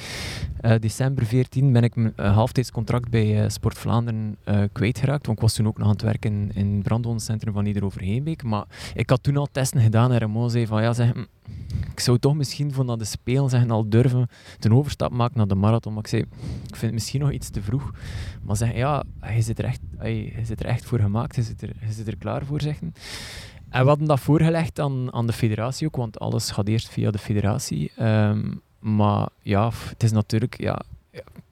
[0.61, 5.27] eh, december 14, ben ik mijn halftijdscontract bij eh, Sport Vlaanderen eh, kwijtgeraakt.
[5.27, 8.43] Want ik was toen ook nog aan het werken in het brandwondencentrum van Ieder Overheenbeek.
[8.43, 11.13] Maar ik had toen al testen gedaan en Ramon zei van ja, zeg,
[11.93, 14.29] ik zou toch misschien voor naar de Spelen zeggen, al durven
[14.59, 15.99] ten overstap maken naar de marathon.
[15.99, 17.91] Ik zei, ik vind het misschien nog iets te vroeg.
[18.43, 21.63] Maar zeg, ja, je zit er echt, je zit er echt voor gemaakt, je zit
[21.63, 22.93] er, je zit er klaar voor, zeggen.
[23.71, 27.11] En we hadden dat voorgelegd aan, aan de federatie ook, want alles gaat eerst via
[27.11, 27.93] de federatie.
[27.97, 30.83] Ehm, maar ja, het is natuurlijk, ja,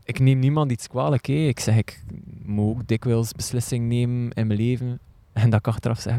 [0.05, 1.29] ik neem niemand iets kwalijk.
[1.29, 2.03] Ik zeg, ik
[2.45, 4.99] moet ook dikwijls beslissingen nemen in mijn leven.
[5.33, 6.19] En dat ik achteraf zeg,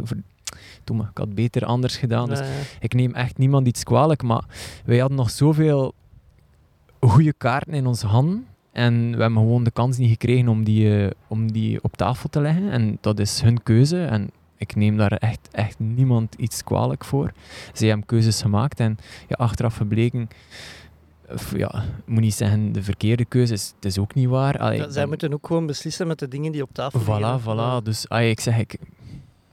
[0.84, 2.30] doe maar, ik had beter anders gedaan.
[2.30, 2.42] Dus
[2.80, 4.44] ik neem echt niemand iets kwalijk, maar
[4.86, 5.94] wij hadden nog zoveel
[7.00, 8.48] goede kaarten in onze handen.
[8.72, 12.30] En we hebben gewoon de kans niet gekregen om die, eh, om die op tafel
[12.30, 12.72] te leggen.
[12.72, 14.06] En dat is hun keuze.
[14.06, 17.32] En ik neem daar echt, echt niemand iets kwalijk voor.
[17.74, 18.98] Zij hebben keuzes gemaakt en
[19.28, 20.30] ja, achteraf gebleken...
[21.32, 23.74] of Ja, ik moet niet zeggen de verkeerde keuzes.
[23.76, 24.58] Het is ook niet waar.
[24.58, 27.06] Allee, ja, zij ben- moeten ook gewoon beslissen met de dingen die op tafel Voilà,
[27.06, 27.42] liggen.
[27.42, 27.84] voilà.
[27.84, 28.78] Dus ah, ik zeg, ik,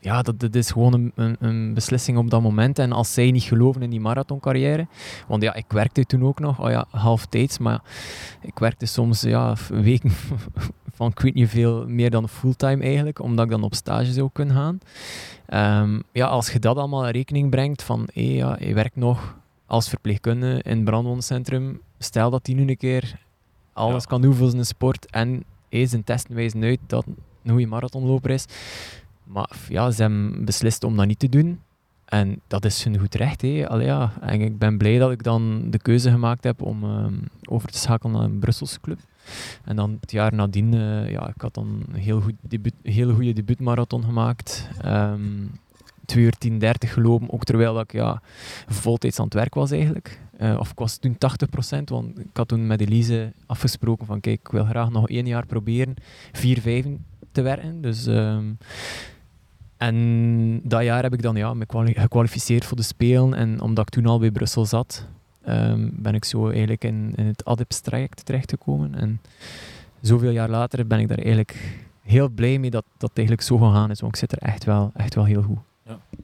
[0.00, 2.78] ja, dat, dat is gewoon een, een, een beslissing op dat moment.
[2.78, 4.86] En als zij niet geloven in die marathoncarrière,
[5.28, 7.80] want ja, ik werkte toen ook nog, oh ja, halftijds, maar
[8.40, 10.10] ik werkte soms ja, weken
[10.94, 14.28] van ik weet niet veel meer dan fulltime eigenlijk, omdat ik dan op stage zou
[14.32, 14.78] kunnen gaan.
[15.46, 19.36] Ehm, ja, als je dat allemaal in rekening brengt, van hé, ja, je werkt nog
[19.72, 23.18] als verpleegkundige in het brandwondencentrum, stel dat die nu een keer
[23.72, 24.08] alles Ja.
[24.08, 28.30] kan doen voor zijn sport en hé, zijn testen wijzen uit dat een goede marathonloper
[28.30, 28.44] is.
[29.24, 31.60] Maar ja, ze hebben beslist om dat niet te doen.
[32.04, 33.42] En dat is hun goed recht.
[33.42, 33.68] Hé.
[33.68, 34.12] Allee, ja.
[34.20, 37.14] En ik ben blij dat ik dan de keuze gemaakt heb om ehm,
[37.48, 38.98] over te schakelen naar een Brusselse club.
[39.64, 42.92] En dan het jaar nadien, eh, ja, ik had dan een heel, goed debuut, een
[42.92, 44.68] hele goede debuutmarathon gemaakt.
[44.80, 45.20] Ehm
[46.12, 48.22] 2 uur 10, 30 gelopen, ook terwijl ik ja,
[48.68, 50.20] voltijds aan het werk was eigenlijk.
[50.36, 54.40] Eh, of ik was toen 80%, want ik had toen met Elise afgesproken van kijk,
[54.40, 55.94] ik wil graag nog één jaar proberen
[56.32, 56.86] 4, 5
[57.32, 57.80] te werken.
[57.82, 58.44] Dus, ehm,
[59.76, 63.34] en dat jaar heb ik dan ja, me kwali- gekwalificeerd voor de Spelen.
[63.34, 65.06] En omdat ik toen al bij Brussel zat,
[65.42, 68.94] ehm, ben ik zo eigenlijk in, het ADEPS-traject terechtgekomen.
[68.94, 69.20] En
[70.00, 73.90] zoveel jaar later ben ik daar eigenlijk heel blij mee dat dat eigenlijk zo gegaan
[73.90, 74.00] is.
[74.00, 75.58] Want ik zit er echt wel, echt wel heel goed.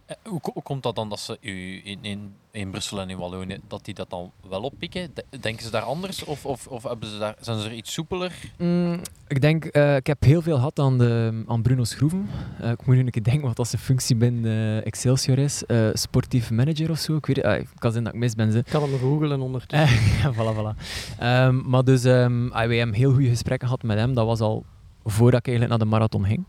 [0.07, 3.19] Eh, Hoe, hoe komt dat dan dat ze u in, in, in Brussel en in
[3.19, 5.11] Wallonië, dat die dat dan wel oppikken?
[5.15, 7.93] De- Denken ze daar anders of, of, of hebben ze daar, zijn ze er iets
[7.93, 8.33] soepeler?
[8.59, 12.29] Mm, ik denk, eh, ik heb heel veel gehad aan, de, aan Bruno Schroeven.
[12.61, 15.65] Eh, ik moet nu een keer denken wat dat zijn functie binnen eh, Excelsior is.
[15.67, 17.17] Eh, sportief manager of zo.
[17.17, 18.53] Ik weet het, ah, kan zijn dat ik mis ben.
[18.53, 18.59] Ze.
[18.59, 19.97] Ik kan hem googlen ondertussen.
[20.23, 20.77] Ja, voilà, voilà.
[21.19, 24.15] Ehm, maar dus, ehm, ah, wij hebben heel goede gesprekken gehad met hem.
[24.15, 24.65] Dat was al
[25.11, 26.45] voordat ik eigenlijk naar de marathon ging.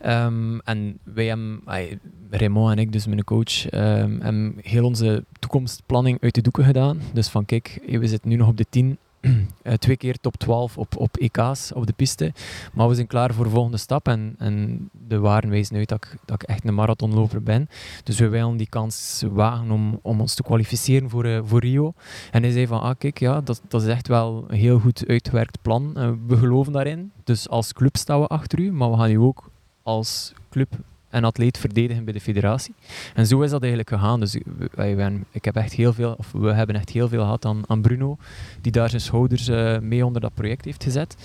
[0.00, 1.98] Ehm, en wij hebben, ay,
[2.30, 7.00] Raymond en ik, dus mijn coach, ehm, hebben heel onze toekomstplanning uit de doeken gedaan.
[7.12, 8.96] Dus van kijk, we zitten nu nog op de 10, eh,
[9.78, 12.32] twee keer top 12 op, op EK's op de piste.
[12.72, 14.08] Maar we zijn klaar voor de volgende stap.
[14.08, 17.68] En, en de waren wijzen uit dat ik, dat ik echt een marathonloper ben.
[18.04, 21.92] Dus we willen die kans wagen om, om ons te kwalificeren voor, eh, voor Rio.
[22.30, 25.04] En hij zei van, ah kijk, ja, dat, dat is echt wel een heel goed
[25.06, 25.96] uitgewerkt plan.
[25.96, 27.12] Eh, we geloven daarin.
[27.24, 28.72] Dus als club staan we achter u.
[28.72, 29.50] Maar we gaan u ook
[29.82, 30.74] als club
[31.12, 32.74] en atleet verdedigen bij de federatie.
[33.14, 34.20] En zo is dat eigenlijk gegaan.
[34.20, 34.38] Dus
[34.74, 37.82] wij, ik heb echt heel veel, of we hebben echt heel veel gehad aan, aan
[37.82, 38.16] Bruno,
[38.60, 41.16] die daar zijn schouders eh, mee onder dat project heeft gezet.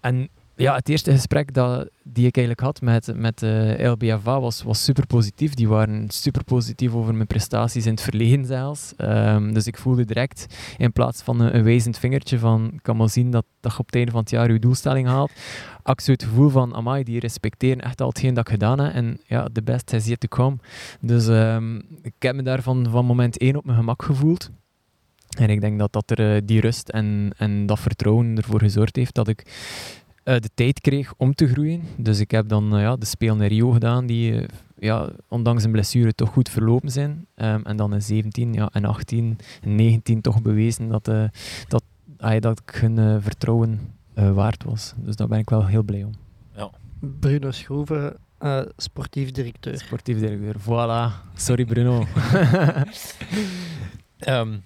[0.00, 0.28] En
[0.62, 3.40] ja, het eerste gesprek dat, die ik eigenlijk had met, met
[3.78, 5.54] LBFA was, was super positief.
[5.54, 8.92] Die waren super positief over mijn prestaties in het verleden zelfs.
[8.96, 10.46] Ehm, dus ik voelde direct,
[10.78, 13.86] in plaats van een, wijzend vingertje van ik kan wel zien dat, dat je op
[13.86, 15.32] het einde van het jaar je doelstelling haalt,
[15.96, 18.94] zo het gevoel van, amai, die respecteren echt al hetgeen dat ik gedaan heb.
[18.94, 20.56] En ja, the best has yet to come.
[21.00, 24.50] Dus ehm, ik heb me daar van, van moment één op mijn gemak gevoeld.
[25.38, 28.96] En ik denk dat dat er eh, die rust en, en dat vertrouwen ervoor gezorgd
[28.96, 29.44] heeft dat ik
[30.24, 31.82] eh, de tijd kreeg om te groeien.
[31.96, 34.48] Dus ik heb dan eh, ja, de Spelen in Rio gedaan, die eh,
[34.78, 37.26] ja, ondanks een blessure toch goed verlopen zijn.
[37.34, 41.24] Ehm, en dan in 17 ja, en 18 en 19 toch bewezen dat, eh,
[41.68, 41.82] dat,
[42.40, 43.80] dat ik hun vertrouwen
[44.14, 44.92] eh, waard was.
[44.96, 46.12] Dus daar ben ik wel heel blij om.
[47.20, 49.78] Bruno Schroeven, eh, sportief directeur.
[49.78, 50.56] Sportief directeur.
[50.60, 51.30] Voilà.
[51.34, 52.04] Sorry Bruno.
[54.18, 54.56] Ehm,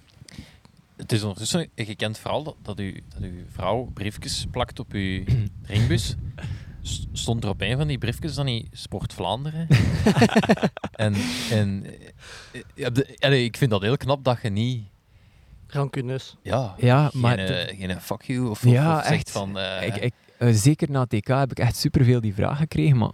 [0.97, 4.91] het is ondertussen een gekend verhaal dat, dat, u, dat uw vrouw briefjes plakt op
[4.93, 5.23] uw
[5.63, 6.15] ringbus.
[7.11, 9.67] Stond er op een van die briefjes dan niet Sport Vlaanderen?
[10.91, 11.13] en
[11.51, 11.85] en
[12.51, 14.83] eh, ja, de- allee, ik vind dat heel knap dat je niet...
[15.67, 16.35] Rancuneus.
[16.43, 19.31] Ja, Ja, geen, maar eh, geen fuck you of, Ja, of zegt echt.
[19.31, 19.57] van...
[19.59, 23.11] eh, ik, ik, eh, zeker na TK heb ik echt superveel die vraag gekregen, maar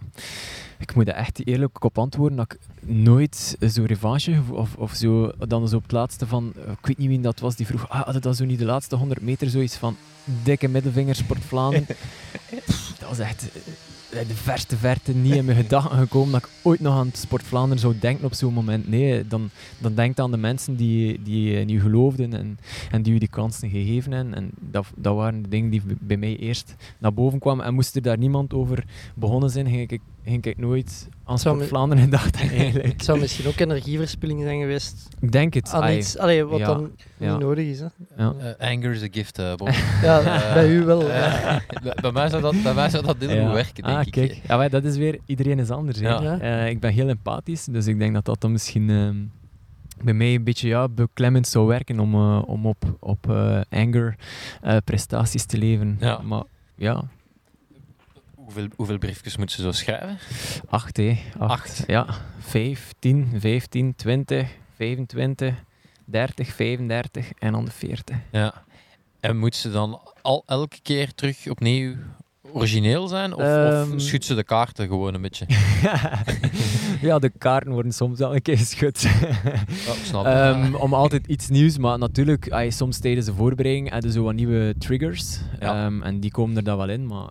[0.78, 2.58] ik moet er echt eerlijk op antwoorden dat ik
[2.88, 6.98] nooit zo revanche of, of zo, dan zo op het laatste van, eh, ik weet
[6.98, 9.50] niet wie dat was, die vroeg, ah, het dan zo niet de laatste 100 meter
[9.50, 9.96] zoiets van
[10.42, 11.86] dikke middelvinger Sport Vlaanderen?
[12.98, 13.62] Dat was echt eh,
[14.22, 17.42] de verste verte niet in mijn gedachten gekomen dat ik ooit nog aan het Sport
[17.42, 18.88] Vlaanderen zou denken op zo'n moment.
[18.88, 22.58] Nee, dan, dan denk aan de mensen die, die in u geloofden en,
[22.90, 24.34] en die u die kansen gegeven hebben.
[24.34, 27.64] En dat, dat waren de dingen die bij mij eerst naar boven kwamen.
[27.64, 28.84] En moest er daar niemand over
[29.14, 32.92] begonnen zijn, ging ik, ging ik nooit aan Sport Vlaanderen gedacht eigenlijk.
[32.92, 35.08] Het zou misschien ook energieverspilling zijn geweest.
[35.20, 35.70] Ik denk het.
[35.72, 37.30] Aan iets, allee, wat ja, dan ja.
[37.30, 37.80] niet nodig is.
[37.80, 37.86] Hè.
[38.16, 38.34] ja.
[38.58, 39.68] eh, anger is a gift, Bob.
[40.02, 40.98] Ja, Eh, bij u wel.
[42.02, 43.44] bij, mij zou dat, bij mij zou dat heel Ja.
[43.44, 44.12] goed werken, denk ah, ik.
[44.12, 44.40] kijk.
[44.48, 45.18] Ja, maar dat is weer...
[45.26, 45.98] Iedereen is anders.
[46.00, 46.08] hè.
[46.08, 46.22] Ja.
[46.22, 46.38] Ja.
[46.40, 49.16] Eh, ik ben heel empathisch, dus ik denk dat dat dan misschien ehm,
[50.04, 54.16] bij mij een beetje ja, beklemmend zou werken om, om op, op eh, anger
[54.62, 55.96] eh, prestaties te leveren.
[56.00, 56.20] Ja.
[56.22, 56.42] Maar
[56.76, 57.04] ja,
[58.54, 60.18] Hoeveel, hoeveel briefjes moet ze zo schrijven?
[60.68, 61.18] acht, hè.
[61.38, 61.50] Acht.
[61.50, 61.84] Acht.
[61.86, 62.06] Ja,
[62.38, 65.54] vijf, tien, vijftien, twintig, 25,
[66.04, 68.16] 30, 35 en dan de 40.
[68.32, 68.54] Ja.
[69.20, 71.94] En moet ze dan al elke keer terug opnieuw
[72.52, 73.34] origineel zijn?
[73.34, 73.92] Of, Ehm.
[73.94, 75.46] of schudt ze de kaarten gewoon een beetje?
[77.08, 78.98] ja, de kaarten worden soms wel een keer geschud.
[80.04, 80.24] Snap.
[80.26, 84.34] Ehm, om altijd iets nieuws, maar natuurlijk, ay, soms tijdens de voorbereiding hebben zo wat
[84.34, 85.38] nieuwe triggers.
[85.60, 85.84] Ja.
[85.84, 87.28] Ehm, en die komen er dan wel in, maar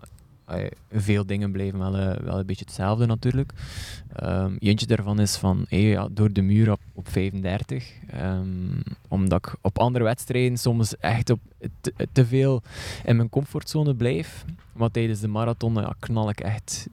[0.90, 3.52] veel dingen blijven wel, eh, wel een beetje hetzelfde natuurlijk.
[4.12, 7.92] Ehm eentje daarvan is van hey, ja, door de muur op, op 35.
[8.10, 8.46] Ehm,
[9.08, 11.40] omdat ik op andere wedstrijden soms echt op
[11.80, 12.62] te, te veel
[13.04, 14.44] in mijn comfortzone blijf.
[14.72, 16.88] Maar tijdens de marathon ja, knal ik echt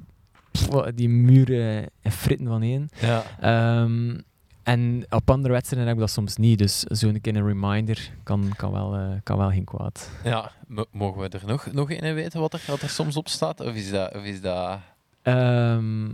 [0.51, 2.89] pff, die muren en fritten van één.
[3.01, 3.23] ja.
[3.39, 4.17] Ehm,
[4.63, 6.57] en op andere wedstrijden heb ik dat soms niet.
[6.57, 10.09] Dus zo'n keer een reminder kan, kan, wel, eh, kan wel geen kwaad.
[10.23, 10.51] ja.
[10.91, 13.59] Mogen we er nog, nog een weten wat er, wat er soms op staat?
[13.59, 14.15] Of is dat...
[14.15, 14.79] Of is dat...
[15.21, 16.07] Ehm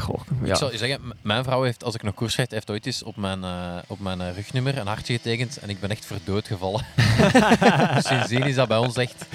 [0.00, 0.50] goh, ja.
[0.50, 3.02] Ik zal je zeggen, mijn vrouw heeft, als ik nog koers rijd, heeft ooit eens
[3.02, 6.46] op mijn, eh, op mijn eh, rugnummer een hartje getekend en ik ben echt verdood
[6.46, 6.84] gevallen.
[8.08, 9.26] Sindsdien is dat bij ons echt,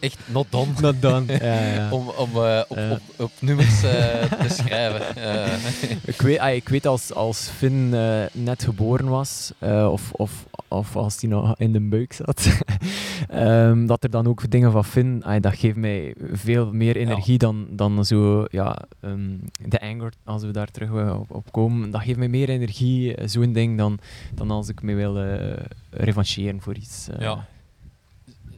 [0.00, 0.72] echt not done.
[0.80, 1.38] Not done.
[1.38, 1.90] ja, ja.
[1.96, 5.02] Om, om eh, op, op, op nummers te schrijven.
[6.04, 7.88] Ik weet, ah, ik weet als, als Finn
[8.32, 9.52] net geboren was,
[9.90, 10.32] of, of,
[10.74, 12.46] of als hij nog in de buik zat,
[13.28, 17.38] ehm, dat er dan ook dingen van Finn, ah, dat geeft mij veel meer energie
[17.38, 21.90] dan, dan zo, ja, ehm, de anger, als we daar terug eh, op, op komen.
[21.90, 23.98] Dat geeft mij meer energie, eh, zo'n ding, dan,
[24.34, 27.08] dan als ik me wil eh revancheren voor iets.
[27.18, 27.46] ja.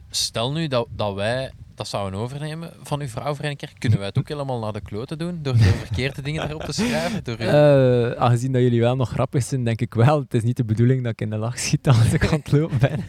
[0.09, 3.97] Stel nu dat, dat wij dat zouden overnemen van uw vrouw voor een keer, kunnen
[3.97, 5.39] wij het ook helemaal naar de kloten doen?
[5.41, 7.23] Door de verkeerde dingen erop te schrijven?
[7.23, 10.19] Door u- Eh, aangezien dat jullie wel nog grappig zijn, denk ik wel.
[10.19, 12.51] Het is niet de bedoeling dat ik in de lach schiet als ik aan het
[12.51, 13.03] lopen ben.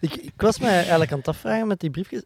[0.00, 2.22] Ik, ik was mij eigenlijk aan het afvragen met die briefjes.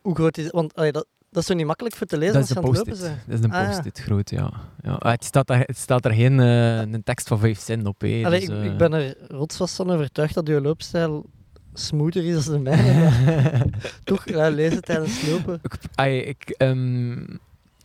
[0.00, 0.52] Hoe groot is het?
[0.52, 2.62] Want allee, dat, dat is zo niet makkelijk voor te lezen Dat als is je
[2.62, 3.24] een aan het lopen post-it.
[3.26, 3.28] bent.
[3.28, 3.76] Dat is een Ah, ja.
[3.82, 4.52] post-it groot, ja.
[4.82, 4.92] ja.
[4.92, 8.00] Ah, Het, staat daar, het staat er geen eh, een tekst van vijf zinnen op.
[8.00, 11.26] Hè, Allee, dus, ik, eh, ik ben er rotsvast van overtuigd dat je loopstijl
[11.74, 13.00] smoother is dan de mijne.
[13.00, 13.66] maar
[14.04, 15.60] toch ja, lezen tijdens het lopen.
[15.62, 17.20] Ik, ai, ik, ehm,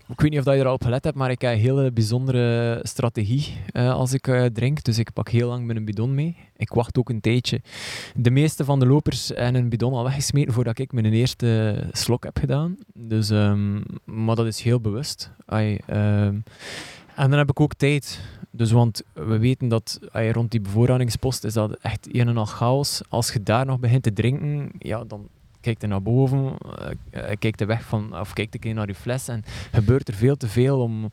[0.09, 1.59] ik weet niet of dat je er al op gelet hebt, maar ik heb een
[1.59, 4.83] hele bijzondere strategie eh, als ik eh, drink.
[4.83, 6.35] Dus ik pak heel lang mijn bidon mee.
[6.57, 7.61] Ik wacht ook een tijdje.
[8.15, 12.23] De meeste van de lopers hebben een bidon al weggesmeten voordat ik mijn eerste slok
[12.23, 12.77] heb gedaan.
[12.93, 15.31] Dus, ehm, maar dat is heel bewust.
[15.45, 16.35] Ai, ehm,
[17.15, 18.19] en dan heb ik ook tijd.
[18.57, 19.99] Dus want we weten dat
[20.31, 23.01] rond die bevoorradingspost is dat echt een en al chaos.
[23.09, 25.27] Als je daar nog begint te drinken, ja, dan
[25.67, 26.53] kijkt er naar boven,
[27.11, 30.07] eh, eh, kijkt er weg van, of kijkt een keer naar je fles en gebeurt
[30.07, 31.09] er veel te veel om,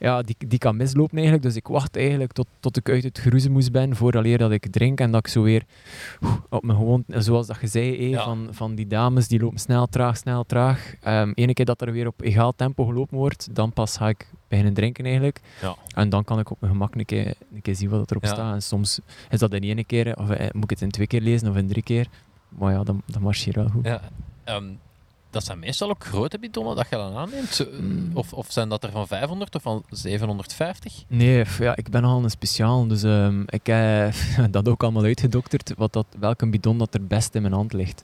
[0.00, 1.42] ja, die, die kan mislopen eigenlijk.
[1.46, 5.00] Dus ik wacht eigenlijk tot, tot ik uit het geroezemoes ben, vooraleer dat ik drink
[5.00, 5.62] en dat ik zo weer
[6.48, 8.24] op mijn gewoon, zoals dat je zei, eh, Ja.
[8.24, 10.94] van, van die dames die lopen snel, traag, snel, traag.
[11.02, 14.26] Ehm ene keer dat er weer op egaal tempo gelopen wordt, dan pas ga ik
[14.48, 15.40] beginnen drinken eigenlijk.
[15.62, 15.74] Ja.
[15.94, 18.28] En dan kan ik op mijn gemak een keer, een keer zien wat erop Ja.
[18.32, 18.54] staat.
[18.54, 19.00] En soms
[19.30, 21.68] is dat in één keer, of moet ik het in twee keer lezen of in
[21.68, 22.06] drie keer.
[22.58, 23.84] Maar ja, dan, dan marcheert wel goed.
[23.84, 24.00] Ja.
[24.44, 24.64] Ehm,
[25.30, 27.48] dat zijn meestal ook grote bidonnen dat je dan aanneemt.
[27.48, 28.10] Zo- Mm.
[28.14, 31.04] Of, of zijn dat er van 500 of van 750?
[31.08, 34.14] Nee, ja, ik ben al een speciaal, dus ehm, ik heb
[34.50, 38.02] dat ook allemaal uitgedokterd, wat dat, welke bidon dat er best in mijn hand ligt.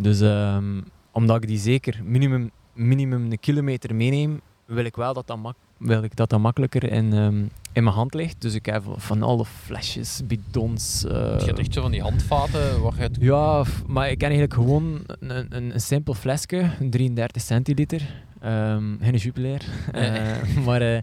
[0.00, 0.80] Dus ehm,
[1.12, 5.56] omdat ik die zeker minimum, minimum een kilometer meeneem, wil ik wel dat dat, mak
[5.86, 8.40] wil ik dat, dat makkelijker in, ehm, in mijn hand ligt.
[8.40, 11.04] Dus ik heb van alle flesjes, bidons...
[11.04, 13.16] eh, je hebt echt zo van die handvaten waar het...
[13.20, 18.24] ja, maar ik ken eigenlijk gewoon een, een, een simpel flesje, een 33 centiliter.
[18.44, 19.62] Ehm geen Jupiler.
[19.92, 20.10] Nee.
[20.10, 20.96] Eh, maar eh,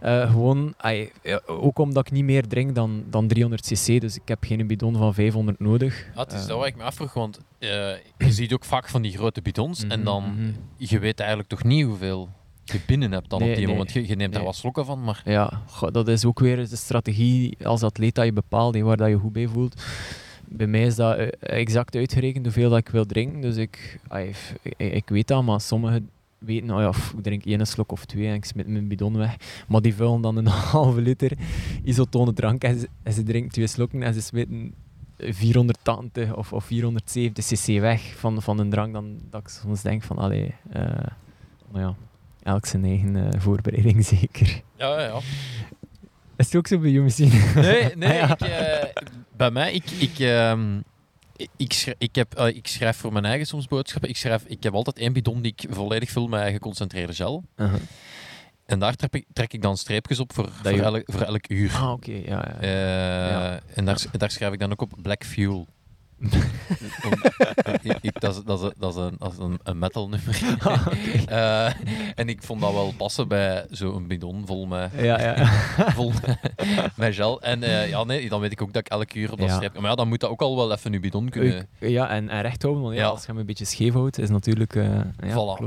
[0.00, 0.74] eh, gewoon,
[1.46, 4.96] ook omdat ik niet meer drink dan, dan 300 cc, dus ik heb geen bidon
[4.96, 6.06] van 500 nodig.
[6.14, 9.12] Ah, het is dat waar ik me afvroeg, want je ziet ook vaak van die
[9.12, 10.50] grote bidons en mhm, dan, mhm.
[10.76, 12.28] je weet eigenlijk toch niet hoeveel
[12.72, 13.74] je binnen hebt dan Nee, op die nee.
[13.74, 13.92] moment.
[13.92, 14.46] Je, je neemt er Nee.
[14.46, 18.24] wat slokken van, maar Ja, goh, dat is ook weer de strategie als atleet dat
[18.24, 19.82] je bepaalt en waar dat je goed bij voelt.
[20.44, 23.40] Bij mij is dat eh, exact uitgerekend hoeveel dat ik wil drinken.
[23.40, 24.36] Dus ik, ik,
[24.76, 28.34] ik weet dat, maar sommigen weten, oh ja, ik drink één slok of twee en
[28.34, 29.36] ik smit mijn bidon weg.
[29.68, 31.32] Maar die vullen dan een halve liter
[31.84, 34.74] isotone drank en ze, en ze drinken twee slokken en ze smitten
[35.18, 38.92] 480 of, of 470 cc weg van, van een drank.
[38.92, 40.82] Dan dat ik soms denk van, allee, eh,
[41.72, 41.94] nou ja,
[42.48, 44.60] elk zijn eigen eh, voorbereiding zeker.
[44.76, 45.18] ja, ja.
[46.36, 47.30] Is het ook zo bij jou misschien?
[47.54, 48.30] Nee, nee Ja.
[48.32, 49.02] ik, eh,
[49.36, 50.76] bij mij, ik, ik, ehm,
[51.36, 54.08] ik, ik, schrijf, ik, heb, eh, ik schrijf voor mijn eigen soms boodschappen.
[54.10, 57.44] Ik, schrijf, ik heb altijd één bidon die ik volledig vul met geconcentreerde gel.
[57.56, 57.80] Uh-huh.
[58.66, 61.48] En daar trek ik, trek ik dan streepjes op voor, voor, je- elk, voor elk
[61.48, 61.72] uur.
[61.74, 62.68] Ah, oké, ja, ja.
[63.30, 63.60] Ja.
[63.74, 65.66] En daar, daar schrijf ik dan ook op Black Fuel.
[68.00, 70.40] Ik, dat is, dat is, dat is, een, dat is een, een metal nummer.
[70.58, 70.86] Ah.
[71.26, 71.72] Eh,
[72.14, 75.46] en ik vond dat wel passen bij zo'n bidon vol met, ja, ja.
[75.96, 76.12] vol
[76.94, 77.42] met gel.
[77.42, 79.70] En eh, ja, nee, dan weet ik ook dat ik elk uur op dat Ja.
[79.74, 81.66] Maar ja, dan moet dat ook al wel even uw bidon kunnen...
[81.78, 84.28] Ja, en, en recht houden, want ja, als je hem een beetje scheef houdt, is
[84.30, 84.74] natuurlijk...
[84.74, 85.12] ja,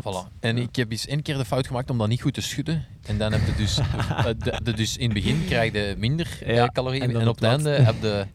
[0.03, 0.39] voilà.
[0.39, 2.85] En ik heb eens één keer de fout gemaakt om dat niet goed te schudden.
[3.05, 3.75] En dan heb je dus...
[4.39, 6.27] de, de- dus in het begin krijg je minder
[6.73, 7.03] calorieën.
[7.03, 8.25] en En, op het einde heb je...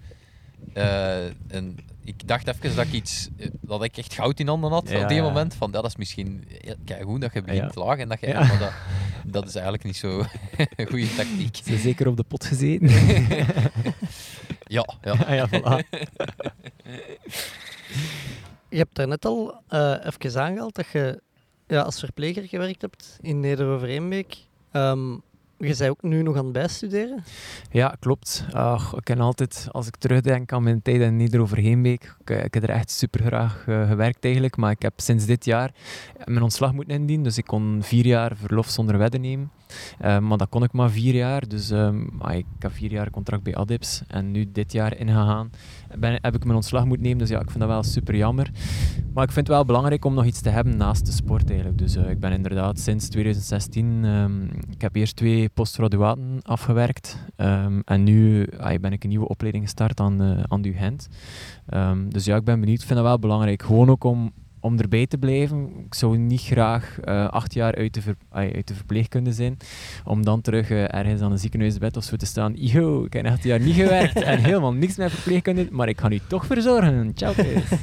[1.48, 3.28] een, ik dacht even dat ik iets...
[3.36, 5.22] eh, Dat ik echt goud in handen had Ja, op die ja.
[5.22, 5.54] moment.
[5.54, 6.44] Van, dat is misschien...
[6.84, 8.26] Ja, goed dat je begint laag en dat je...
[8.26, 8.38] Ja.
[8.46, 8.72] Maar dat,
[9.24, 10.22] dat is eigenlijk niet zo
[10.76, 11.56] een goede tactiek.
[11.64, 12.88] Ze zeker op de pot gezeten.
[14.68, 15.14] Ja, ja.
[15.28, 15.88] ja, ja, voilà.
[18.68, 21.20] Je hebt daarnet al eh even aangehaald dat je
[21.66, 24.36] ja, als verpleger gewerkt hebt in Neder-Overeenbeek.
[24.72, 25.16] Ehm,
[25.58, 27.24] je bent ook nu nog aan het bijstuderen.
[27.70, 28.44] Ja, klopt.
[28.52, 32.62] Ach, ik ken altijd, als ik terugdenk aan mijn tijd in Neder-Overheenbeek, ik, ik heb
[32.62, 35.70] er echt super graag gewerkt eigenlijk, maar ik heb sinds dit jaar
[36.24, 39.50] mijn ontslag moeten indienen, dus ik kon vier jaar verlof zonder wedden nemen.
[39.98, 43.10] Eh, maar dat kon ik maar vier jaar, dus ehm, ah, ik heb vier jaar
[43.10, 45.50] contract bij Adips en nu dit jaar ingegaan
[45.98, 48.50] ben, heb ik mijn ontslag moeten nemen, dus ja, ik vind dat wel super jammer.
[49.14, 51.78] Maar ik vind het wel belangrijk om nog iets te hebben naast de sport eigenlijk.
[51.78, 57.80] Dus eh, ik ben inderdaad sinds 2016, ehm, ik heb eerst twee postgraduaten afgewerkt ehm,
[57.84, 61.08] en nu ah, ben ik een nieuwe opleiding gestart aan, eh aan de Gent.
[61.66, 63.62] Ehm, dus ja, ik ben benieuwd, ik vind dat wel belangrijk.
[63.62, 64.32] Gewoon ook om,
[64.66, 65.70] om erbij te blijven.
[65.86, 69.56] Ik zou niet graag eh, acht jaar uit de, ver, uit de verpleegkunde zijn,
[70.04, 72.52] om dan terug eh, ergens aan een ziekenhuisbed of zo te staan.
[72.56, 76.10] Yo, ik heb acht jaar niet gewerkt en helemaal niks met verpleegkunde, maar ik ga
[76.10, 77.12] u toch verzorgen.
[77.14, 77.34] Ciao,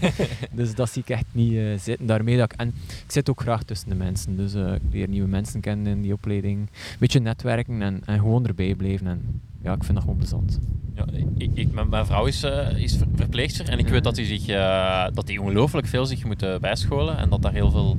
[0.52, 2.06] dus dat zie ik echt niet eh, zitten.
[2.06, 2.68] Daarmee dat ik, en
[3.06, 6.14] ik zit ook graag tussen de mensen, dus ik leer nieuwe mensen kennen in die
[6.14, 6.60] opleiding.
[6.60, 9.08] Een beetje netwerken en, en gewoon erbij blijven.
[9.08, 10.60] En, ja, ik vind dat gewoon plezant.
[10.96, 11.06] Ja,
[11.38, 14.48] ik, ik, mijn, vrouw is, eh, is ver- verpleegster en ik weet dat hij zich,
[14.48, 17.98] eh, dat die ongelooflijk veel zich moet eh, bijscholen en dat daar heel veel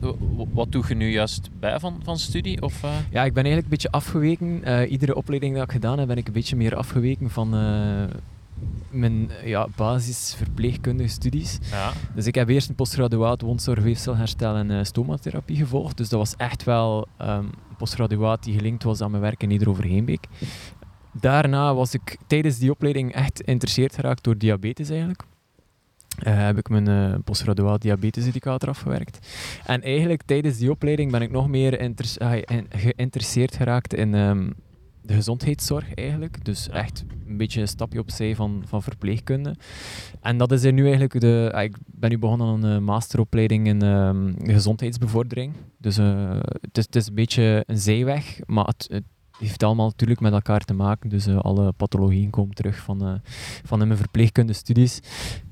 [0.00, 2.62] w- Wat doe je nu juist bij van, van studie?
[2.62, 2.90] Of, eh?
[3.10, 4.62] Ja, ik ben eigenlijk een beetje afgeweken.
[4.88, 7.54] Iedere opleiding dat ik gedaan heb, ben ik een beetje meer afgeweken van
[8.90, 11.58] mijn ja, basisverpleegkundige studies.
[11.70, 11.92] Ja.
[12.14, 15.96] Dus ik heb eerst een postgraduaat wondzorg, weefselherstel en eh, stomatherapie gevolgd.
[15.96, 20.26] Dus dat was echt wel een postgraduaat die gelinkt was aan mijn werk in Neder-Overheenbeek.
[21.12, 25.22] Daarna was ik tijdens die opleiding echt geïnteresseerd geraakt door diabetes eigenlijk.
[26.18, 29.28] Eh, heb ik mijn eh postgraduaat diabetesindicator afgewerkt.
[29.64, 32.32] En eigenlijk tijdens die opleiding ben ik nog meer ah,
[32.68, 34.50] geïnteresseerd geraakt in ehm,
[35.02, 36.44] de gezondheidszorg eigenlijk.
[36.44, 39.54] Dus echt een beetje een stapje opzij van, van verpleegkunde.
[40.20, 41.50] En dat is er nu eigenlijk de...
[41.54, 45.54] ah, ik ben nu begonnen aan een eh, masteropleiding in ehm, gezondheidsbevordering.
[45.78, 49.04] Dus eh, het, is, het is een beetje een zijweg, maar het, het
[49.38, 51.10] heeft allemaal natuurlijk met elkaar te maken.
[51.10, 53.20] Dus eh, alle pathologieën komen terug van,
[53.64, 55.00] van in mijn verpleegkundestudies.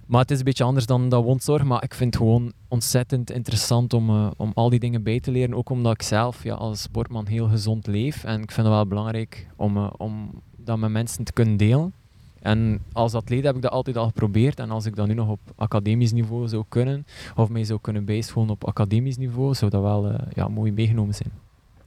[0.08, 1.64] Maar het is een beetje anders dan dat wondzorg.
[1.64, 5.30] Maar ik vind het gewoon ontzettend interessant om, eh, om al die dingen bij te
[5.30, 5.54] leren.
[5.54, 8.24] Ook omdat ik zelf ja, als sportman heel gezond leef.
[8.24, 11.92] En ik vind het wel belangrijk om, eh, om dat met mensen te kunnen delen.
[12.40, 14.60] En als atleet heb ik dat altijd al geprobeerd.
[14.60, 17.06] En als ik dat nu nog op academisch niveau zou kunnen,
[17.36, 21.14] of mij zou kunnen bijscholen op academisch niveau, zou dat wel eh, ja, mooi meegenomen
[21.14, 21.30] zijn.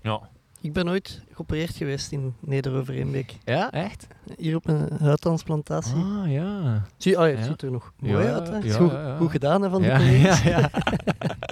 [0.01, 0.29] Ja.
[0.61, 3.37] Ik ben ooit geopereerd geweest in Neder-Overeenbeek.
[3.45, 4.07] Ja, echt?
[4.37, 5.95] Hier op een huidtransplantatie.
[5.95, 6.81] Ah, ja.
[6.97, 7.45] Zie, oh ja, het Ja.
[7.45, 8.47] ziet er nog Ja, mooi uit.
[8.47, 8.53] Hè?
[8.55, 9.15] Het is ja, goed, ja, ja.
[9.17, 10.43] goed gedaan hè, van de collega's.
[10.43, 10.69] ja, ja.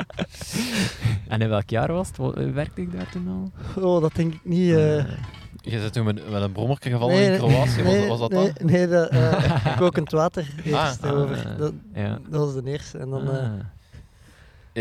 [1.27, 2.17] en in welk jaar was het?
[2.17, 3.83] Wa- Werkte ik daar toen al?
[3.83, 4.71] Oh, dat denk ik niet.
[4.75, 5.03] eh.
[5.61, 7.81] Je zit toen met, met een brommerke gevallen Nee, in Kroatië.
[7.81, 8.67] nee, was, was dat nee, dan?
[8.71, 11.37] Nee, dat, eh kokend water eerst Ah, over.
[11.47, 12.19] ah, dat, ja.
[12.29, 12.97] dat was de eerste.
[12.97, 13.43] En dan, eh, Ah.
[13.45, 13.51] Eh,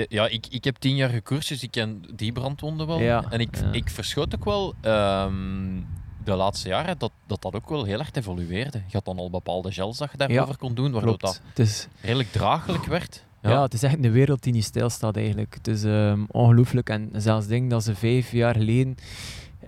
[0.08, 3.00] Ja, ik, ik heb tien jaar gekoerst, dus ik ken die brandwonden wel.
[3.00, 3.72] Ja, En ik, ja.
[3.72, 5.34] ik verschoot ook wel ehm,
[6.24, 8.78] de laatste jaren dat, dat dat ook wel heel erg evolueerde.
[8.86, 11.22] Je had dan al bepaalde gels dat je daarover kon doen, waardoor Klopt.
[11.34, 13.24] dat Het is, redelijk draaglijk werd.
[13.42, 13.62] ja.
[13.62, 15.54] het is echt een wereld die niet stilstaat eigenlijk.
[15.54, 16.88] Het is ehm, ongelooflijk.
[16.90, 18.96] En zelfs dingen dat ze vijf jaar geleden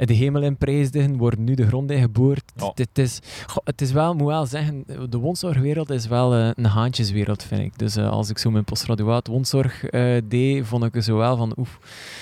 [0.07, 2.53] de hemel in prijsden, worden nu de grond in geboord.
[2.57, 2.73] Ja.
[2.75, 6.65] Het, is, goh, het is wel, moet wel zeggen, de wondzorgwereld is wel eh, een
[6.65, 7.79] haantjeswereld, vind ik.
[7.79, 11.37] Dus eh, als ik zo mijn postgraduaat wondzorg eh, deed, vond ik er zo wel
[11.37, 11.79] van, oef,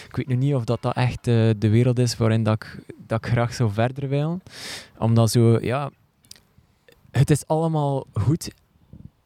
[0.09, 3.25] ik weet nu niet of dat, dat echt de wereld is waarin dat ik, dat
[3.25, 4.41] ik graag zou verder wil.
[4.99, 5.91] Omdat zo, ja,
[7.11, 8.51] het is allemaal goed.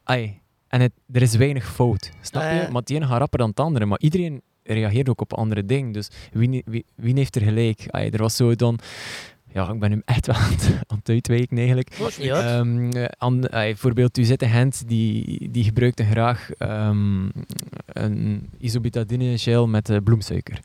[0.04, 2.68] Ai, en het, er is weinig fout, snap je?
[2.70, 3.86] Maar het ene gaat rapper dan het andere.
[3.86, 4.42] Maar iedereen
[4.72, 5.92] reageert ook op andere dingen.
[5.92, 7.84] Dus wie, wie, wie heeft er gelijk?
[7.90, 8.78] Ai, er was zo dan...
[9.54, 11.98] Ja, ik ben nu echt wel aan het, aan het uitwijken eigenlijk.
[12.00, 12.18] Uit.
[12.18, 17.28] Ehm, eh, aan, bijvoorbeeld, u zit Gent, die, die gebruikte graag ehm,
[17.86, 20.60] een isobutadine gel met eh, bloemsuiker.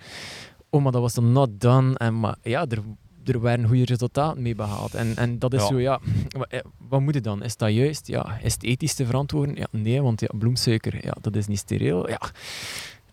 [0.70, 1.98] Oh, maar dat was dan not done.
[1.98, 2.80] En, maar ja, er,
[3.26, 4.94] er waren goede resultaten mee behaald.
[4.96, 5.68] En, en dat is Ja.
[5.68, 6.00] zo, ja,
[6.50, 7.44] eh, wat moet je dan?
[7.44, 8.08] Is dat juist?
[8.08, 9.56] Ja, is het ethisch te verantwoorden?
[9.56, 12.10] Ja, nee, want ja, bloemsuiker, ja, dat is niet steriel.
[12.10, 12.20] Ja,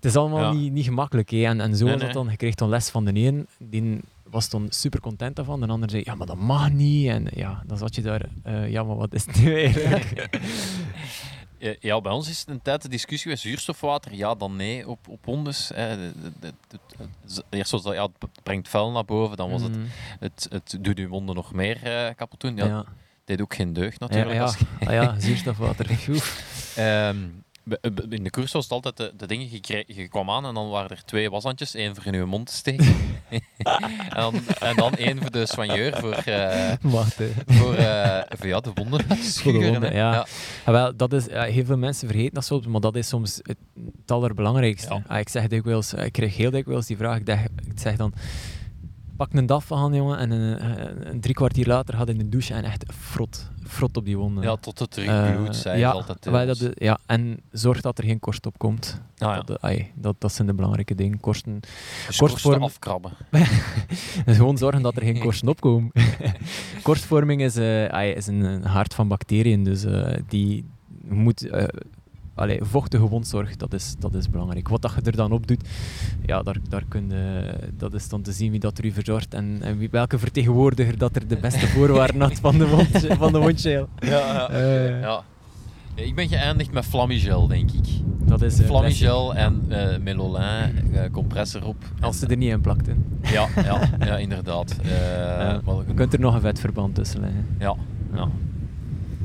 [0.05, 0.53] het is allemaal Ja.
[0.53, 1.31] niet, niet gemakkelijk.
[1.31, 1.45] Hè.
[1.45, 2.29] En, en zo Nee, was dat dan.
[2.31, 4.01] Je kreeg dan les van de een, die
[4.31, 5.61] was dan super content daarvan.
[5.61, 7.09] De ander zei, ja, maar dat mag niet.
[7.09, 10.13] En ja, dan zat je daar, eh, ja, maar wat is het nu eigenlijk?
[11.81, 15.09] Ja, bij ons is het een tijd de discussie geweest, zuurstofwater, ja dan nee, op,
[15.09, 15.71] op hondes.
[17.51, 19.85] Eerst was dat, ja, het brengt vuil naar boven, dan was het, Mm,
[20.19, 22.57] het, het doet uw wonden nog meer eh, kapot doen.
[22.57, 22.85] Ja, ja.
[23.25, 24.31] deed ook geen deugd natuurlijk.
[24.31, 24.43] Ja, ja.
[24.43, 25.91] als Ah, ja, zuurstofwater.
[26.09, 26.73] Oef.
[28.09, 30.55] In de koers was het altijd de, de dingen, je, kreeg- je kwam aan en
[30.55, 32.87] dan waren er twee washandjes, één voor in je mond te steken.
[33.29, 33.41] en,
[34.15, 37.15] dan, en dan één voor de soigneur, voor, eh, Wacht,
[37.47, 39.07] voor, eh, voor ja, de wonden
[39.83, 40.13] ja.
[40.13, 40.27] ja.
[40.67, 43.57] Ja, wel, dat is, heel veel mensen vergeten dat soms, maar dat is soms het,
[44.01, 44.95] het allerbelangrijkste.
[44.95, 45.03] Ja.
[45.07, 48.13] Ah, ik zeg dikwijls, ik krijg heel dikwijls die vraag, ik, dacht- ik zeg dan,
[49.17, 52.29] pak een daf van jongen, en een, een, een drie kwartier later gaat in de
[52.29, 54.43] douche en echt frot, frot op die wonden.
[54.45, 56.27] Ja, tot het terugbloed, zei ja, ze altijd.
[56.27, 59.01] eh, wel, dat, is- ja, en zorg dat er geen korst op komt.
[59.19, 59.41] Ah, ja.
[59.43, 61.21] dat, ai, dat, dat zijn de belangrijke dingen.
[61.21, 61.61] Korsten,
[62.07, 63.13] Dus korstvorm- afkrabben.
[64.27, 65.93] gewoon zorgen dat er geen korsten opkomen.
[66.83, 70.65] Korstvorming is, eh, ai, is een, een haard van bacteriën, dus eh, die
[71.05, 71.49] moet...
[72.35, 74.69] allee, vochtige wondzorg, dat is, dat is belangrijk.
[74.69, 75.69] Wat dat je er dan op doet,
[76.27, 79.35] ja, daar, daar kun je, dat is dan te zien wie dat er u verzorgt
[79.35, 83.33] en, en wie, welke vertegenwoordiger dat er de beste voorwaarden had van de, wond, van
[83.33, 83.89] de wondgel.
[83.99, 84.49] Ja, ja.
[84.51, 85.23] Eh, ja.
[85.97, 87.87] Nee, Ik ben geëindigd met Flamigel, denk ik.
[88.27, 91.77] Dat is eh, Flamigel en eh Melolin, eh, compressor op.
[92.01, 92.95] Als ze er niet in plakte.
[93.23, 94.77] Ja, ja, ja inderdaad.
[94.83, 95.57] Eh,
[95.87, 97.47] Je kunt er nog een vetverband tussen leggen.
[97.59, 97.75] Ja,
[98.15, 98.29] ja.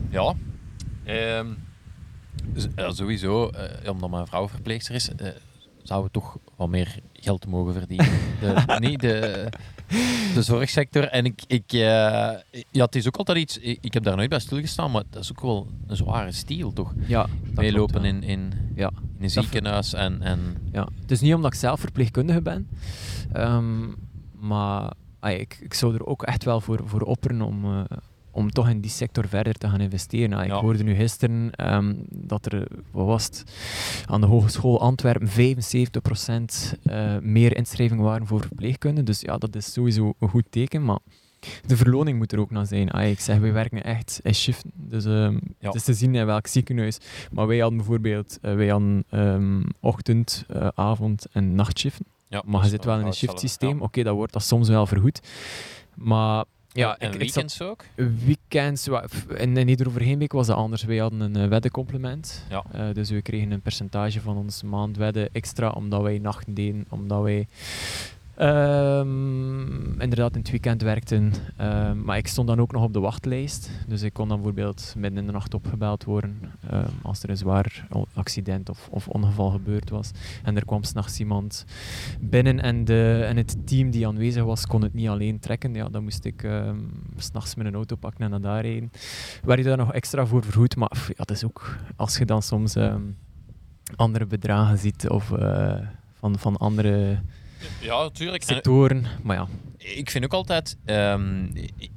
[0.09, 0.33] Ja.
[1.03, 1.45] Ehm,
[2.75, 5.27] ja, sowieso, eh, omdat mijn vrouw verpleegster is, eh,
[5.83, 8.07] zouden we toch wat meer geld mogen verdienen.
[8.39, 9.47] De, niet de,
[10.33, 11.03] de zorgsector.
[11.03, 11.79] En ik, ik, eh,
[12.71, 15.23] ja, het is ook altijd iets, ik, ik heb daar nooit bij stilgestaan, maar dat
[15.23, 16.93] is ook wel een zware stiel, toch?
[17.07, 18.91] Ja, Meelopen in, in, Ja.
[19.17, 20.21] in een ziekenhuis en...
[20.21, 22.67] en Ja, het is niet omdat ik zelf verpleegkundige ben,
[23.33, 23.87] ehm,
[24.39, 27.97] maar ah, ik, ik zou er ook echt wel voor, voor opperen om, eh,
[28.39, 30.33] om toch in die sector verder te gaan investeren.
[30.37, 30.59] Ah, ik Ja.
[30.61, 33.43] hoorde nu gisteren ehm, dat er, wat was het,
[34.05, 35.31] aan de Hogeschool Antwerpen 75%
[36.83, 39.03] eh, meer inschrijvingen waren voor verpleegkunde.
[39.03, 40.99] Dus ja, dat is sowieso een goed teken, maar
[41.65, 42.89] de verloning moet er ook naar zijn.
[42.91, 44.71] Ah, ik zeg, wij werken echt in shiften.
[44.75, 45.39] Dus ehm, Ja.
[45.67, 46.97] het is te zien in welk ziekenhuis.
[47.31, 52.05] Maar wij hadden bijvoorbeeld eh, wij hadden, ehm, ochtend, eh, avond en nachtshiften.
[52.27, 53.81] ja, Maar je zit wel in een shiftsysteem.
[53.81, 55.19] Oké, dat wordt dat soms wel vergoed.
[55.95, 57.83] Maar ja, en ik, ik zat weekends ook?
[58.25, 58.87] weekends...
[58.87, 60.83] In, in Nederoverheenbeek was dat anders.
[60.83, 62.45] Wij hadden een uh, weddencomplement.
[62.49, 62.63] Ja.
[62.71, 67.21] Eh, dus we kregen een percentage van ons maandwedden extra, omdat wij nachten deden, omdat
[67.21, 67.47] wij...
[68.39, 71.33] ehm, inderdaad in het weekend werkten.
[71.57, 73.69] Ehm, maar ik stond dan ook nog op de wachtlijst.
[73.87, 77.37] Dus ik kon dan bijvoorbeeld midden in de nacht opgebeld worden ehm, als er een
[77.37, 80.11] zwaar accident of, of ongeval gebeurd was.
[80.43, 81.65] En er kwam s'nachts iemand
[82.19, 85.73] binnen en, de, en het team die aanwezig was kon het niet alleen trekken.
[85.73, 86.47] Ja, dan moest ik
[87.17, 88.91] s'nachts met een auto pakken en naar daar rijden.
[89.43, 90.75] Waar je daar nog extra voor vergoed.
[90.75, 92.75] Maar ja, dat is ook als je dan soms
[93.95, 95.77] andere bedragen ziet of eh,
[96.13, 97.19] van, van andere
[97.81, 98.43] Ja, natuurlijk.
[98.43, 99.05] sectoren.
[99.23, 99.47] Maar ja,
[99.77, 101.45] Ik vind ook altijd, ehm,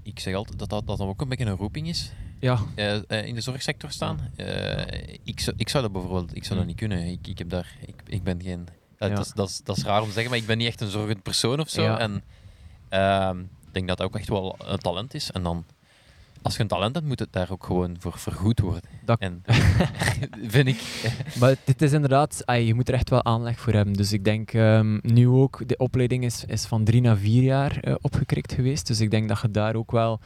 [0.03, 2.13] ik, zeg altijd dat dat, dat dan ook een beetje een roeping is.
[2.39, 4.31] ja, eh, eh, in de zorgsector staan.
[4.37, 6.67] Eh, ik, zou, ik zou dat bijvoorbeeld ik zou dat Hm.
[6.67, 7.07] niet kunnen.
[7.07, 8.69] Ik, ik, heb daar, ik, ik ben geen.
[8.99, 9.15] eh, Ja.
[9.15, 10.81] dat, is, dat, is, dat is raar om te zeggen, maar ik ben niet echt
[10.81, 11.83] een zorgend persoon of zo.
[11.83, 11.99] Ja.
[11.99, 12.23] En
[12.89, 15.31] ehm, ik denk dat dat ook echt wel een talent is.
[15.31, 15.65] En dan,
[16.43, 18.83] als je een talent hebt, moet het daar ook gewoon voor vergoed worden.
[19.05, 19.43] Dat- En
[20.55, 21.03] vind ik.
[21.41, 23.95] maar het, is inderdaad, je moet er echt wel aanleg voor hebben.
[23.95, 27.79] Dus ik denk ehm, nu ook, de opleiding is, is van drie naar vier jaar
[27.81, 28.87] eh, opgekrikt geweest.
[28.87, 30.21] Dus ik denk dat je daar ook wel,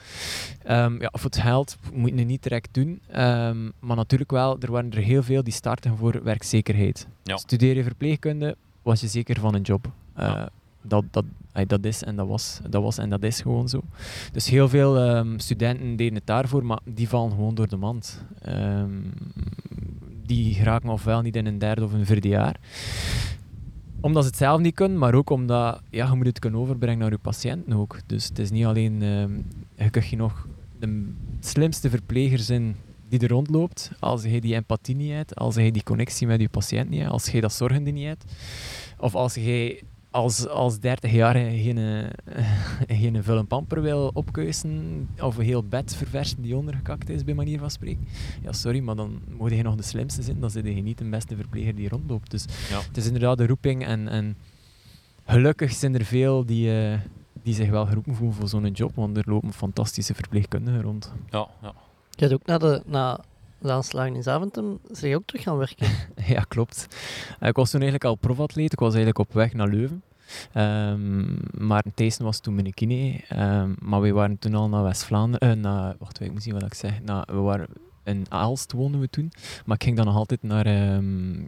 [0.64, 3.00] ehm, ja, voor het geld moet je niet direct doen.
[3.10, 7.06] Ehm, maar natuurlijk wel, er waren er heel veel die starten voor werkzekerheid.
[7.22, 7.36] Ja.
[7.36, 9.90] Studeer je verpleegkunde, was je zeker van een job.
[10.14, 10.48] Eh, Ja.
[10.82, 11.24] dat, dat,
[11.66, 13.80] dat is en dat was, dat was en dat is gewoon zo.
[14.32, 18.24] Dus heel veel ehm, studenten deden het daarvoor, maar die vallen gewoon door de mand.
[18.42, 18.90] Ehm,
[20.26, 22.60] die raken ofwel niet in een derde of een vierde jaar.
[24.00, 26.98] Omdat ze het zelf niet kunnen, maar ook omdat ja, je moet het kunnen overbrengen
[26.98, 27.98] naar je patiënten ook.
[28.06, 29.00] Dus het is niet alleen,
[29.74, 30.46] je kunt je nog
[30.78, 32.76] de slimste verpleger zijn
[33.08, 36.48] die er rondloopt, als je die empathie niet hebt, als je die connectie met je
[36.48, 38.24] patiënt niet hebt, als je dat zorgende niet hebt,
[38.98, 39.82] of als je
[40.16, 42.44] als, als 30 jaar geen, eh,
[43.00, 47.58] geen vulle pamper wil opkeuzen of een heel bed verversen die ondergekakt is, bij manier
[47.58, 48.06] van spreken.
[48.42, 51.04] Ja, sorry, maar dan moet je nog de slimste zijn, dan zit je niet de
[51.08, 52.30] beste verpleger die rondloopt.
[52.30, 52.78] Dus Ja.
[52.80, 54.36] het is inderdaad de roeping en, en
[55.26, 56.98] gelukkig zijn er veel die, eh,
[57.42, 61.12] die zich wel geroepen voelen voor zo'n job, want er lopen fantastische verpleegkundigen rond.
[61.30, 61.72] Ja, ja.
[62.10, 63.20] Je hebt ook na de, na
[63.58, 65.88] de aanslagen in Zaventem zeg je ook terug gaan werken.
[66.26, 66.86] Ja, klopt.
[67.40, 68.72] Eh, ik was toen eigenlijk al profatleet.
[68.72, 70.02] Ik was eigenlijk op weg naar Leuven.
[70.52, 73.20] Ehm, maar Thijssen was toen mijn kine.
[73.28, 75.60] Ehm, maar we waren toen al naar West-Vlaanderen.
[75.60, 77.02] naar, wacht, ik moet zien wat ik zeg.
[77.02, 77.66] Nou, we waren
[78.04, 79.32] in Aalst woonden we toen.
[79.64, 81.42] Maar ik ging dan nog altijd naar, ehm,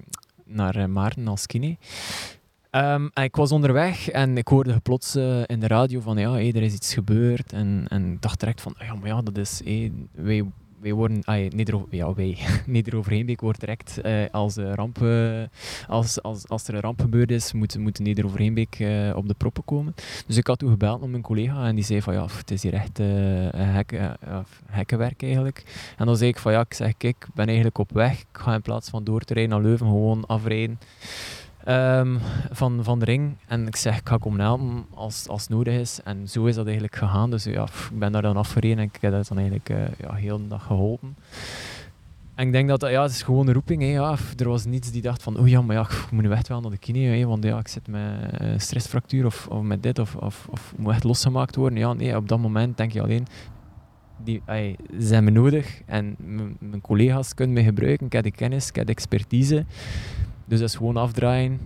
[0.44, 1.76] naar eh, Maarten als kine.
[2.70, 6.74] En ik was onderweg en ik hoorde plots in de radio van ja, er is
[6.74, 7.52] iets gebeurd.
[7.52, 9.60] En, en ik dacht direct van, ja, maar ja, dat is,
[10.12, 10.44] wij,
[10.80, 15.42] wij worden, ah, Neder, ja, wij, Nederoverheenbeek wordt direct eh, als, ramp, eh,
[15.86, 19.64] als, als, als er een ramp gebeurd is, moet, moet Nederoverheenbeek eh op de proppen
[19.64, 19.94] komen.
[20.26, 22.62] Dus ik had toen gebeld met mijn collega en die zei van ja, het is
[22.62, 24.16] hier echt een hek, ja,
[24.66, 25.62] hekkenwerk eigenlijk.
[25.96, 28.20] En dan zei ik van ja, ik zeg kijk, ik ben eigenlijk op weg.
[28.20, 30.78] Ik ga in plaats van door te rijden naar Leuven gewoon afrijden.
[31.68, 32.16] Ehm,
[32.50, 33.36] van, van de ring.
[33.46, 36.00] En ik zeg, ik ga komen als, als nodig is.
[36.04, 37.30] En zo is dat eigenlijk gegaan.
[37.30, 40.14] Dus ja, ik ben daar dan afgereden en ik heb dat dan eigenlijk eh, ja,
[40.14, 41.16] heel de dag geholpen.
[42.34, 43.82] En ik denk dat ja, het is gewoon een roeping.
[43.82, 44.16] Hè, ja.
[44.36, 46.60] Er was niets die dacht van, oh ja, maar ja, ik moet nu echt wel
[46.60, 49.98] naar de kine, hè, want ja, ik zit met eh, stressfractuur of, of met dit,
[49.98, 51.78] of, of, of moet echt losgemaakt worden.
[51.78, 53.26] Ja, nee, op dat moment denk je alleen,
[54.24, 54.42] die
[54.98, 56.16] zijn me nodig en
[56.58, 58.06] mijn collega's kunnen me gebruiken.
[58.06, 59.64] Ik heb de kennis, ik heb de expertise.
[60.48, 61.60] Dus dat is gewoon afdraaien,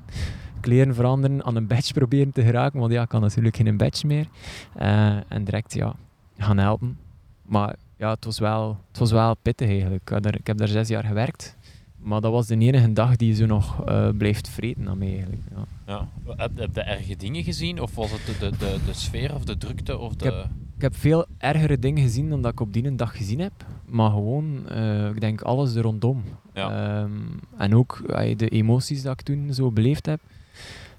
[0.60, 4.06] kleren veranderen, aan een badge proberen te geraken, want ja, ik kan natuurlijk geen badge
[4.06, 4.26] meer.
[4.74, 5.94] Eh, en direct ja,
[6.38, 6.98] gaan helpen.
[7.42, 10.02] Maar ja, het was wel, het was wel pittig eigenlijk.
[10.02, 11.56] Ik heb, daar, ik heb daar zes jaar gewerkt.
[12.02, 15.42] Maar dat was de enige dag die zo nog eh blijft vreten aan mij eigenlijk.
[15.54, 15.64] Ja.
[15.86, 16.08] ja.
[16.36, 17.80] Heb, heb je erge dingen gezien?
[17.80, 19.98] Of was het de, de, de, de sfeer of de drukte?
[19.98, 20.24] Of de...
[20.24, 23.40] heb- Ik heb veel ergere dingen gezien dan dat ik op die een dag gezien
[23.40, 23.52] heb.
[23.86, 26.22] Maar gewoon, eh, ik denk alles er rondom.
[26.52, 26.98] Ja.
[27.02, 27.10] Ehm,
[27.56, 30.20] en ook ey, de emoties dat ik toen zo beleefd heb.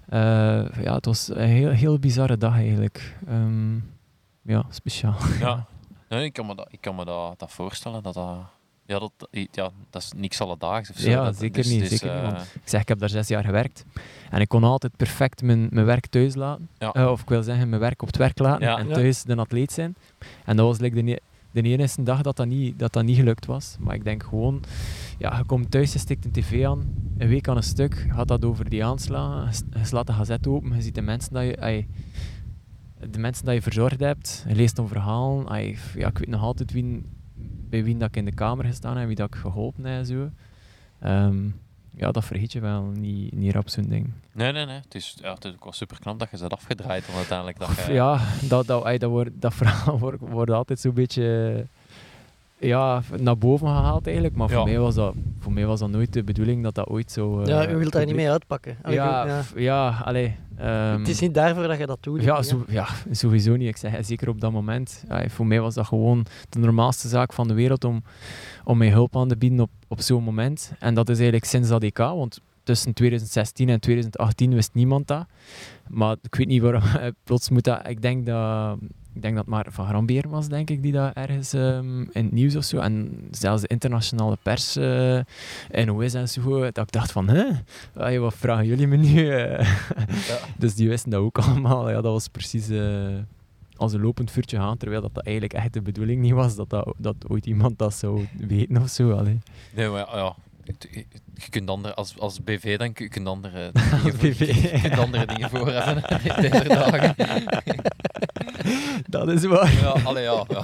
[0.09, 0.19] Eh,
[0.83, 3.17] ja, het was een heel, heel bizarre dag eigenlijk.
[3.27, 3.75] Ehm,
[4.41, 5.15] ja, speciaal.
[5.39, 5.65] Ja.
[6.09, 8.03] Nee, ik kan me, dat, ik kan me dat, dat voorstellen.
[8.03, 8.37] Dat dat,
[8.85, 9.11] ja, dat,
[9.51, 11.09] ja, dat is niks alledaags of zo.
[11.09, 13.09] Ja, Dat- zeker dus- niet, dus, zeker niet, eh, want- Ik zeg, ik heb daar
[13.09, 13.85] zes jaar gewerkt.
[14.29, 16.69] En ik kon altijd perfect mijn, mijn werk thuis laten.
[16.77, 16.91] Ja.
[16.91, 18.77] Eh, of ik wil zeggen, mijn werk op het werk laten Ja.
[18.77, 18.93] en Ja.
[18.93, 19.95] thuis de atleet zijn.
[20.45, 21.21] En dat was like, de,
[21.51, 23.75] de enige dag dat dat, niet, dat dat niet gelukt was.
[23.79, 24.63] Maar ik denk gewoon,
[25.17, 28.27] ja, je komt thuis, je stikt een tv aan, een week aan een stuk, gaat
[28.27, 31.59] dat over die aanslagen, je slaat de gazet open, je ziet de mensen dat je...
[31.59, 31.87] ai,
[33.09, 35.55] de mensen dat je verzorgd hebt, je leest een verhaal.
[35.55, 37.01] ja, ik weet nog altijd wie,
[37.73, 40.05] bij wie dat ik in de kamer gestaan heb en wie dat ik geholpen heb.
[40.05, 40.29] Zo.
[40.99, 41.49] Ehm,
[41.95, 44.09] ja, dat vergeet je wel niet, niet rap zo'n ding.
[44.31, 44.79] Nee, nee, nee.
[44.79, 47.15] Het is, ja, het is ook wel super knap dat je ze hebt afgedraaid dan
[47.15, 47.59] uiteindelijk.
[47.59, 51.67] Dat je, Ja, dat, dat, dat, wordt, dat verhaal wordt, wordt altijd zo'n beetje
[52.67, 54.35] ja, naar boven gehaald eigenlijk.
[54.35, 57.11] Maar voor, mij was dat, voor mij was dat nooit de bedoeling dat dat ooit
[57.11, 57.39] zo...
[57.41, 58.77] eh, ja, u wilt daar niet mee uitpakken.
[58.81, 59.41] Allee, Ja, ja.
[59.55, 60.35] ja, allee.
[60.57, 62.23] ehm, Het is niet daarvoor dat je dat doet.
[62.23, 63.67] Ja, zo, ja, sowieso niet.
[63.67, 65.03] Ik zeg, zeker op dat moment.
[65.09, 68.03] Ja, voor mij was dat gewoon de normaalste zaak van de wereld om,
[68.63, 70.73] om mij hulp aan te bieden op, op zo'n moment.
[70.79, 75.25] En dat is eigenlijk sinds dat EK, want tussen 2016 en 2018 wist niemand dat.
[75.89, 76.81] Maar ik weet niet waarom,
[77.23, 77.87] plots moet dat...
[77.87, 78.77] Ik denk dat...
[79.13, 82.23] Ik denk dat het maar Van Grambeer was, denk ik, die dat ergens ehm, in
[82.23, 82.77] het nieuws of zo.
[82.77, 85.19] En zelfs de internationale pers, eh
[85.85, 88.19] NOS en zo, dat ik dacht van, hè?
[88.19, 89.31] Wat vragen jullie me nu?
[90.57, 91.89] Dus die wisten dat ook allemaal.
[91.89, 93.17] Ja, dat was precies eh,
[93.75, 96.69] als een lopend vuurtje gaan, terwijl dat, dat eigenlijk echt de bedoeling niet was dat,
[96.69, 99.11] dat, dat ooit iemand dat zou weten of zo.
[99.11, 99.39] Allee.
[99.75, 100.35] Nee, maar ja,
[101.33, 104.81] Je kunt andere, als, als BV dan kun je kunt andere, dingen voor, BV, je
[104.81, 106.03] kunt andere dingen voor hebben
[106.41, 107.15] deze dagen.
[109.07, 109.73] Dat is waar.
[109.73, 110.45] Ja, allee, ja.
[110.49, 110.63] ja.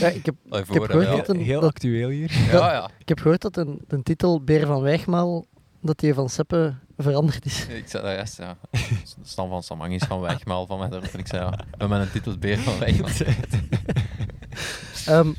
[0.00, 1.16] Ja, ik, heb, Allee, ik heb gehoord ja.
[1.16, 2.32] dat een, Heel dat- actueel hier.
[2.52, 2.90] Ja, ja.
[2.98, 5.46] ik heb gehoord dat een, de titel Beer van Wijgmaal
[5.80, 7.66] dat die van Seppe veranderd is.
[7.66, 8.56] Ik zei dat juist, ja.
[9.22, 10.88] Stam van Samang is van Wegmaal van mij.
[10.88, 13.10] En ik zei, ja, we hebben een titel Beer van Wegmaal.
[15.06, 15.32] Ehm,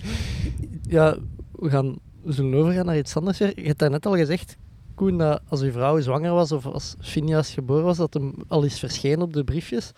[0.83, 1.15] ja,
[1.61, 3.37] we, gaan, we zullen overgaan naar iets anders.
[3.37, 4.57] Je hebt net al gezegd,
[4.95, 8.63] Koen, dat als uw vrouw zwanger was of als Phineas geboren was, dat hem al
[8.63, 9.91] is verschenen op de briefjes.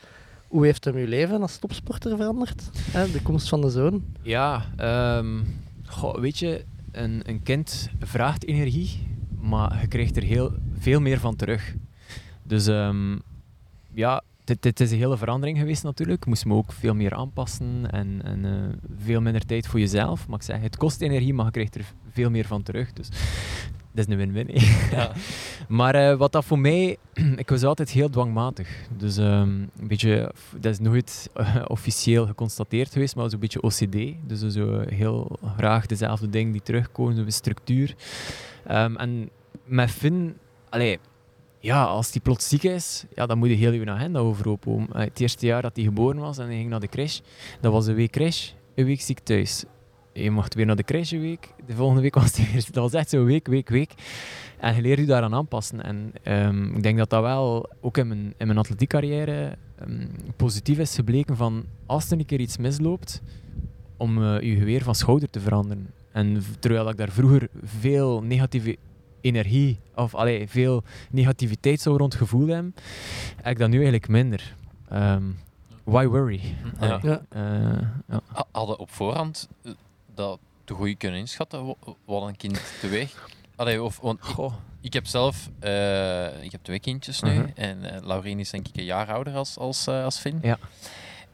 [0.48, 2.70] Hoe heeft hem uw leven als topsporter veranderd?
[2.92, 4.04] De komst van de zoon.
[4.22, 5.42] Ja, ehm,
[6.20, 9.08] weet je, een, een kind vraagt energie,
[9.40, 11.76] maar je krijgt er heel, veel meer van terug.
[12.44, 13.18] Dus ehm,
[13.94, 16.26] ja, dit is een hele verandering geweest natuurlijk.
[16.26, 20.28] Moest me ook veel meer aanpassen en, en eh, veel minder tijd voor jezelf.
[20.28, 22.94] Maar ik zeg, het kost energie, maar je krijgt er veel meer van terug.
[22.94, 23.10] Dus
[23.94, 24.50] dat is een win-win.
[24.92, 25.12] Ja.
[25.68, 26.98] Maar eh, wat dat voor mij,
[27.36, 28.70] ik was altijd heel dwangmatig.
[28.98, 34.14] Dus ehm, een beetje, dat is nooit eh, officieel geconstateerd geweest, maar zo'n beetje OCD.
[34.28, 37.96] Dus zo heel graag dezelfde dingen die terugkomen, zo'n structuur.
[38.68, 39.30] Ehm, en
[39.66, 40.38] met Finn,
[40.70, 41.00] allee,
[41.64, 44.68] ja, als die plots ziek is, ja, dan moet je heel je agenda overhoop.
[44.68, 44.88] om.
[44.94, 47.20] Eh, Het eerste jaar dat hij geboren was en hij ging naar de crash,
[47.62, 49.64] dat was een week crash, een week ziek thuis.
[50.14, 52.66] Je mocht weer naar de crash een week, de volgende week was hij weer...
[52.72, 53.94] Dat was echt zo week, week, week.
[54.60, 55.84] En je leert je daaraan aanpassen.
[55.84, 60.78] En ehm, ik denk dat dat wel ook in mijn, in mijn atletiekcarrière ehm, positief
[60.80, 63.22] is gebleken van als er een keer iets misloopt,
[63.98, 65.88] om eh, je geweer van schouder te veranderen.
[66.12, 68.78] En terwijl ik daar vroeger veel negatieve
[69.24, 72.76] energie of allee, veel negativiteit zou rond gevoeld hebben,
[73.36, 74.56] heb ik dat nu eigenlijk minder.
[74.90, 75.24] Ehm,
[75.84, 76.42] why worry?
[76.82, 77.00] Ja.
[77.30, 77.42] Eh,
[78.08, 78.22] ja.
[78.52, 79.72] Hadden op voorhand eh,
[80.16, 83.28] dat te goed kunnen inschatten wa- wat een kind teweeg.
[83.56, 84.20] Allee, of, want
[84.82, 87.34] ik, heb zelf eh, ik heb twee kindjes nu.
[87.34, 87.48] Mhm.
[87.56, 90.40] En eh Laurien is denk ik een jaar ouder als, als, eh, als Finn.
[90.42, 90.58] Ja.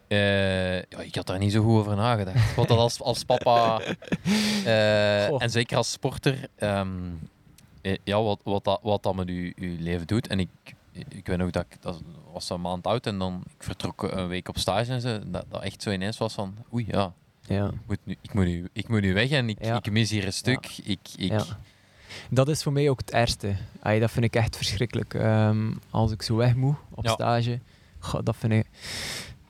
[0.07, 2.55] Eh, ja, ik had daar niet zo goed over nagedacht.
[2.55, 3.79] Wat dat als, als papa
[4.65, 7.38] eh, en zeker als sporter, ehm, eh,
[8.03, 10.27] ja, wat, wat, dat, wat dat met je, je leven doet.
[10.27, 10.49] En ik,
[10.91, 12.01] ik weet nog dat ik, dat
[12.33, 15.19] was een maand oud en dan ik vertrok een week op stage en zo.
[15.29, 17.13] Dat, dat echt zo ineens was van, oei ja,
[17.47, 17.67] Ja.
[17.67, 19.75] ik moet nu, ik moet nu, ik moet nu weg en ik, Ja.
[19.77, 20.77] ik mis hier een stuk.
[20.83, 21.43] Ik, ik, Ja.
[22.29, 23.55] Dat is voor mij ook het ergste.
[23.79, 25.13] Ay, dat vind ik echt verschrikkelijk.
[25.13, 27.59] Ehm, als ik zo weg moet op stage,
[27.99, 28.67] goh, dat vind ik...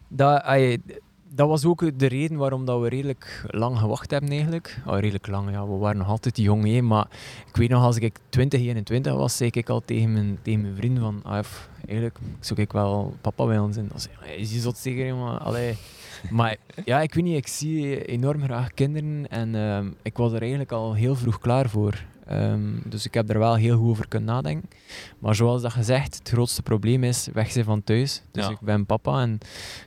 [0.08, 0.78] Dat, ay,
[1.30, 4.82] dat was ook de reden waarom dat we redelijk lang gewacht hebben eigenlijk.
[4.86, 5.68] Redelijk lang, ja.
[5.68, 7.08] We waren nog altijd jong, hè, maar
[7.48, 10.76] ik weet nog, als ik 20, 21 was, zei ik al tegen mijn, tegen mijn
[10.76, 13.88] vriend van, ah, pff, eigenlijk zou ik wel papa bij ons zijn.
[13.88, 15.40] Dan zei is je zot zeker, jongen?
[15.40, 15.78] Allee.
[16.30, 20.42] Maar ja, ik weet niet, ik zie enorm graag kinderen en ehm, ik was er
[20.42, 22.06] eigenlijk al heel vroeg klaar voor.
[22.30, 24.70] Ehm, dus ik heb er wel heel goed over kunnen nadenken.
[25.20, 28.22] Maar zoals dat gezegd, het grootste probleem is weg zijn van thuis.
[28.32, 28.50] Dus Ja.
[28.52, 29.38] ik ben papa en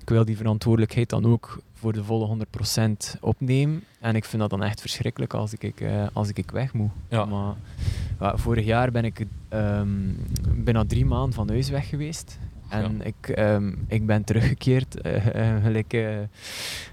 [0.01, 3.85] ik wil die verantwoordelijkheid dan ook voor de volle 100% opnemen.
[4.01, 6.91] En ik vind dat dan echt verschrikkelijk als ik, eh, als ik weg moet.
[7.09, 7.25] Ja.
[7.25, 7.55] Maar
[8.39, 9.89] vorig jaar ben ik ehm
[10.57, 12.39] bijna drie maanden van huis weg geweest.
[12.73, 14.97] En ik, ehm, ik ben teruggekeerd,
[15.63, 16.17] gelijk eh,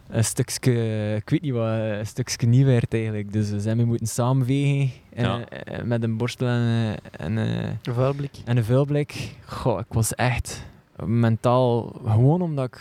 [0.10, 3.34] een stukje, ik weet niet wat, een stukje nieuwheid eigenlijk.
[3.34, 5.40] Dus we zijn we moeten samenvegen Ja.
[5.84, 8.32] met een borstel en, eh, en, Een vuilblik.
[8.46, 9.36] en een vuilblik.
[9.46, 10.66] Goh, ik was echt
[11.06, 12.80] mentaal, gewoon omdat ik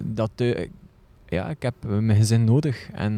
[0.00, 0.30] dat...
[1.28, 2.88] ja, ik heb mijn gezin nodig.
[2.92, 3.16] En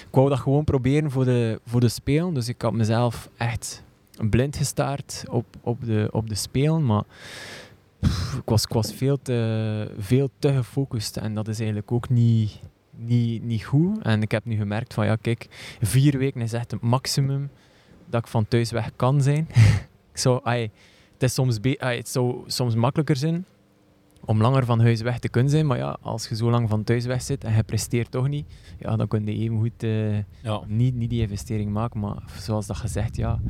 [0.00, 2.34] ik wou dat gewoon proberen voor de, voor de spelen.
[2.34, 3.84] Dus ik had mezelf echt
[4.30, 6.86] blind gestaard op, op, de, op de spelen.
[6.86, 7.02] Maar
[8.08, 11.16] pff, ik, was, ik was veel te, veel te gefocust.
[11.16, 12.60] En dat is eigenlijk ook niet,
[12.96, 14.02] niet, niet goed.
[14.02, 15.46] En ik heb nu gemerkt van, ja kijk,
[15.80, 17.50] vier weken is echt het maximum
[18.10, 19.48] dat ik van thuis weg kan zijn.
[20.12, 20.70] ik zou, ai,
[21.12, 23.44] het, is soms be- ai, het zou soms makkelijker zijn
[24.24, 25.66] om langer van huis weg te kunnen zijn.
[25.66, 28.46] Maar ja, als je zo lang van thuis weg zit en je presteert toch niet,
[28.78, 30.60] ja, dan kun je even goed eh, Ja.
[30.66, 32.00] niet, niet die investering maken.
[32.00, 33.40] Maar zoals dat gezegd, ja,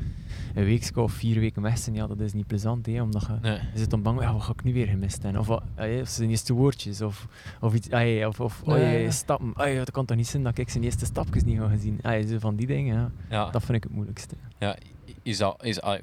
[0.56, 2.86] een week of vier weken weg zijn, ja, dat is niet plezant.
[2.86, 3.58] Hè, omdat je, Nee.
[3.72, 5.40] je zit dan bang, ja, wat ga ik nu weer gemist hebben?
[5.40, 7.26] Of, of zijn eerste woordjes, of,
[7.60, 9.10] of iets, ai, of, of ai, ja, ja.
[9.10, 9.52] stappen.
[9.56, 12.00] Ai, dat kan toch niet zijn dat ik zijn eerste stapjes niet ga gezien.
[12.28, 13.10] Zo van die dingen, ja.
[13.30, 13.50] Ja.
[13.50, 14.34] dat vind ik het moeilijkste.
[14.58, 14.76] Ja,
[15.22, 16.00] is dat, is, ah,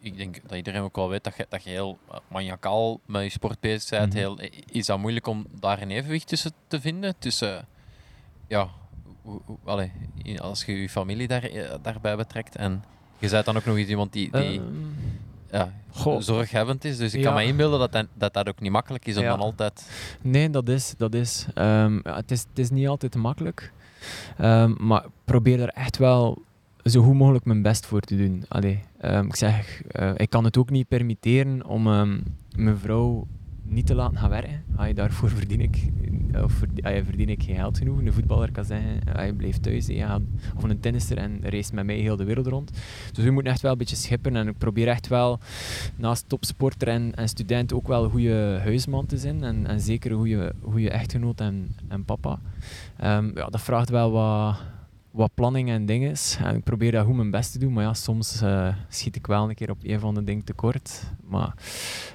[0.00, 3.22] ik denk dat iedereen ook wel weet dat je, dat je heel eh, maniacaal met
[3.22, 4.08] je sport bezig bent.
[4.12, 4.16] Mhm.
[4.18, 4.40] heel,
[4.70, 7.14] is dat moeilijk om daar een evenwicht tussen te vinden?
[7.18, 7.66] Tussen,
[8.46, 8.68] ja,
[9.64, 9.92] allee,
[10.40, 12.84] als je je familie daar, eh, daarbij betrekt en
[13.18, 14.62] je bent dan ook nog eens iemand die, die Ehm,
[15.50, 16.20] ja, goh.
[16.20, 16.96] zorghebbend is.
[16.96, 17.26] Dus ik Ja.
[17.26, 19.28] kan me inbeelden dat dat, dat dat ook niet makkelijk is om Ja.
[19.30, 19.90] dan altijd...
[20.22, 20.94] Nee, dat is.
[20.96, 21.46] Dat is.
[21.54, 23.72] Ehm, ja, het, is het is niet altijd makkelijk.
[24.38, 26.42] Ehm, maar probeer er echt wel
[26.84, 28.44] zo goed mogelijk mijn best voor te doen.
[28.48, 32.18] Allee, ik zeg, eh, ik kan het ook niet permitteren om ehm,
[32.56, 33.26] mijn vrouw
[33.68, 34.62] niet te laten gaan werken.
[34.76, 35.82] Allee, daarvoor verdien ik,
[36.42, 37.98] of verdien, verdien ik geen geld genoeg.
[37.98, 39.88] Een voetballer kan zeggen, hij blijft thuis.
[40.56, 42.70] of een tennisser en reist met mij heel de wereld rond.
[43.12, 44.36] Dus we moeten echt wel een beetje schippen.
[44.36, 45.38] En ik probeer echt wel
[45.96, 49.44] naast topsporter en, en student ook wel een goede huisman te zijn.
[49.44, 52.38] En, en zeker een goede, goede echtgenoot en, en papa.
[52.96, 54.56] Ehm, ja, dat vraagt wel wat,
[55.16, 56.14] wat planning en dingen.
[56.38, 57.72] En ik probeer dat goed mijn best te doen.
[57.72, 61.02] Maar ja, soms eh, schiet ik wel een keer op een van de dingen tekort.
[61.28, 61.54] Maar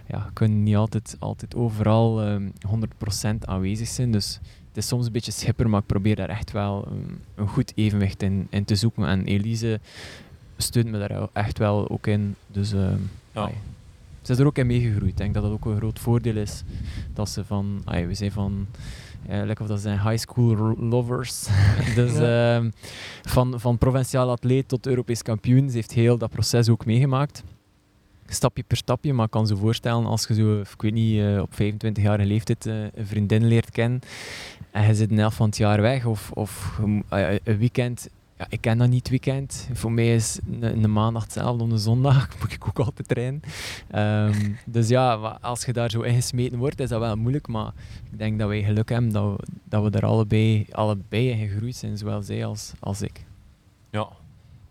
[0.08, 2.50] ja, ik kan niet altijd, altijd overal ehm
[3.34, 4.12] 100% aanwezig zijn.
[4.12, 7.48] Dus het is soms een beetje schipper, maar ik probeer daar echt wel ehm, een
[7.48, 9.06] goed evenwicht in, in te zoeken.
[9.08, 9.80] En Elise
[10.58, 12.36] steunt me daar echt wel ook in.
[12.48, 12.98] Dus ehm,
[13.32, 13.42] Ja.
[13.42, 13.54] ai,
[14.22, 15.12] ze is er ook in meegegroeid.
[15.12, 16.64] Ik denk dat dat ook een groot voordeel is.
[17.14, 18.68] Dat ze van, ai, we zijn van,
[19.28, 21.48] lekker of dat zijn high school lovers.
[21.96, 22.70] dus ehm,
[23.22, 25.70] van, van provinciaal atleet tot Europees kampioen.
[25.70, 27.44] Ze heeft heel dat proces ook meegemaakt.
[28.26, 31.42] Stapje per stapje, maar ik kan ze voorstellen als je zo, ik weet niet, eh,
[31.42, 34.00] op 25-jarige leeftijd eh, een vriendin leert kennen
[34.72, 36.80] en je zit een helft van het jaar weg of, of
[37.10, 38.10] eh, een weekend
[38.42, 39.70] ja, ik ken dat niet het weekend.
[39.74, 42.28] Voor mij is een, maandag hetzelfde om een zondag.
[42.40, 43.42] Moet ik ook altijd trainen.
[43.88, 47.48] Ehm, dus ja, als je daar zo ingesmeten wordt, is dat wel moeilijk.
[47.48, 47.74] Maar
[48.12, 51.76] ik denk dat wij geluk hebben dat we, dat we er allebei, allebei in gegroeid
[51.76, 51.98] zijn.
[51.98, 53.26] Zowel zij als, als ik.
[53.92, 54.08] Ja.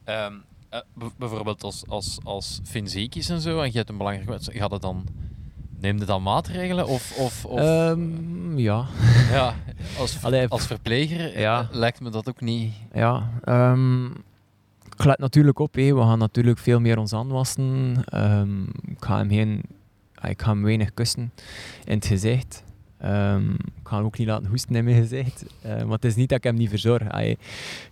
[0.04, 0.34] Ehm,
[0.68, 0.80] eh,
[1.16, 5.06] bijvoorbeeld als, als, als en zo, en je hebt een belangrijke wedstrijd, gaat het dan...
[5.80, 6.86] Neem je dan maatregelen?
[6.86, 8.86] Of, of, of Ehm, ja.
[9.32, 9.54] ja,
[9.98, 11.68] als, ver- Allee, als verpleger eh, ja.
[11.72, 12.72] lijkt me dat ook niet...
[12.92, 14.04] Ja, ehm,
[14.96, 15.74] ik let natuurlijk op.
[15.74, 15.94] hé.
[15.94, 17.96] We gaan natuurlijk veel meer ons aanwassen.
[18.04, 19.62] Ehm, ik ga hem geen,
[20.14, 21.32] ah, ik ga hem weinig kussen
[21.84, 22.62] in het gezicht.
[23.00, 25.44] Ehm, ik ga hem ook niet laten hoesten in mijn gezicht.
[25.62, 27.08] Eh, maar het is niet dat ik hem niet verzorg.
[27.10, 27.38] Ah, ik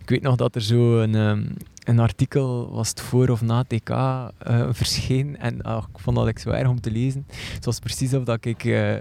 [0.05, 1.43] weet nog dat er zo een, ehm,
[1.83, 4.29] een artikel was het voor of na TK eh,
[4.71, 5.37] verscheen.
[5.37, 7.25] En ah, ik vond dat ik zo erg om te lezen.
[7.53, 8.91] Het was precies of dat ik eh,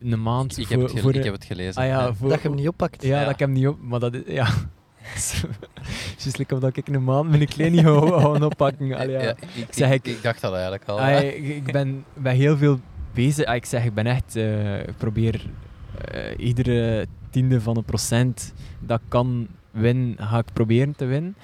[0.00, 1.82] een maand Ik, voor, heb, het voor ik de- heb het gelezen.
[1.82, 2.14] Ah ja, ja.
[2.14, 3.02] voor, Dat je hem niet oppakt.
[3.02, 3.24] ja, Ja.
[3.24, 3.78] dat ik hem niet op...
[3.82, 4.22] Maar dat is...
[4.26, 4.48] Ja.
[6.18, 8.94] Juist like of dat ik een maand mijn ga gaan oppakken.
[8.94, 9.22] Allee, ja.
[9.22, 11.08] Ja, ik, Zeg ik, ik- ik dacht dat eigenlijk al.
[11.08, 12.80] Ik, ik ben, ben heel veel
[13.24, 13.44] bezig.
[13.44, 14.36] Ah, ik zeg, ik ben echt...
[14.36, 15.50] eh, probeer
[16.04, 21.36] eh, iedere tiende van een procent dat kan winnen, ga ik proberen te winnen.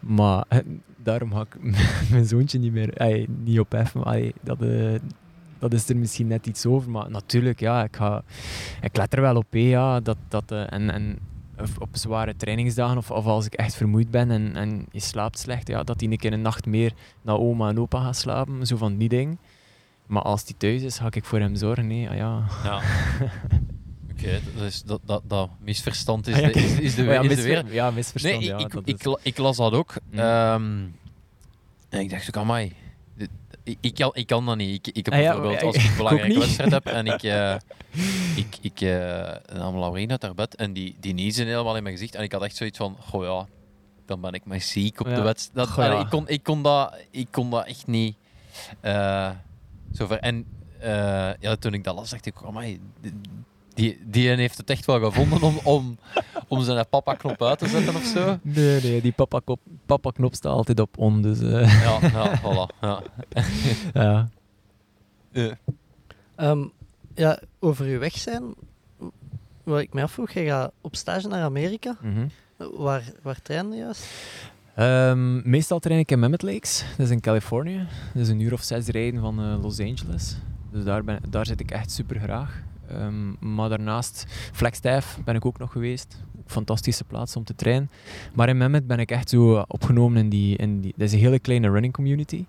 [0.00, 0.58] Maar eh,
[0.96, 1.56] daarom ga ik
[2.12, 4.04] mijn zoontje niet meer ay, niet opheffen.
[4.04, 4.58] Ay, dat,
[5.58, 6.90] dat is er misschien net iets over.
[6.90, 8.22] Maar natuurlijk, ja, ik, ga,
[8.80, 9.46] ik let er wel op.
[9.50, 11.18] ja, dat, dat, en, en
[11.78, 15.68] op zware trainingsdagen of, of als ik echt vermoeid ben en, en je slaapt slecht,
[15.68, 18.66] ja, dat die een keer een nacht meer naar oma en opa gaat slapen.
[18.66, 19.38] Zo van die dingen.
[20.12, 21.86] Maar als die thuis is, ga ik voor hem zorgen.
[21.86, 22.44] Nee, ah, ja.
[22.64, 22.80] Ja.
[24.12, 27.14] Oké, is- dat, dat, dat misverstand is, Ah, ja, de, is, is de, Oh ja,
[27.20, 27.70] is de misver- wereld.
[27.72, 28.38] ja, misverstand.
[28.38, 29.94] Nee, ja, ik, ik, las dat ook.
[30.10, 30.18] Mm.
[30.18, 30.80] Ehm,
[31.88, 32.72] En ik dacht ook, amai,
[33.16, 33.30] dit-
[33.80, 34.86] ik, kan, ik kan dat niet.
[34.86, 37.54] Ik, ik heb Ah bijvoorbeeld, ja, als ik een belangrijke wedstrijd heb en ik, eh
[38.36, 41.94] ik, ik eh, nam Laurien uit haar bed en die, die niezen helemaal in mijn
[41.94, 42.14] gezicht.
[42.14, 43.46] En ik had echt zoiets van, goh ja,
[44.06, 45.54] dan ben ik maar ziek op de wedstrijd.
[45.56, 45.90] Dat, Goh, ja.
[45.90, 48.16] allee, ik, kon, ik, kon dat, ik kon dat echt niet
[48.80, 49.30] eh
[49.92, 50.18] zover.
[50.18, 50.44] En
[50.78, 53.12] eh, ja, toen ik dat las, dacht ik, amai, die,
[53.74, 55.98] die, die heeft het echt wel gevonden om, om,
[56.48, 58.38] om zijn papa-knop uit te zetten of zo.
[58.42, 61.40] Nee, nee, die papa-knop papa -knop staat altijd op on, dus...
[61.40, 62.78] eh, Ja, ja, voilà.
[62.80, 63.02] Ja.
[64.02, 64.28] ja.
[65.32, 65.52] Eh,
[66.34, 66.64] Ehm,
[67.14, 68.54] ja, over je weg zijn,
[69.62, 71.96] wat ik me afvroeg, je gaat op stage naar Amerika.
[72.00, 72.26] Mhm.
[72.56, 74.04] Waar, waar train je juist?
[74.82, 77.86] Ehm, meestal train ik in Mammoth Lakes, dat is in Californië.
[78.14, 80.36] Dat is een uur of zes rijden van eh, Los Angeles.
[80.70, 82.62] Dus daar, ben, daar zit ik echt super graag.
[82.88, 86.22] Ehm, maar daarnaast, Flagstaff ben ik ook nog geweest.
[86.46, 87.90] Fantastische plaats om te trainen.
[88.34, 90.92] Maar in Mammoth ben ik echt zo eh, opgenomen in die, in die...
[90.96, 92.44] Dat is een hele kleine running community.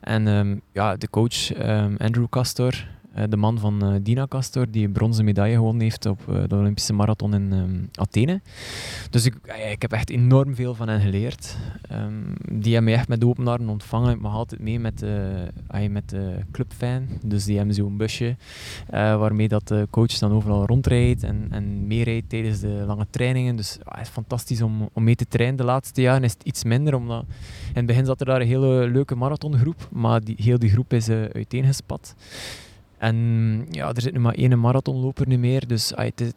[0.00, 1.54] En ehm, ja, de coach
[1.98, 2.86] Andrew Castor,
[3.28, 6.56] de man van eh, Dina Castor, die een bronzen medaille gewonnen heeft op eh, de
[6.56, 8.40] Olympische marathon in ehm, Athene.
[9.10, 9.34] Dus ik,
[9.70, 11.56] ik heb echt enorm veel van hen geleerd.
[11.88, 12.12] Ehm,
[12.52, 14.14] die hebben mij echt met open armen ontvangen.
[14.14, 15.04] Ik mag altijd mee met
[15.66, 17.06] ah, met de clubfan.
[17.24, 18.36] Dus die hebben zo'n busje
[18.86, 23.56] eh, waarmee dat de coach dan overal rondrijdt en, en meerijdt tijdens de lange trainingen.
[23.56, 25.56] Dus ja, het is fantastisch om, om mee te trainen.
[25.56, 27.24] De laatste jaren is het iets minder, omdat
[27.68, 30.92] in het begin zat er daar een hele leuke marathongroep, maar die, heel die groep
[30.92, 32.14] is eh, uiteengespat.
[33.00, 35.92] En ja, er zit nu maar één marathonloper niet meer, dus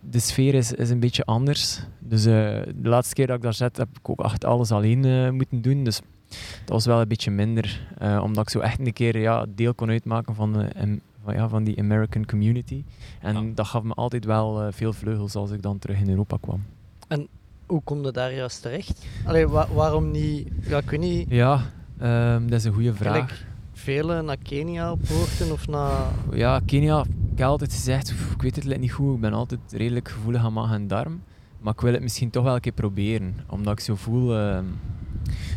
[0.10, 1.80] de sfeer is, is een beetje anders.
[2.00, 2.32] Dus eh,
[2.76, 5.62] de laatste keer dat ik daar zat, heb ik ook echt alles alleen eh, moeten
[5.62, 5.84] doen.
[5.84, 6.02] Dus
[6.60, 9.74] dat was wel een beetje minder, eh, omdat ik zo echt een keer ja, deel
[9.74, 10.68] kon uitmaken van, de,
[11.24, 12.84] van, ja, van die American community.
[13.22, 13.52] En Ja.
[13.56, 16.64] dat gaf me altijd wel veel vleugels als ik dan terug in Europa kwam.
[17.66, 19.06] Hoe kom je daar juist terecht?
[19.26, 20.48] Allee, wa- waarom niet...
[20.68, 21.62] Ja, ik weet niet, Ja,
[22.00, 23.46] ehm, dat is een goede vraag.
[23.84, 26.12] Velen naar Kenia op hoogten of naar...
[26.32, 27.00] Ja, Kenia,
[27.32, 30.44] ik heb altijd gezegd, "Pff, ik weet het niet goed, ik ben altijd redelijk gevoelig
[30.44, 31.22] aan maag en darm.
[31.60, 34.66] Maar ik wil het misschien toch wel een keer proberen, omdat ik zo voel ehm,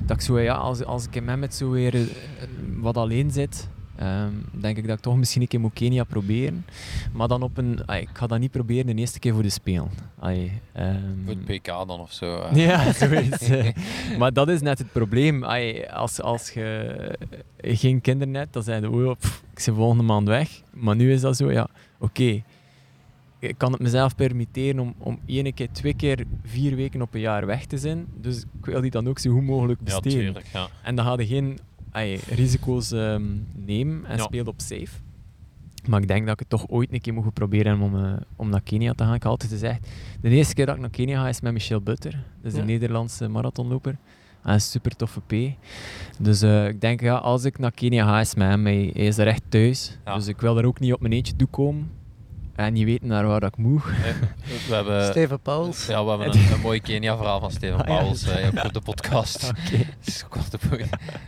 [0.07, 2.09] dat ik zo, ja, als, als ik in Mehmet zo weer eh,
[2.77, 6.65] wat alleen zit, ehm, denk ik dat ik toch misschien een keer moet Kenia proberen.
[7.13, 9.89] Maar dan op een, ik ga dat niet proberen de eerste keer voor de Spelen.
[10.21, 12.39] Ehm, Voor het PK dan of zo.
[12.41, 12.57] eh.
[12.67, 13.49] ja, zoiets.
[13.49, 13.69] eh.
[14.19, 15.45] maar dat is net het probleem.
[15.93, 17.19] Als, als je
[17.61, 20.63] geen kinderen hebt, dan zijn je, oh, ja, pff, ik ben volgende maand weg.
[20.75, 21.69] Maar nu is dat zo, ja,
[21.99, 22.43] oké.
[23.39, 27.21] Ik kan het mezelf permitteren om, om één keer, twee keer, vier weken op een
[27.21, 28.07] jaar weg te zijn.
[28.21, 30.13] Dus ik wil die dan ook zo goed mogelijk Ja, besteden.
[30.21, 30.47] tuurlijk.
[30.53, 30.69] Ja.
[30.83, 31.59] En dan ga je geen
[31.97, 33.23] ai, risico's ehm,
[33.55, 34.23] nemen en Ja.
[34.23, 34.89] speelt op safe.
[35.89, 38.49] Maar ik denk dat ik het toch ooit een keer moet proberen om, eh, om
[38.49, 39.15] naar Kenia te gaan.
[39.15, 39.89] Ik heb altijd gezegd,
[40.21, 42.11] de eerste keer dat ik naar Kenia ga is met Michel Butter.
[42.13, 42.61] Dat is Ja.
[42.61, 43.97] een Nederlandse marathonloper.
[44.43, 45.33] En een super toffe P.
[46.19, 48.65] Dus eh, ik denk, ja, als ik naar Kenia ga, is met hem.
[48.65, 49.99] Hij, hij is er echt thuis.
[50.05, 50.15] Ja.
[50.15, 51.91] Dus ik wil er ook niet op mijn eentje toe komen.
[52.57, 53.83] En niet weten naar waar dat ik moet.
[53.85, 53.89] Eh,
[54.69, 55.87] We hebben, Steven Pauls.
[55.87, 57.97] ja, we hebben een, een mooi Kenia-verhaal van Steven Ah, ja.
[57.99, 59.49] Pauls eh, op de podcast.
[59.51, 59.85] Oké.
[60.05, 60.59] Dus ik was de-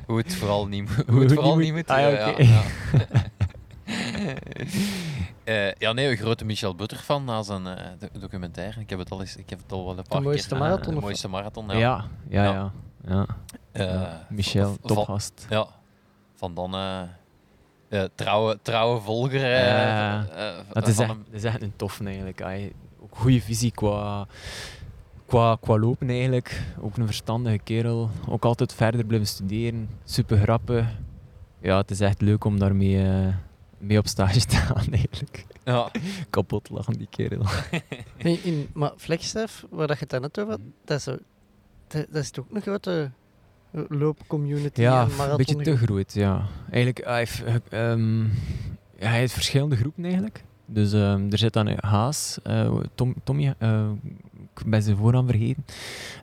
[0.06, 1.96] hoe het vooral niet, moet- hoe Hoe het vooral niet moet- moet.
[1.96, 2.42] ah, ja, eh, ja, oké.
[2.42, 2.62] ja.
[5.44, 8.80] Eh, ja, nee, een grote Michel Butter fan na zijn eh, do- documentaire.
[8.80, 10.58] Ik heb het al eens, ik heb het al wel een paar mooiste keer.
[10.58, 12.04] marathon de mooiste marathon, Ja, ja.
[12.28, 12.72] ja, ja.
[13.06, 13.26] Ja.
[13.72, 14.02] Eh.
[14.28, 15.46] Michel, van- topgast.
[15.48, 15.66] Ja,
[16.34, 17.08] van dan eh, eh,
[18.14, 19.42] trouwe, trouwe volger.
[19.44, 20.26] eh, Ja.
[20.28, 21.24] eh, Dat is, van echt, hem.
[21.24, 22.42] dat is echt een tof eigenlijk.
[22.42, 24.26] Ai, Ook goede visie qua,
[25.26, 26.62] qua, qua lopen eigenlijk.
[26.80, 28.10] Ook een verstandige kerel.
[28.28, 29.88] Ook altijd verder blijven studeren.
[30.04, 30.86] Super grappig.
[31.60, 33.34] Ja, het is echt leuk om daarmee eh,
[33.78, 35.46] mee op stage te gaan eigenlijk.
[35.64, 35.90] Ja.
[36.30, 37.42] Kapot lachen die kerel.
[38.16, 41.16] In, in, maar Flagstaff, waar dat je het net over had, dat is, zo,
[41.86, 43.10] dat, dat is toch ook een grote eh,
[43.88, 46.46] loopcommunity Ja, en een beetje te groot, ja.
[46.70, 47.42] Eigenlijk, hij heeft,
[48.98, 50.44] ja, hij heeft verschillende groepen eigenlijk.
[50.70, 53.90] Dus ehm, er zit dan een Haas, eh, Tom, Tommy, eh,
[54.54, 55.64] ik ben zijn voornaam vergeten.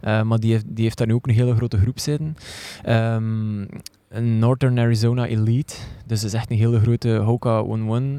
[0.02, 2.38] Eh, maar die heeft, die heeft daar nu ook een hele grote groep zitten.
[2.84, 3.66] Ehm,
[4.16, 5.76] een Northern Arizona Elite.
[6.06, 7.68] Dus dat is echt een hele grote Hoka 1-1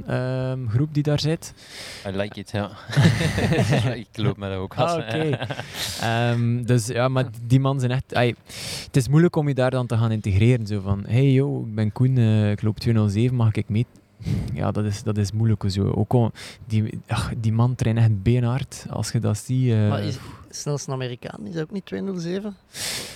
[0.06, 1.54] ehm, groep die daar zit.
[2.06, 2.70] I like it, ja.
[3.94, 5.38] ik loop met ook Ah, oké.
[6.00, 8.36] Ehm, dus ja, maar die man zijn echt...
[8.84, 10.66] het is moeilijk om je daar dan te gaan integreren.
[10.66, 13.86] Zo van, hey yo, ik ben Koen, eh, ik loop 207, mag ik mee?
[14.52, 15.64] Ja, dat is, dat is moeilijk.
[15.66, 15.90] Zo.
[15.90, 16.32] Ook al,
[16.66, 18.86] die, ach, die man traint echt beenhard.
[18.90, 19.70] Als je dat ziet...
[19.70, 20.18] eh, Maar is,
[20.60, 22.56] snelste Amerikaan, is dat ook niet 207?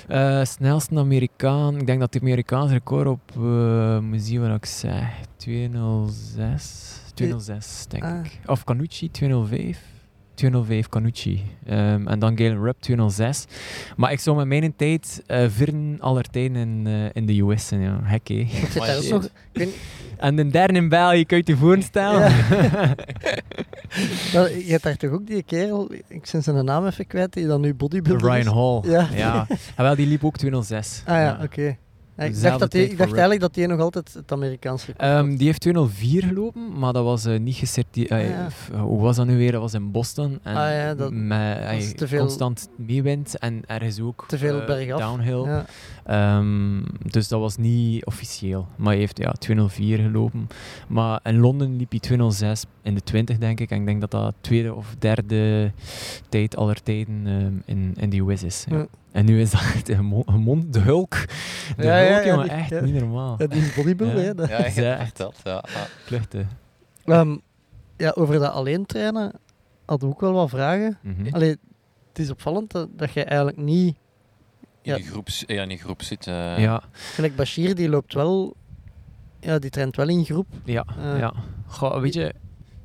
[0.08, 4.66] eh, snelste Amerikaan, ik denk dat het Amerikaans record op, eh moet zien wat ik
[4.66, 5.04] zeg,
[5.36, 8.24] 206, 206 denk Ah.
[8.24, 8.40] ik.
[8.46, 9.78] Of Canucci, 205,
[10.40, 11.42] 205 Canucci.
[11.66, 13.44] Ehm, en dan Galen Rupp 206.
[13.96, 17.66] Maar ik zou met mijn tijd eh vieren aller tijden in, eh, in de US
[17.66, 17.80] zijn.
[17.80, 18.00] Ja.
[18.02, 18.28] Hek,
[20.16, 22.20] En de derde in België, kun je je voorstellen?
[22.20, 22.94] Ja.
[24.66, 27.60] Je hebt daar toch ook die kerel, ik ben zijn naam even kwijt, die dan
[27.60, 28.54] nu bodybuilder Ryan?
[28.54, 28.90] Hall.
[28.90, 29.08] Ja.
[29.12, 29.46] ja.
[29.76, 31.02] En wel, die liep ook 206.
[31.06, 31.76] Ah ja, oké.
[32.16, 35.08] Ja, ik dacht, dat die, ik dacht eigenlijk dat hij nog altijd het Amerikaanse record
[35.08, 38.30] Ehm, die heeft 204 gelopen, maar dat was eh, niet gecertificeerd.
[38.32, 38.78] Ah, ja.
[38.80, 39.52] Hoe was dat nu weer?
[39.52, 40.38] Dat was in Boston.
[40.42, 44.66] En Ah, ja, dat- met, veel- constant meewind en er is ook Te veel eh,
[44.66, 45.00] bergaf.
[45.00, 45.42] downhill.
[45.44, 45.64] Ja.
[46.04, 48.66] Ehm, dus dat was niet officieel.
[48.76, 50.48] Maar hij heeft ja, 204 gelopen.
[50.88, 53.70] Maar in Londen liep hij 206 in de 20, denk ik.
[53.70, 55.72] En ik denk dat dat tweede of derde
[56.28, 58.64] tijd aller tijden ehm, in, in de US is.
[59.12, 61.10] En nu is dat echt een mon- een mond, de hulk.
[61.76, 62.80] De Ja, ja, hulk, ja, jongen, die- echt ja.
[62.80, 63.34] niet normaal.
[63.38, 64.26] Ja, die bodybuilder, Ja.
[64.26, 64.34] hè.
[64.34, 65.62] dat- Ja, je hebt Ja.
[66.06, 66.48] Kluchten.
[67.04, 67.36] Ehm,
[67.96, 69.32] ja, over dat alleen trainen
[69.86, 70.98] hadden we ook wel wat vragen.
[71.30, 71.56] Allee,
[72.08, 73.96] het is opvallend dat, dat je eigenlijk niet...
[74.82, 74.96] In, Ja.
[74.96, 76.26] die groep, ja, in die groep zit.
[76.26, 78.56] eh, Ja, Gelijk Bashir, die loopt wel...
[79.40, 80.46] Ja, die traint wel in groep.
[80.64, 81.18] ja, Eh.
[81.18, 81.32] ja.
[81.66, 82.34] Goh, weet je,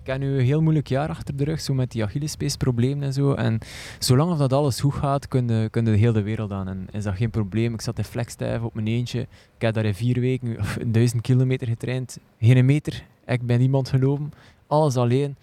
[0.06, 3.14] ik heb nu een heel moeilijk jaar achter de rug, zo met die Achillespeesproblemen en
[3.14, 3.34] zo.
[3.34, 3.60] En
[4.00, 6.68] zolang dat alles goed gaat, kun je, de hele wereld aan.
[6.68, 7.74] En is dat geen probleem.
[7.74, 9.20] Ik zat in flexstijf op mijn eentje.
[9.56, 10.58] Ik heb daar in vier weken
[10.92, 12.20] duizend kilometer getraind.
[12.40, 13.04] Geen meter.
[13.26, 14.34] Ik ben niemand gelopen.
[14.68, 15.36] Alles alleen.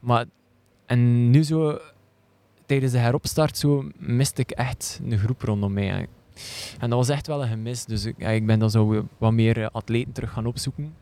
[0.00, 0.24] Maar,
[0.86, 1.78] en nu zo,
[2.66, 6.08] tijdens de heropstart, zo, miste ik echt een groep rondom mij.
[6.78, 7.84] En, dat was echt wel een gemis.
[7.84, 10.94] Dus ik, ik ben dan zo wat meer atleten terug gaan opzoeken.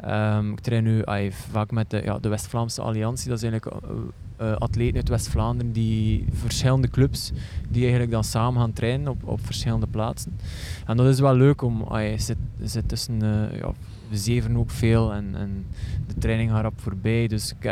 [0.00, 3.28] Ehm, ik train nu vaak met de, ja, de West-Vlaamse Alliantie.
[3.28, 7.32] Dat is eigenlijk eh, eh, atleten uit West-Vlaanderen die verschillende clubs
[7.68, 10.38] die eigenlijk dan samen gaan trainen op, op verschillende plaatsen.
[10.86, 13.72] En dat is wel leuk om, je zit, zit tussen, eh, ja,
[14.12, 15.66] zeven ook veel en, en
[16.06, 17.26] de training gaat voorbij.
[17.26, 17.64] Dus ik,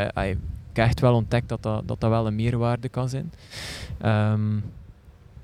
[0.71, 3.33] ik heb echt wel ontdekt dat dat, dat, dat wel een meerwaarde kan zijn.
[3.99, 4.57] Ehm,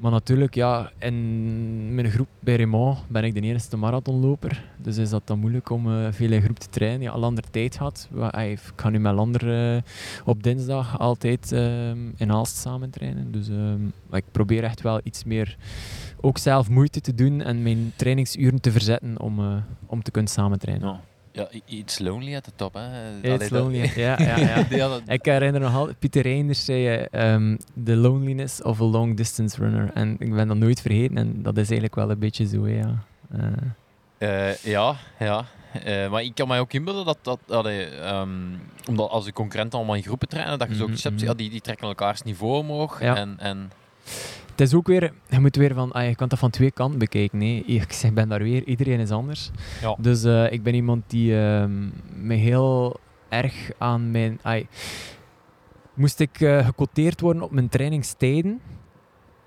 [0.02, 4.64] maar natuurlijk, ja, in mijn groep bij Raymond ben ik de enige marathonloper.
[4.76, 7.00] Dus is dat dan moeilijk om eh, veel in groep te trainen.
[7.00, 8.08] Ja, Lander tijd had.
[8.30, 9.82] Ey, Ik ga nu met Lander eh,
[10.24, 13.32] op dinsdag altijd ehm, in Aalst samen trainen.
[13.32, 15.56] Dus ehm, ik probeer echt wel iets meer
[16.20, 19.56] ook zelf moeite te doen en mijn trainingsuren te verzetten om, eh,
[19.86, 21.00] om te kunnen samen trainen.
[21.32, 22.74] Ja, i- iets lonely at the top.
[22.74, 23.16] Hè.
[23.16, 23.90] It's Allee, dat- lonely.
[23.94, 24.64] Ja, ja, ja.
[24.76, 29.56] Ja, Ik herinner nog altijd, Pieter Reinders zei ehm, The loneliness of a long distance
[29.60, 29.90] runner.
[29.94, 33.02] En ik ben dat nooit vergeten en dat is eigenlijk wel een beetje zo, ja.
[33.30, 33.40] Eh,
[34.18, 35.44] Eh, ja, ja.
[35.84, 38.28] Eh, maar ik kan mij ook inbeelden dat, dat allee, ehm,
[38.88, 41.34] omdat als de concurrenten allemaal in groepen trainen, dat je zo iets hebt, Mhm, ja,
[41.34, 43.00] die, die trekken elkaars niveau omhoog.
[43.02, 43.16] Ja.
[43.16, 43.70] En, en
[44.52, 46.98] het is ook weer, je moet weer van, ah, je kan dat van twee kanten
[46.98, 47.38] bekijken.
[47.38, 47.64] Nee.
[47.64, 49.50] Ik zeg, ben daar weer, iedereen is anders.
[49.80, 49.96] Ja.
[49.98, 54.40] Dus eh, ik ben iemand die ehm, me heel erg aan mijn...
[55.94, 58.60] moest ik eh, gecoteerd worden op mijn trainingstijden,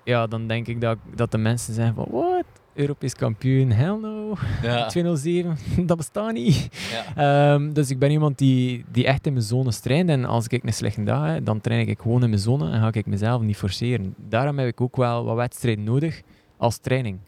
[0.04, 2.44] ja, dan denk ik dat, dat de mensen zeggen van, what?
[2.76, 4.34] Europees kampioen, hell no.
[4.62, 6.68] ja, 207, dat bestaat niet.
[6.90, 7.54] ja.
[7.54, 10.08] Ehm, dus ik ben iemand die, die echt in mijn zone traint.
[10.08, 12.80] En als ik een slechte dag heb, dan train ik gewoon in mijn zone en
[12.80, 14.14] ga ik mezelf niet forceren.
[14.28, 16.22] Daarom heb ik ook wel wat wedstrijden nodig
[16.56, 17.18] als training.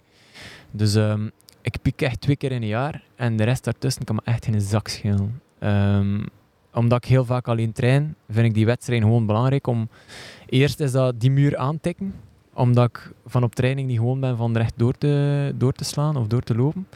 [0.70, 1.28] Dus ehm,
[1.62, 4.46] ik piek echt twee keer in een jaar en de rest daartussen kan me echt
[4.46, 5.40] in een zak schelen.
[5.58, 6.20] Ehm,
[6.72, 9.88] omdat ik heel vaak alleen train, vind ik die wedstrijd gewoon belangrijk om...
[10.46, 12.14] Eerst is dat die muur aantikken,
[12.58, 16.16] omdat ik van op training niet gewoon ben van recht door te, door te slaan
[16.16, 16.86] of door te lopen.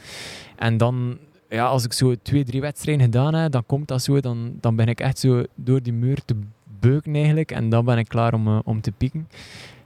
[0.55, 1.17] En dan,
[1.49, 4.75] ja, als ik zo twee, drie wedstrijden gedaan heb, dan komt dat zo, dan, dan
[4.75, 6.35] ben ik echt zo door die muur te
[6.79, 7.51] beuken eigenlijk.
[7.51, 9.27] En dan ben ik klaar om, eh, om te pieken.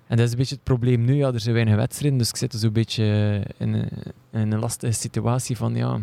[0.08, 1.14] En dat is een beetje het probleem nu.
[1.16, 3.04] Ja, er zijn weinig wedstrijden, dus ik zit zo'n beetje
[3.58, 3.90] in, een-
[4.32, 6.00] in een lastige situatie van, ja,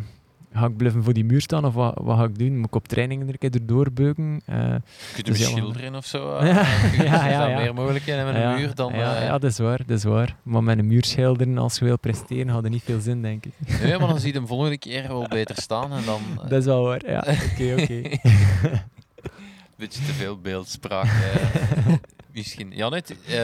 [0.55, 2.57] ga ik blijven voor die muur staan of wat, wat ga ik doen?
[2.57, 4.41] Moet ik op trainingen er een keer erdoor beuken?
[4.47, 4.83] Eh, Kun
[5.17, 6.45] je Dus hem ja, schilderen of zo?
[6.45, 6.99] Ja, eh?
[6.99, 7.57] ja, ja, zijn ja.
[7.61, 8.93] meer mogelijkheden met een ja, muur dan...
[8.95, 10.37] Ja, eh, ja, dat is waar, dat is waar.
[10.43, 13.45] Maar met een muur schilderen, als je wil presteren, had er niet veel zin, denk
[13.45, 13.53] ik.
[13.83, 16.21] Nee, maar dan zie je hem volgende keer wel beter staan en dan...
[16.43, 17.19] eh, Dat is wel waar, ja.
[17.53, 18.01] Oké, oké.
[19.77, 21.07] beetje te veel beeldspraak.
[22.35, 22.41] Eh.
[22.41, 22.71] Misschien.
[22.71, 23.35] Ja, net, eh,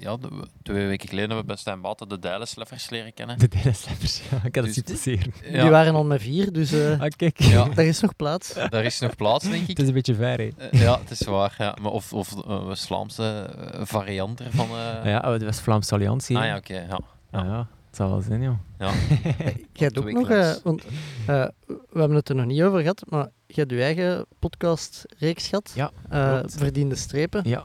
[0.00, 0.16] ja,
[0.62, 3.38] twee weken geleden hebben we bij Stijn Baten de Dijlensleffers leren kennen.
[3.38, 4.36] De Dijlensleffers, ja.
[4.44, 5.32] Ik had het Dus- zien passeren.
[5.52, 7.40] Ja, Die waren al met vier, dus eh Ah, kijk.
[7.40, 7.64] Ja.
[7.68, 8.54] daar is nog plaats.
[8.68, 9.68] daar is nog plaats, denk ik.
[9.68, 10.48] Het is een beetje ver, hè.
[10.70, 11.54] Eh, ja, het is waar.
[11.58, 11.76] Ja.
[11.80, 12.72] Maar of of uh,
[13.18, 14.68] eh, variant ervan.
[14.68, 15.04] eh.
[15.04, 16.36] Ja, de West-Vlaamse Alliantie.
[16.36, 16.74] Ah ja, oké.
[16.88, 17.00] ja.
[17.30, 17.68] Ah, ja.
[17.86, 18.58] Het zal wel zijn, joh.
[18.78, 18.90] ja.
[19.72, 20.84] Jij hebt ook nog, eh, want
[21.26, 25.48] eh, we hebben het er nog niet over gehad, maar je hebt je eigen podcast-reeks
[25.48, 25.72] gehad.
[25.74, 26.40] Ja, Eh.
[26.46, 27.42] Verdiende strepen.
[27.48, 27.64] Ja.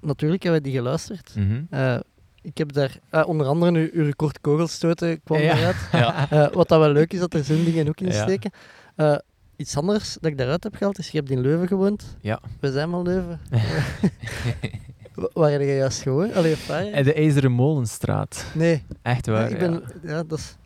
[0.00, 1.32] Natuurlijk hebben we die geluisterd.
[1.36, 1.60] Mhm.
[1.70, 1.96] Eh,
[2.42, 5.56] ik heb daar eh, onder andere nu uw record kogelstoten kwam Ja.
[5.58, 5.76] eruit.
[5.92, 6.30] ja.
[6.30, 8.12] Eh, wat dat wel leuk is, dat er zo'n dingen ook in Ja.
[8.22, 8.50] steken.
[8.96, 9.16] Eh,
[9.56, 12.16] iets anders dat ik daaruit heb gehaald is, je hebt in Leuven gewoond.
[12.20, 12.40] Ja.
[12.60, 13.40] We zijn van Leuven.
[15.14, 16.34] Wa- Waar heb je juist gewoond?
[16.34, 16.56] Allee,
[17.04, 18.44] de IJzeren Molenstraat.
[18.54, 19.50] Nee, Echt ja, waar.
[19.50, 20.56] ik ben, ja, dat is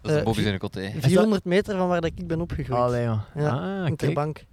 [0.00, 0.92] Dat is côté.
[1.00, 2.80] 400 meter van waar dat ik ben opgegroeid.
[2.80, 3.24] Allee, ja.
[3.34, 3.48] Ja,
[3.82, 3.96] Ah, in.
[3.96, 4.44] Terbank.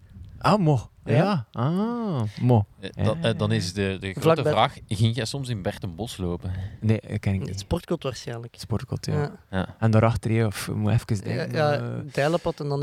[0.41, 0.79] Ah, mo.
[1.05, 1.13] Ja.
[1.15, 1.45] Ja.
[1.51, 2.65] Ah, mo.
[2.79, 6.17] Eh, dan, eh, dan is de, de grote Vlakbij- vraag, ging jij soms in Bertenbos
[6.17, 6.51] lopen?
[6.81, 7.59] Nee, dat ken ik Het niet.
[7.59, 8.55] sportkot waarschijnlijk.
[8.57, 9.13] Sportkot, ja.
[9.13, 9.75] Ja, Ja.
[9.79, 11.51] En daarachter, of, moet even denken.
[11.51, 12.79] ja, eh, Dijlenpad en dan.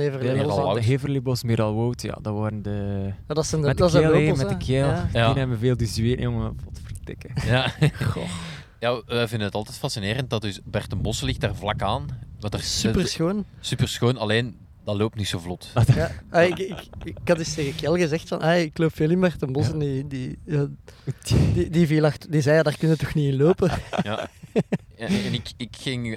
[0.47, 0.79] Wout.
[0.79, 3.13] Heverlibos, Meralwoud, ja, dat waren de...
[3.29, 4.87] Ja, dat zijn de, Met de dat keel, met de keel.
[4.87, 5.09] Ja.
[5.13, 5.29] Ja.
[5.29, 6.57] Die hebben veel dus zweet, jongen.
[6.65, 7.31] Wat vertikken.
[7.47, 7.73] Ja.
[8.81, 12.07] ja, wij vinden het altijd fascinerend dat dus Bertenbos ligt daar vlak aan.
[12.41, 13.45] Wat er Super schoon.
[13.61, 14.57] super schoon, alleen
[14.89, 15.73] dat loopt niet zo vlot.
[15.95, 16.11] Ja.
[16.31, 19.21] Ah, ik, ik, ik had eens tegen Kjell gezegd van, ah, ik loop veel in
[19.21, 20.67] Bertenbos en die, die, ja,
[21.55, 23.71] die, die, viel achter, die zei, ja, daar kun je toch niet in lopen?
[24.03, 24.31] Ja.
[24.99, 26.17] En, en ik, ik ging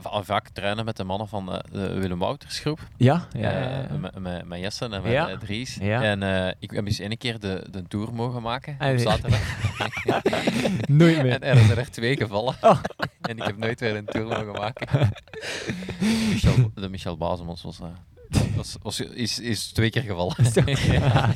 [0.00, 2.80] va- vaak trainen met de mannen van eh, de Willem Wouters groep.
[2.96, 3.50] Ja, ja, ja,
[3.82, 3.96] Eh, ja.
[4.20, 5.36] met, met, Jessen en met Ja.
[5.36, 5.78] Dries.
[5.80, 6.02] Ja.
[6.02, 9.40] En ik heb eens ene keer de, de tour mogen maken Ah, op zaterdag.
[10.88, 11.32] Nooit meer.
[11.32, 12.54] En er zijn er twee gevallen.
[12.60, 12.78] Oh.
[13.22, 15.10] En ik heb nooit weer een tour mogen maken.
[16.28, 17.78] Michel, de Michel Bazemans was,
[18.36, 20.36] eh, was, was, is, is twee keer gevallen.
[20.92, 21.32] Ja.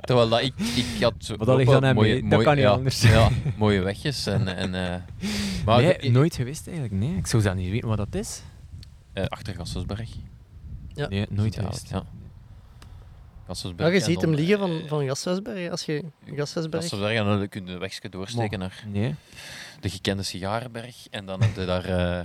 [0.00, 2.20] Terwijl dat ik, ik had zo Maar dat ligt aan hem, mooie, hè.
[2.20, 3.02] Dat mooie- kan niet ja, anders.
[3.02, 4.26] Ja, mooie wegjes.
[4.26, 5.00] En, en, eh,
[5.64, 6.96] maar nee, ik- nooit geweest eigenlijk.
[6.96, 8.42] Nee, ik zou zelf niet weten wat dat is.
[9.12, 10.10] eh, achter Gasselsberg.
[10.94, 11.08] Ja.
[11.08, 11.88] Nee, nooit Ja, geweest.
[11.90, 12.04] Ja.
[13.46, 13.88] Gasselsberg.
[13.88, 16.82] Ja, je ziet dan, hem liggen eh, van, van Gashuisberg, als je Gashuisberg...
[16.82, 19.14] Gasselsberg en dan kun je de wegje doorsteken naar Nee.
[19.80, 20.96] de gekende Sigarenberg.
[21.10, 22.24] En dan heb je daar eh,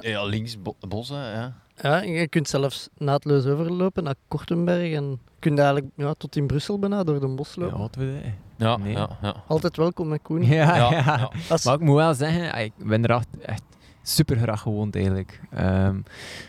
[0.00, 1.16] ja, links bo bossen.
[1.16, 1.54] Ja.
[1.82, 6.46] Ja, je kunt zelfs naadloos overlopen naar Kortenberg en je kunt eigenlijk ja, tot in
[6.46, 7.78] Brussel bijna door de bos Ja, lopen.
[7.78, 8.32] wat we dat?
[8.68, 8.92] Ja, Nee.
[8.92, 9.34] ja, ja.
[9.46, 10.42] Altijd welkom met Koen.
[10.46, 10.90] Ja, Ja, ja.
[10.90, 11.30] ja.
[11.48, 13.62] Als, Maar ik moet wel zeggen, ik ben er echt, echt
[14.02, 15.40] super graag gewoond eigenlijk.
[15.50, 15.94] Ehm,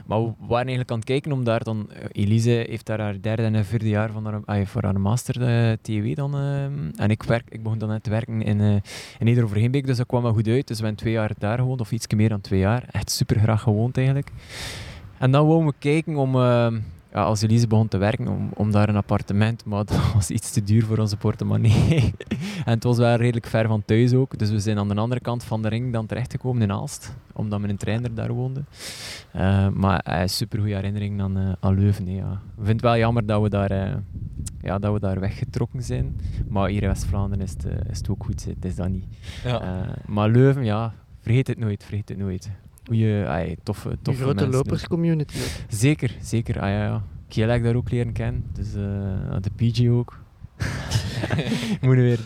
[0.06, 1.92] maar we waren eigenlijk aan het kijken om daar dan...
[1.92, 5.72] eh, Elise heeft daar haar derde en vierde jaar van haar, voor haar master eh,
[5.82, 6.34] TW dan.
[6.36, 8.72] ehm, en ik, werk, ik begon dan net te werken in, eh
[9.20, 10.68] in Neder-Overheenbeek, dus dat kwam wel goed uit.
[10.68, 12.84] Dus we hebben twee jaar daar gewoond, of iets meer dan twee jaar.
[12.92, 14.32] Echt super graag gewoond eigenlijk.
[15.20, 16.36] En dan wouden we kijken om...
[16.36, 16.80] ehm,
[17.18, 20.52] ja, als Elise begon te werken, om, om daar een appartement, maar dat was iets
[20.52, 22.14] te duur voor onze portemonnee.
[22.66, 25.22] en het was wel redelijk ver van thuis ook, dus we zijn aan de andere
[25.22, 28.64] kant van de ring dan terechtgekomen in Aalst, omdat mijn trainer daar woonde.
[29.32, 32.08] Eh, maar is super goede herinnering aan, eh, aan Leuven.
[32.08, 32.32] hè, ja.
[32.32, 33.96] Ik vind het wel jammer dat we daar, eh,
[34.62, 36.20] ja, dat we daar weggetrokken zijn,
[36.50, 39.06] maar hier in West-Vlaanderen is, het, eh, is het ook goed, het is dat niet.
[39.44, 39.62] Ja.
[39.62, 42.50] Eh, maar Leuven, ja, vergeet het nooit, vergeet het nooit.
[42.88, 45.38] Goeie, ai, toffe, een toffe grote mensen loperscommunity.
[45.38, 45.44] ook.
[45.70, 46.60] Zeker, zeker.
[46.60, 47.48] Ah, ja, ja.
[47.62, 48.44] Daar ook leren kennen.
[48.54, 50.20] Dus eh, de PG ook.
[51.82, 52.20] Moeten weer...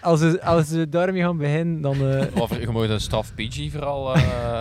[0.00, 1.94] Als, we, als we daarmee gaan beginnen, dan...
[2.10, 4.14] eh, Of je mag een straf PG vooral.
[4.14, 4.60] eh,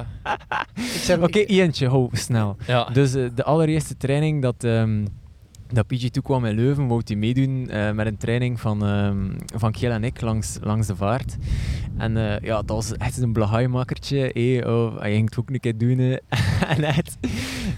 [1.23, 2.57] Oké, Ientje, ho, snel.
[2.67, 2.83] ja.
[2.83, 5.05] Dus de allereerste training dat, ehm
[5.73, 9.17] dat PG toekwam in Leuven, wou hij meedoen eh, met een training van, ehm
[9.55, 11.37] van Kiel en ik langs, langs de vaart.
[11.97, 14.29] En eh, ja, dat was echt een blahaimakertje.
[14.33, 15.99] Hey, oh, hij ging het ook een keer doen.
[16.73, 17.17] en echt,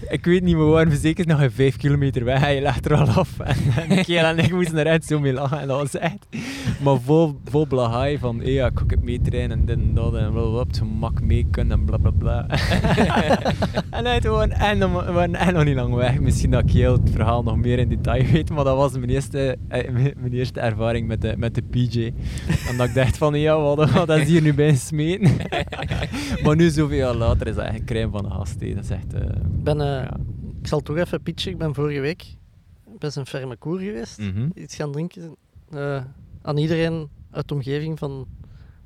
[0.08, 2.40] ik weet niet, we waren zeker nog een vijf kilometer weg.
[2.40, 3.38] Hij legt er al af.
[3.42, 3.56] En,
[3.88, 5.60] en Kiel en ik moesten er echt zo mee lachen.
[5.60, 6.26] En dat was echt...
[6.82, 10.14] Maar vol, vol blahai van, hey, ja, ik ga het meetrainen en dit en dat.
[10.14, 12.46] En blablabla, op het gemak mee kunnen en blablabla.
[13.90, 16.20] en hij gewoon, en dan we waren nog niet lang weg.
[16.20, 19.10] Misschien dat ik heel het verhaal nog meer in detail weet, maar dat was mijn
[19.10, 22.12] eerste, eh, mijn eerste ervaring met de, met de PJ.
[22.68, 25.36] En dat ik dacht van, ja, wat, wat is hier nu bij smeten?
[26.44, 28.60] maar nu, zoveel jaar later, is dat echt een crème van de gast.
[28.60, 29.14] Dat is echt...
[29.14, 29.20] eh,
[29.62, 30.16] ben, eh, ja.
[30.60, 31.52] ik zal toch even pitchen.
[31.52, 32.36] Ik ben vorige week
[32.98, 34.18] bij zijn ferme koer geweest.
[34.18, 34.48] Mhm.
[34.54, 35.36] Iets gaan drinken.
[35.70, 36.02] Eh,
[36.42, 38.26] aan iedereen uit de omgeving van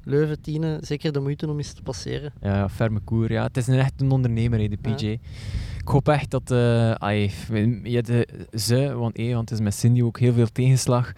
[0.03, 2.33] Leuven, Tiene, zeker de moeite om eens te passeren.
[2.41, 3.33] Ja, ja, ferme koer.
[3.33, 3.43] Ja.
[3.43, 5.19] Het is een echt een ondernemer, hè, de PJ.
[5.87, 6.51] Ik hoop echt dat...
[6.99, 11.13] ai, de, ze, want, eh, want het is met Cindy ook heel veel tegenslag.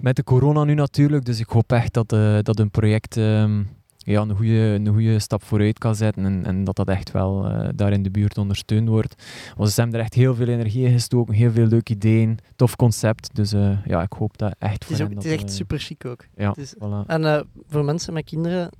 [0.00, 1.24] Met de corona nu natuurlijk.
[1.24, 3.62] Dus ik hoop echt dat, eh, dat een project ehm,
[3.98, 6.24] ja, een, goede, een goede stap vooruit kan zetten.
[6.24, 9.22] En, en dat dat echt wel eh, daar in de buurt ondersteund wordt.
[9.56, 11.34] Want ze hebben er echt heel veel energie in gestoken.
[11.34, 12.38] Heel veel leuke ideeën.
[12.56, 13.34] Tof concept.
[13.34, 13.50] Dus
[13.84, 15.78] ja, ik hoop dat echt Het voor is, ook, hen het dat, is echt super
[15.78, 16.24] chic ook.
[16.36, 17.06] Ja, Het is- voilà.
[17.06, 18.70] En voor mensen met kinderen,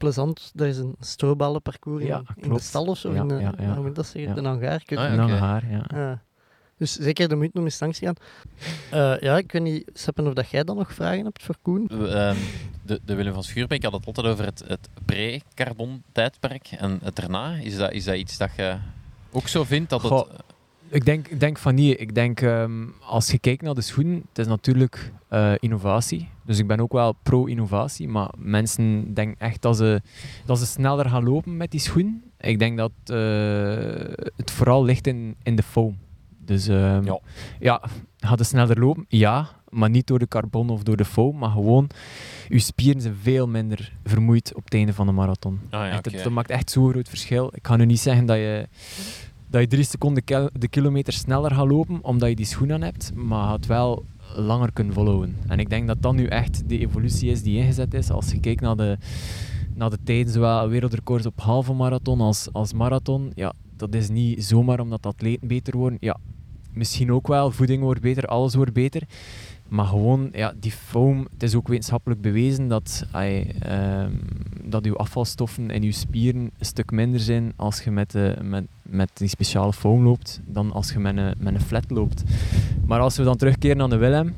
[0.00, 0.52] plezant.
[0.56, 3.12] Er is een stroballenparcours Ja, in, in de stal of zo.
[3.12, 3.74] Ja, in de, ja, ja.
[3.74, 4.22] Hoe moet dat zeggen?
[4.22, 4.34] Ja.
[4.34, 4.40] De
[4.88, 5.38] weet Ah, niet.
[5.70, 5.84] ja.
[5.94, 6.22] Ja.
[6.76, 8.14] Dus zeker de moeite om eens langs te gaan.
[8.90, 11.88] Eh, ja, ik weet niet, Seppen, of dat jij dan nog vragen hebt voor Koen?
[11.88, 12.36] Ehm,
[12.82, 16.66] de, de Willem van Schuurbeek had het altijd over het, het pre-carbon-tijdperk.
[16.78, 18.76] En het daarna, is dat, is dat iets dat je
[19.30, 19.90] ook zo vindt?
[19.90, 20.28] Dat het, Goh,
[20.90, 22.00] Ik denk, ik denk van niet.
[22.00, 26.28] Ik denk, ehm, als je kijkt naar de schoen, het is natuurlijk eh, innovatie.
[26.44, 30.02] Dus ik ben ook wel pro-innovatie, maar mensen denken echt dat ze,
[30.46, 32.22] dat ze sneller gaan lopen met die schoen.
[32.40, 33.16] Ik denk dat eh,
[34.36, 35.98] het vooral ligt in, in de foam.
[36.44, 37.20] Dus ehm, Ja.
[37.60, 37.82] ja,
[38.18, 39.04] gaat het sneller lopen?
[39.08, 41.90] Ja, maar niet door de carbon of door de foam, maar gewoon,
[42.48, 45.60] je spieren zijn veel minder vermoeid op het einde van de marathon.
[45.70, 47.50] Ah, ja, Echt, dat, dat maakt echt zo'n groot verschil.
[47.54, 48.68] Ik ga nu niet zeggen dat je,
[49.50, 50.22] dat je drie seconden
[50.52, 54.04] de kilometer sneller gaat lopen, omdat je die schoen aan hebt, maar gaat wel
[54.34, 55.36] langer kunnen volhouden.
[55.46, 58.10] En ik denk dat dat nu echt de evolutie is die ingezet is.
[58.10, 58.98] Als je kijkt naar de,
[59.74, 64.44] naar de tijden, zowel wereldrecords op halve marathon als, als marathon, ja, dat is niet
[64.44, 65.98] zomaar omdat atleten beter worden.
[66.00, 66.16] Ja,
[66.72, 69.02] misschien ook wel, voeding wordt beter, alles wordt beter.
[69.68, 74.12] Maar gewoon, ja, die foam, het is ook wetenschappelijk bewezen dat, ai, ehm,
[74.64, 78.64] dat uw afvalstoffen in uw spieren een stuk minder zijn als je met, de, met,
[78.90, 82.22] met die speciale foam loopt, dan als je met een, met een flat loopt.
[82.86, 84.34] Maar als we dan terugkeren naar de Willem.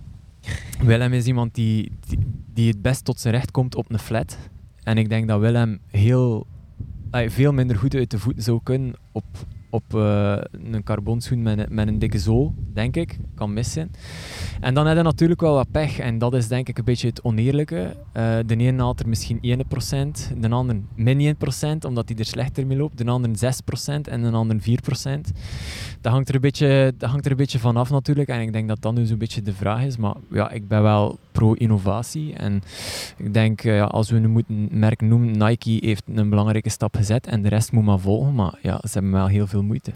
[0.80, 1.92] Willem is iemand die,
[2.52, 4.38] die, het best tot zijn recht komt op een flat.
[4.82, 6.46] En ik denk dat Willem heel,
[7.10, 9.24] veel minder goed uit de voeten zou kunnen op,
[9.73, 10.36] op eh,
[10.73, 13.19] een carbonschoen met, met een dikke zool, denk ik.
[13.35, 13.90] Kan mis zijn.
[14.61, 15.99] En dan heb je natuurlijk wel wat pech.
[15.99, 17.97] En dat is denk ik een beetje het oneerlijke.
[18.12, 22.66] Eh, de ene haalt er misschien 1%, de ander min 1%, omdat hij er slechter
[22.66, 22.99] mee loopt.
[22.99, 25.32] De ander 6% en de ander 4%.
[26.02, 28.28] Dat hangt, er een beetje, dat hangt er een beetje van af natuurlijk.
[28.28, 29.96] En ik denk dat dat nu zo'n beetje de vraag is.
[29.96, 32.34] Maar ja, ik ben wel pro-innovatie.
[32.34, 32.62] En
[33.16, 36.96] ik denk, eh, ja, als we nu moeten merken noemen, Nike heeft een belangrijke stap
[36.96, 38.34] gezet en de rest moet maar volgen.
[38.34, 39.92] Maar ja, ze hebben wel heel veel moeite.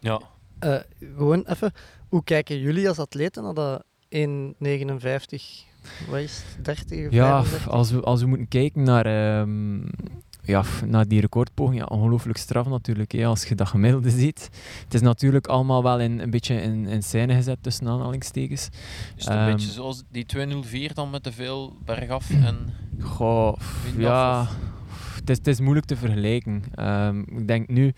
[0.00, 0.20] Ja.
[0.58, 0.76] Eh,
[1.16, 1.72] gewoon even,
[2.08, 5.66] hoe kijken jullie als atleten naar dat 1,59,
[6.10, 7.68] wat is het, 30 of Ja, 35?
[7.68, 9.80] als we, als we moeten kijken naar, ehm,
[10.48, 14.50] ja, naar die recordpoging, ja, ongelooflijk straf natuurlijk, hè, als je dat gemiddelde ziet.
[14.84, 18.68] Het is natuurlijk allemaal wel in, een beetje in, in scène gezet, tussen aanhalingstekens.
[19.16, 22.56] Is het een Ehm, beetje zoals die 204 dan met te veel bergaf en...
[23.00, 23.56] Goh,
[23.96, 24.46] ja,
[25.14, 26.62] het is, het is moeilijk te vergelijken.
[26.74, 27.92] Ehm, ik denk nu,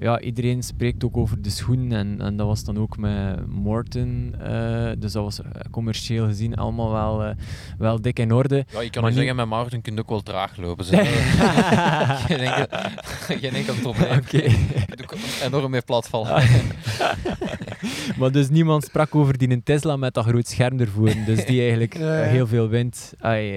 [0.00, 4.34] ja, iedereen spreekt ook over de schoen en, en dat was dan ook met Morton.
[4.38, 7.34] eh, dus dat was eh, commercieel gezien allemaal wel, eh,
[7.78, 8.64] wel dik in orde.
[8.72, 10.84] Ja, je kan Maar nu zeggen, met Maarten kun je ook wel traag lopen.
[10.84, 10.96] Zo.
[12.26, 12.66] geen, enkel,
[13.40, 14.10] geen enkel probleem.
[14.10, 16.30] Ook enorm mee platvallen.
[16.32, 16.44] Ah,
[18.18, 21.12] maar dus niemand sprak over die een Tesla met dat groot scherm ervoor.
[21.26, 21.94] Dus die eigenlijk
[22.36, 23.54] heel veel wind ai,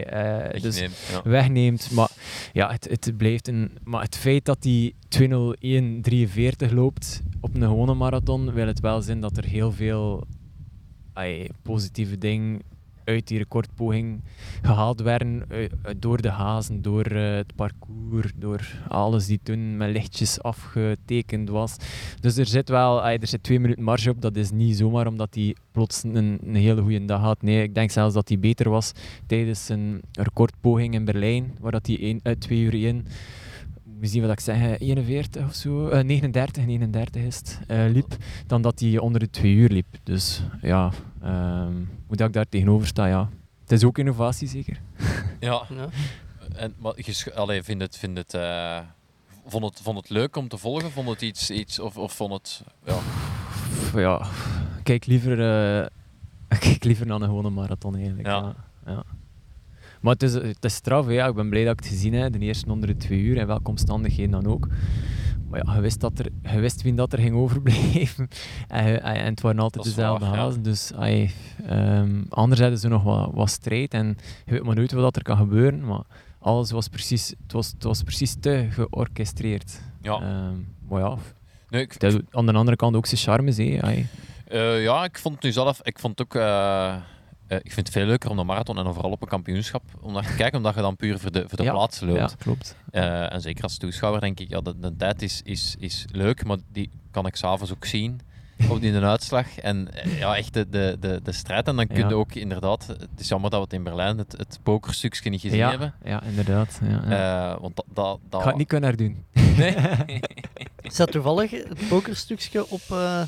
[0.52, 0.90] Ik dus ja.
[1.24, 1.92] wegneemt.
[1.92, 2.10] Maar
[2.54, 3.72] ja, het, het blijft een.
[3.84, 4.96] Maar het feit dat die
[6.34, 10.28] 40 loopt op een gewone marathon, wil het wel zijn dat er heel veel
[11.62, 12.62] positieve dingen
[13.04, 14.22] uit die recordpoging
[14.62, 15.44] gehaald werden.
[15.50, 20.42] Eh, eh, door de hazen, door eh, het parcours, door alles die toen met lichtjes
[20.42, 21.76] afgetekend was.
[22.20, 24.22] Dus er zit wel er zit twee minuten marge op.
[24.22, 27.42] Dat is niet zomaar omdat hij plots een, hele goede dag had.
[27.42, 28.92] Nee, ik denk zelfs dat hij beter was
[29.28, 33.06] tijdens een recordpoging in Berlijn, waar dat hij twee uur in
[34.04, 38.18] moet zien wat ik zeg, 41 of zo, eh, 39, 39 is eh, liep,
[38.48, 39.86] dan dat hij onder de twee uur liep.
[40.04, 40.92] Dus ja,
[41.24, 43.30] um, hoe dat ik daar tegenover sta, ja.
[43.62, 44.82] Het is ook innovatie, zeker.
[45.40, 45.62] Ja.
[45.70, 45.90] ja.
[46.56, 48.80] En, maar je vind het, vind het, eh,
[49.46, 50.92] vond het, vond het leuk om te volgen?
[50.92, 52.98] Vond het iets, iets of, of vond het, ja...
[53.96, 54.28] Ja,
[54.84, 55.38] kijk liever,
[56.60, 58.28] kijk liever naar een gewone marathon eigenlijk.
[58.28, 58.56] ja.
[58.86, 59.04] ja.
[60.04, 61.28] Maar het is, het is straf, ja.
[61.28, 63.48] ik ben blij dat ik het gezien heb, de eerste onder de twee uur, en
[63.48, 64.68] welke omstandigheden dan ook.
[65.50, 68.28] Maar ja, je wist, dat er, je wist wie dat er ging overblijven.
[68.68, 70.42] en, en het waren altijd dezelfde waar, ja.
[70.42, 70.64] hazen.
[70.64, 71.32] Dus ai,
[71.66, 73.94] ehm, anders hadden ze nog wat, wat strijd.
[73.94, 75.86] En je weet maar nooit wat dat er kan gebeuren.
[75.86, 76.04] Maar
[76.40, 79.82] alles was precies, het was, het was precies te georchestreerd.
[80.02, 80.14] Ja.
[80.14, 80.56] Ehm,
[80.90, 81.18] maar ja,
[81.70, 83.58] Nee, ik, dat, aan de andere kant ook zijn charmes.
[83.58, 84.08] hè, ai.
[84.48, 86.96] Eh, ja, ik vond het nu zelf, ik vond het ook, eh,
[87.56, 90.26] ik vind het veel leuker om de marathon en vooral op een kampioenschap om naar
[90.26, 92.18] te kijken, omdat je dan puur voor de, voor de Ja, plaats loopt.
[92.20, 92.76] Ja, klopt.
[92.92, 96.46] Eh, en zeker als toeschouwer denk ik, ja, de, de tijd is, is, is leuk,
[96.46, 98.20] maar die kan ik s'avonds ook zien
[98.70, 99.58] op die uitslag.
[99.58, 101.68] En eh, ja, echt de, de, de, de strijd.
[101.68, 102.12] En dan kun je Ja.
[102.12, 105.58] ook inderdaad, het is jammer dat we het in Berlijn het, het pokerstukje niet gezien
[105.58, 105.94] ja, hebben.
[106.04, 106.80] ja, inderdaad.
[106.84, 107.54] Ja, ja.
[107.54, 108.40] Eh, want dat, dat, dat...
[108.40, 109.26] ik ga het niet kunnen herdoen.
[109.58, 109.76] Nee?
[110.84, 113.22] Zat toevallig het pokerstukje op eh,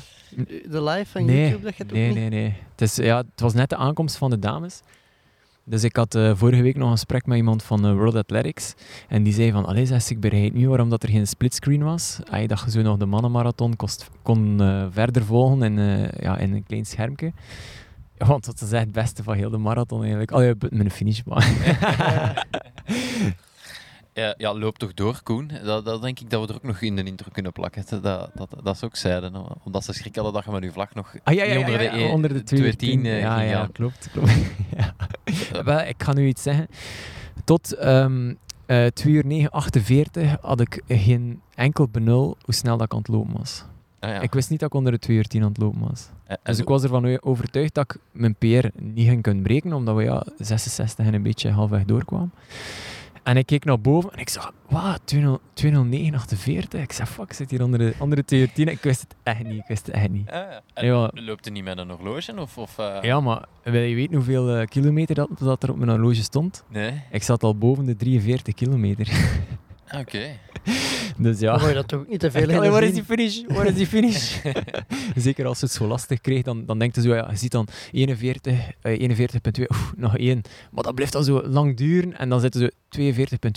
[0.70, 1.64] de live van nee, YouTube?
[1.64, 2.16] Dat je het ook nee, niet?
[2.16, 2.54] nee, nee.
[2.70, 4.82] Het, is, ja, het was net de aankomst van de dames.
[5.64, 8.74] Dus ik had eh, vorige week nog een gesprek met iemand van eh, World Athletics.
[9.08, 12.18] En die zei van, allee, zes, ik begrijp nu waarom dat er geen splitscreen was.
[12.46, 16.52] Dat je zo nog de mannenmarathon kost, kon eh, verder volgen in, eh, ja, in
[16.52, 17.32] een klein schermpje.
[18.18, 20.30] Ja, want dat is echt het beste van heel de marathon eigenlijk.
[20.30, 21.48] Allee, met een finish, maar...
[24.16, 25.50] Ja, ja, loop toch door, Koen.
[25.64, 27.84] Dat, dat denk ik dat we er ook nog in de intro kunnen plakken.
[27.88, 28.02] Dat,
[28.34, 29.34] dat, dat, ze ook zeiden.
[29.64, 31.72] Omdat ze schrikken hadden dat je met je vlag nog Ah, ja, ja, niet ja,
[31.72, 33.00] onder de, e- onder de 210.
[33.00, 34.08] 210 eh, ja, ging ja, klopt.
[35.68, 36.66] Wel, ik ga nu iets zeggen.
[37.44, 38.34] Tot ehm
[38.66, 42.98] eh 2 uur 9, 48 had ik geen enkel benul hoe snel dat ik aan
[42.98, 43.64] het lopen was.
[44.00, 44.20] Ah, ja.
[44.20, 46.08] Ik wist niet dat ik onder de 2 uur 10 aan het lopen was.
[46.24, 49.72] En- en Dus ik was ervan overtuigd dat ik mijn PR niet ging kunnen breken,
[49.72, 52.32] omdat we ja, 66 en een beetje halfweg doorkwamen.
[53.26, 56.80] En ik keek naar boven en ik zag, wat, 209,48.
[56.80, 58.68] Ik zei, fuck, ik zit hier onder de, onder de 2 uur 10.
[58.68, 60.30] Ik wist het echt niet, ik wist het echt niet.
[60.30, 60.42] Ah,
[60.74, 61.10] ja.
[61.14, 62.40] Loopt hij niet met een horloge?
[62.40, 65.76] Of, of, eh, Ja, maar wil je weten hoeveel eh, kilometer dat, dat er op
[65.76, 66.64] mijn horloge stond?
[66.68, 67.02] Nee?
[67.10, 69.08] Ik zat al boven de 43 kilometer.
[69.88, 70.38] Ah, Oké.
[71.16, 71.50] Dus ja.
[71.50, 73.40] Dan moet je dat toch ook niet te veel waar is die finish?
[73.48, 74.36] Waar is die finish?
[75.16, 77.68] Zeker als het zo lastig kreeg, dan, dan denkt je zo, ja, je ziet dan
[77.92, 80.42] 41, eh, 41.2, oef, nog één.
[80.70, 82.72] Maar dat blijft dan zo lang duren en dan zitten ze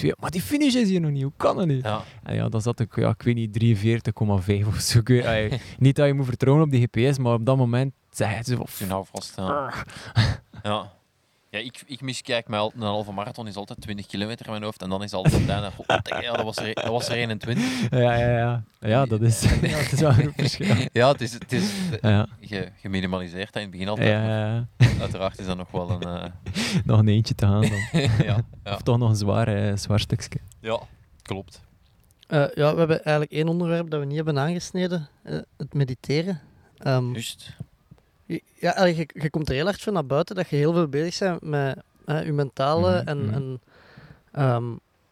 [0.03, 0.10] 42.2.
[0.19, 1.84] Maar die finish is hier nog niet, hoe kan dat niet?
[1.84, 2.03] Ja.
[2.23, 3.53] En ja, dan zat ik, ja, ik weet niet,
[4.61, 4.99] 43,5 of zo.
[4.99, 7.93] Ik weet- allee, niet dat je moet vertrouwen op die GPS, maar op dat moment
[8.11, 9.34] zei het zo Toen vast.
[9.35, 9.73] Ja.
[10.64, 10.91] ja.
[11.51, 14.63] Ja, ik, ik miskijk mij al, een halve marathon is altijd 20 kilometer in mijn
[14.63, 15.73] hoofd en dan is altijd.
[15.76, 17.89] God, Ja, dat was er, dat was er 21.
[17.89, 18.63] ja, ja, ja.
[18.80, 20.76] Ja, dat is, ja, het is wel een groot verschil.
[20.91, 21.71] Ja, het is, het is
[22.01, 22.27] Ja,
[22.81, 24.07] geminimaliseerd in het begin altijd.
[24.07, 24.67] ja, ja.
[24.99, 26.01] Uiteraard is dat nog wel een.
[26.01, 26.26] eh,
[26.85, 28.01] Nog een eentje te gaan dan.
[28.26, 28.73] ja, ja.
[28.73, 30.39] Of toch nog een zwaar, eh, zwaar stukje.
[30.59, 30.80] ja,
[31.21, 31.61] klopt.
[32.27, 35.07] Eh, ja, we hebben eigenlijk één onderwerp dat we niet hebben aangesneden.
[35.23, 36.39] eh, het mediteren.
[36.77, 37.55] Ehm, Juist.
[38.34, 40.88] Je- ja, je, je komt er heel hard van naar buiten dat je heel veel
[40.88, 43.34] bezig bent met eh, je mentale Mhm, en, mhm.
[43.34, 43.61] en
[44.31, 44.64] ehm,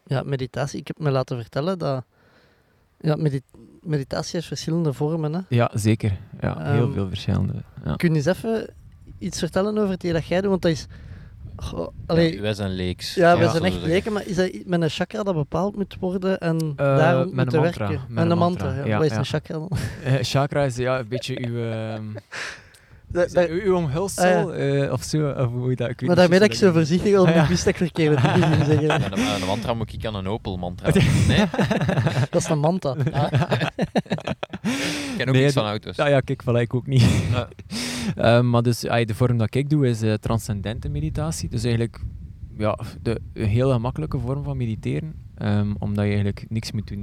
[0.06, 0.80] ja, meditatie.
[0.80, 2.04] Ik heb me laten vertellen dat
[3.00, 3.42] ja, medi-
[3.82, 5.32] meditatie heeft verschillende vormen.
[5.34, 5.40] Hè.
[5.48, 6.16] Ja, zeker.
[6.40, 7.52] Ja, heel Ehm, veel verschillende.
[7.84, 7.96] Ja.
[7.96, 8.70] Kun je eens even
[9.18, 10.50] iets vertellen over het dat jij doet?
[10.50, 10.86] Want dat is...
[11.56, 13.14] Goh, allee, Wij zijn leeks.
[13.14, 15.96] ja, we ja, zijn echt leken, maar is dat met een chakra dat bepaald moet
[16.00, 18.00] worden en Eh, daarom met mantra, werken?
[18.08, 18.84] met een mantra, ja.
[18.84, 19.18] ja, Wat is ja.
[19.18, 19.70] een chakra dan?
[20.04, 22.04] Eh, chakra is ja, een beetje uw, ehm,
[23.10, 25.28] Da- da- uw, uw omhulsel Ah, eh, of zo.
[25.30, 27.42] Of hoe je dat, ik weet maar daarmee dat ik zo voorzichtig Ah, ja.
[27.42, 28.88] ik wist dat ik verkeerde dingen zeggen.
[28.90, 30.90] En een, een mantra moet ik aan een Opel mantra.
[31.28, 31.44] Nee?
[32.30, 32.96] Dat is een manta.
[33.12, 35.96] Ah, Ik ken ook Nee, van auto's.
[35.96, 37.04] Ja, ja, kijk, voilà, ik ook niet.
[38.16, 41.48] Ehm, maar dus de vorm dat ik doe is eh, transcendente meditatie.
[41.48, 42.00] Dus eigenlijk
[42.58, 45.14] ja, de, een heel gemakkelijke vorm van mediteren.
[45.34, 47.02] ehm, omdat je eigenlijk niks moet doen.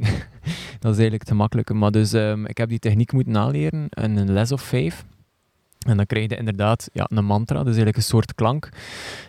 [0.79, 1.73] dat is eigenlijk te makkelijk.
[1.73, 5.05] Maar dus ehm, ik heb die techniek moeten aanleren in een les of vijf.
[5.85, 8.69] En dan krijg je inderdaad ja, een mantra, dus eigenlijk een soort klank,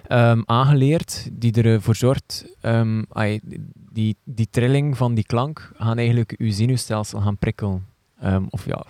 [0.07, 2.47] ehm, aangeleerd die ervoor zorgt,
[3.09, 3.41] ai,
[3.93, 7.87] die, die trilling van die klank gaan eigenlijk je zenuwstelsel gaan prikkelen.
[8.21, 8.85] Ehm, of ja,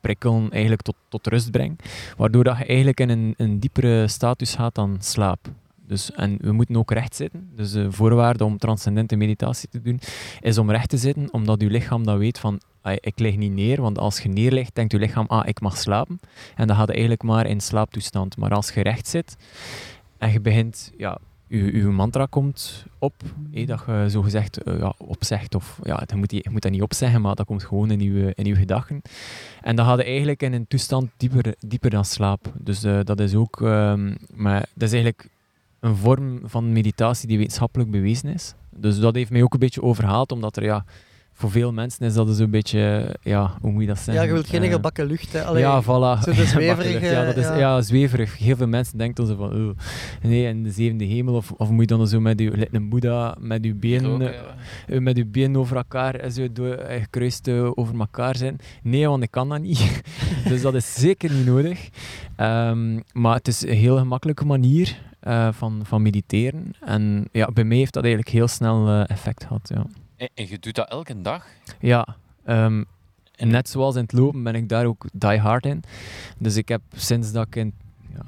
[0.00, 1.76] prikkelen eigenlijk tot, tot rust brengen.
[2.16, 5.48] Waardoor dat je eigenlijk in een, een diepere status gaat dan slaap.
[5.86, 7.50] Dus, en we moeten ook recht zitten.
[7.56, 10.00] Dus de voorwaarde om transcendente meditatie te doen,
[10.40, 13.52] is om recht te zitten, omdat je lichaam dan weet van, "Ai, ik lig niet
[13.52, 16.20] neer, want als je neerligt, denkt je lichaam, ah, ik mag slapen.
[16.56, 18.36] En dan gaat je eigenlijk maar in slaaptoestand.
[18.36, 19.36] Maar als je recht zit
[20.18, 23.14] en je begint, ja, je, je mantra komt op,
[23.50, 26.82] hé, dat je zogezegd uh, ja, opzegt, of ja, je moet, je moet dat niet
[26.82, 29.02] opzeggen, maar dat komt gewoon in je, in je gedachten.
[29.60, 32.52] En dan ga je eigenlijk in een toestand dieper, dieper dan slaap.
[32.58, 35.28] Dus eh, dat is ook, ehm, maar dat is eigenlijk
[35.80, 38.54] een vorm van meditatie die wetenschappelijk bewezen is.
[38.70, 40.84] Dus dat heeft mij ook een beetje overhaald, omdat er ja,
[41.42, 44.26] voor veel mensen is dat dus een beetje, ja, hoe moet je dat ja, zeggen?
[44.26, 45.32] je wilt geen Eh, gebakken lucht.
[45.32, 45.44] Hè.
[45.44, 46.22] Allee, ja, voilà.
[46.24, 47.56] zo de zweverige, ja, dat is, ja.
[47.56, 47.80] ja.
[47.80, 48.38] zweverig.
[48.38, 49.76] Heel veel mensen denken dan zo van, oh,
[50.22, 53.36] nee, in de zevende hemel, of, of moet je dan zo met je, een boeddha,
[53.40, 54.34] met je benen, Ook, eh,
[54.86, 55.00] ja.
[55.00, 58.56] met je benen over elkaar, en zo door, eh, gekruist eh, over elkaar zijn.
[58.82, 60.02] Nee, want ik kan dat niet.
[60.48, 61.88] dus dat is zeker niet nodig.
[62.36, 66.72] Ehm, maar het is een heel gemakkelijke manier eh, van, van mediteren.
[66.80, 69.86] En ja, bij mij heeft dat eigenlijk heel snel effect gehad, ja.
[70.34, 71.46] En, je doet dat elke dag?
[71.80, 72.84] Ja, ehm,
[73.36, 75.82] en net zoals in het lopen ben ik daar ook die hard in.
[76.38, 77.74] Dus ik heb sinds dat ik in,
[78.14, 78.24] ja,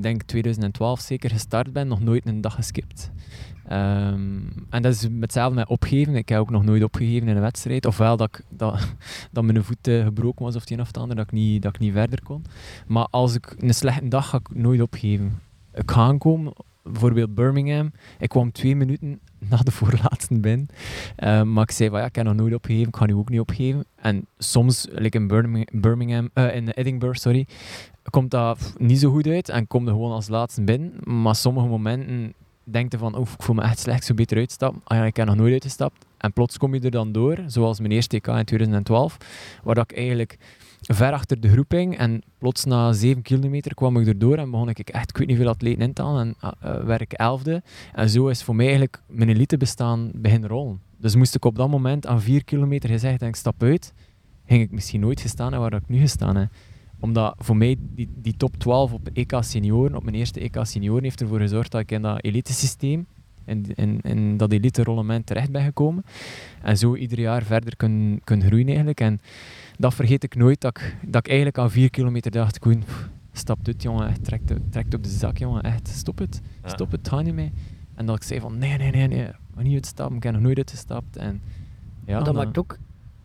[0.00, 3.10] denk 2012 zeker gestart ben, nog nooit een dag geskipt.
[3.68, 6.14] Ehm, en dat is hetzelfde met opgeven.
[6.14, 7.86] Ik heb ook nog nooit opgegeven in een wedstrijd.
[7.86, 8.94] Ofwel dat, ik, dat,
[9.32, 11.62] dat mijn voet eh, gebroken was of het een of het ander, dat ik, niet,
[11.62, 12.44] dat ik niet verder kon.
[12.86, 15.40] Maar als ik een slechte dag ga ik nooit opgeven.
[15.74, 16.52] Ik ga aankomen,
[16.82, 17.92] bijvoorbeeld Birmingham.
[18.18, 20.66] Ik kwam twee minuten na de voorlaatste binnen.
[21.16, 23.28] Eh, maar ik zei van ja, ik heb nog nooit opgegeven, ik ga nu ook
[23.28, 23.84] niet opgeven.
[23.96, 25.26] En soms, like in
[25.72, 27.46] Birmingham, eh, in Edinburgh, sorry,
[28.10, 30.92] komt dat niet zo goed uit en kom er gewoon als laatste binnen.
[31.04, 32.34] Maar sommige momenten
[32.64, 34.80] denk je van, oef, ik voel me echt slecht, zou beter uitstappen.
[34.84, 36.04] Ah ja, ik heb nog nooit uitgestapt.
[36.18, 39.16] En plots kom je er dan door, zoals mijn eerste EK in 2012,
[39.62, 40.38] waar dat ik eigenlijk
[40.82, 44.68] ver achter de groep hing en plots na 7 kilometer kwam ik erdoor en begon
[44.68, 47.62] ik echt, ik weet niet hoeveel atleten in te halen en uh, werd ik elfde.
[47.92, 50.80] En zo is voor mij eigenlijk mijn elite bestaan beginnen rollen.
[50.98, 53.92] Dus moest ik op dat moment aan 4 kilometer gezegd en ik stap uit,
[54.46, 56.48] ging ik misschien nooit gestaan hebben waar ik nu gestaan heb.
[57.00, 61.02] Omdat voor mij die, die top 12 op EK senioren, op mijn eerste EK senioren,
[61.02, 63.06] heeft ervoor gezorgd dat ik in dat elite systeem
[63.44, 66.04] in, in, in dat elite rollement terecht ben gekomen.
[66.62, 69.00] En zo ieder jaar verder kunnen kun groeien eigenlijk.
[69.00, 69.20] En
[69.78, 72.82] dat vergeet ik nooit, dat ik, dat ik eigenlijk aan vier kilometer dacht, Koen,
[73.32, 76.40] stap dit jongen, echt, trek, de- trek op de zak jongen, echt, stop het.
[76.62, 76.68] Ja.
[76.68, 77.52] Stop het, ga niet mee.
[77.94, 80.56] En dat ik zei van, nee, nee, nee, nee, niet uitstappen, ik heb nog nooit
[80.56, 81.16] uitgestapt.
[81.16, 81.40] En
[82.06, 82.76] ja, dat dan- maakt ook,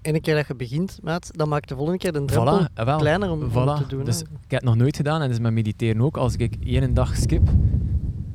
[0.01, 2.85] ene keer dat je begint, maat, dat maakt de volgende keer de drempel Voilà, eh,
[2.85, 2.97] wel.
[2.97, 4.03] kleiner om, te doen.
[4.03, 6.17] dus ik heb het nog nooit gedaan en dat is met mediteren ook.
[6.17, 7.49] Als ik één dag skip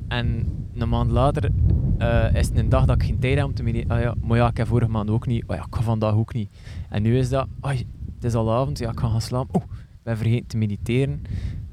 [0.08, 1.50] en een maand later
[1.98, 3.96] eh, is het een dag dat ik geen tijd heb om te mediteren.
[3.96, 5.44] Ah ja, maar ja, ik heb vorige maand ook niet.
[5.46, 6.50] Oh ja, ik ga vandaag ook niet.
[6.88, 7.86] En nu is dat, ai,
[8.22, 9.54] het is al avond, ja, ik ga gaan slapen.
[9.62, 11.22] Oeh, ik ben vergeten te mediteren.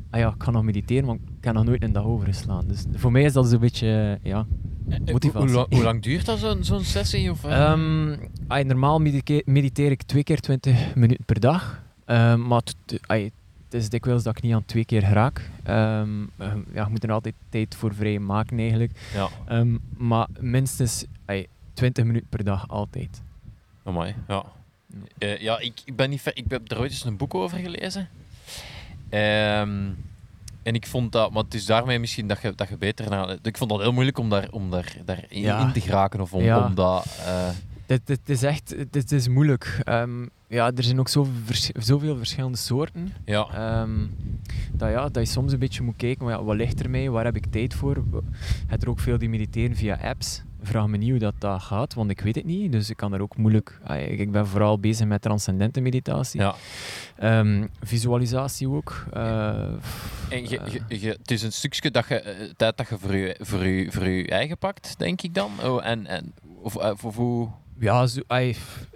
[0.10, 2.68] Ah ja, ik ga nog mediteren, maar ik heb nog nooit een dag overgeslaan.
[2.68, 4.46] Dus voor mij is dat zo'n beetje, eh, ja,
[5.06, 5.48] motivatie.
[5.48, 7.32] Hoe, lang- hoe lang duurt dat, zo'n zo'n sessie?
[7.32, 7.72] Of, eh?
[7.72, 9.00] Ehm, normaal
[9.46, 11.84] mediteer ik twee keer 20 minuten per dag.
[12.06, 12.62] Ehm, maar
[13.06, 13.36] het,
[13.70, 15.50] is dikwijls dat ik niet aan twee keer raak.
[15.64, 16.22] Ehm,
[16.74, 18.92] ja, je moet er altijd tijd voor vrij maken eigenlijk.
[19.14, 19.28] ja,
[19.98, 23.22] maar minstens ai, 20 minuten per dag altijd.
[23.84, 24.46] amai, ja.
[25.18, 27.57] Eh, ja, ik, ik, ben niet ver, ik heb er ooit eens een boek over
[27.60, 28.10] gelezen.
[29.10, 29.88] Ehm,
[30.64, 33.38] en ik vond dat, maar het is daarmee misschien dat je, dat je beter naar.
[33.41, 35.60] Ik vond dat heel moeilijk om daar, om daar, daar in, Ja.
[35.66, 36.66] in te geraken of om, Ja.
[36.66, 37.06] om dat.
[37.26, 37.49] eh,
[37.86, 39.82] Dit, dit is echt dit is moeilijk.
[39.84, 43.14] Ehm, ja, er zijn ook zoveel, vers- zoveel verschillende soorten.
[43.26, 44.06] ja, Ehm,
[44.74, 47.10] dat, ja, dat je soms een beetje moet kijken, maar ja, wat ligt er mij,
[47.10, 47.95] waar heb ik tijd voor?
[48.11, 48.22] Je
[48.68, 50.41] hebt er ook veel die mediteren via apps.
[50.61, 52.72] Vraag me niet hoe dat, dat gaat, want ik weet het niet.
[52.72, 53.80] Dus ik kan er ook moeilijk...
[54.10, 56.40] Ik ik ben vooral bezig met transcendente meditatie.
[56.40, 56.56] ja.
[57.18, 59.06] Ehm, visualisatie ook.
[59.14, 59.49] Eh,
[60.30, 62.98] En je, eh, je, je- het is een stukje dat je, eh, tijd dat je
[62.98, 65.52] voor je, voor, je, voor je eigen pakt, denk ik dan.
[65.64, 67.48] Oh, en, en, of, of, of hoe.
[67.80, 68.22] Ja, zo,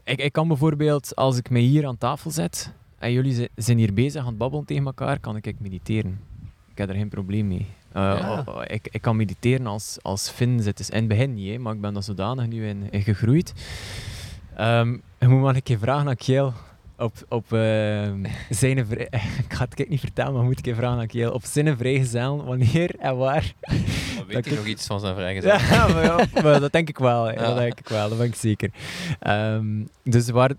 [0.04, 3.78] ik, ik kan bijvoorbeeld, als ik mij hier aan tafel zet en jullie zi- zijn
[3.78, 6.20] hier bezig aan het babbelen tegen elkaar, kan ik mediteren.
[6.72, 7.66] Ik heb er geen probleem mee.
[7.94, 8.44] Eh, Ja.
[8.46, 10.78] oh, oh, ik, ik kan mediteren als, als Finn zit.
[10.78, 13.54] Dus in het begin niet, hè, maar ik ben daar zodanig nu in, in gegroeid.
[14.56, 16.54] Ehm, je moet maar een keer vragen aan Kiel
[16.98, 17.46] op, op
[18.50, 19.08] zijn vrij...
[19.46, 21.32] ik ga het niet vertellen, maar moet ik een keer vragen aan Kiel.
[21.32, 23.54] Op zijn vrijgezel, wanneer en waar
[24.28, 25.50] Weet je ik- nog iets van zijn vrijgezel?
[25.76, 27.32] ja, maar ja, maar dat denk ik wel.
[27.32, 27.36] Ja.
[27.36, 28.70] Dat denk ik wel, dat ben ik zeker.
[29.20, 29.66] Ehm,
[30.04, 30.52] dus waar,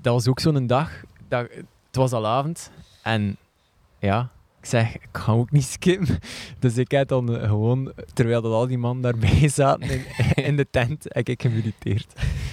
[0.00, 0.90] dat was ook zo'n dag.
[1.28, 1.48] Dat,
[1.86, 2.70] het was al avond.
[3.02, 3.36] En
[3.98, 4.28] ja,
[4.62, 6.18] ik zeg, ik ga ook niet skippen.
[6.58, 10.56] Dus ik heb dan eh, gewoon, terwijl dat al die mannen daarbij zaten in, in
[10.56, 12.12] de tent, heb ik gemediteerd.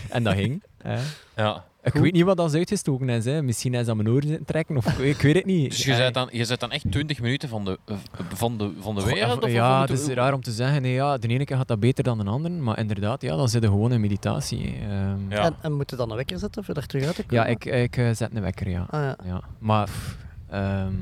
[0.09, 0.63] En dat ging.
[0.81, 0.97] hè.
[1.35, 1.63] Ja.
[1.83, 3.25] Ik weet niet wat dat uitgestoken is.
[3.25, 3.41] Hè.
[3.41, 5.69] Misschien is dat mijn oren zitten trekken, of ik weet het niet.
[5.69, 5.99] Dus je Ai.
[6.01, 7.95] bent dan, je dan echt 20 minuten van de, eh,
[8.33, 9.43] van de, van de wereld?
[9.43, 10.81] Of ja, het is raar om te zeggen.
[10.81, 12.53] Nee, ja, de ene keer gaat dat beter dan de andere.
[12.55, 14.75] Maar inderdaad, ja, dan zit je gewoon in meditatie.
[14.81, 15.43] Ehm, Ja.
[15.43, 17.43] En, en moet je dan een wekker zetten voor daar terug uit te komen?
[17.43, 18.85] Ja, ik, ik eh, zet een wekker, ja.
[18.89, 19.15] Ah, ja.
[19.25, 19.41] ja.
[19.59, 20.17] Maar pff,
[20.49, 20.93] ehm,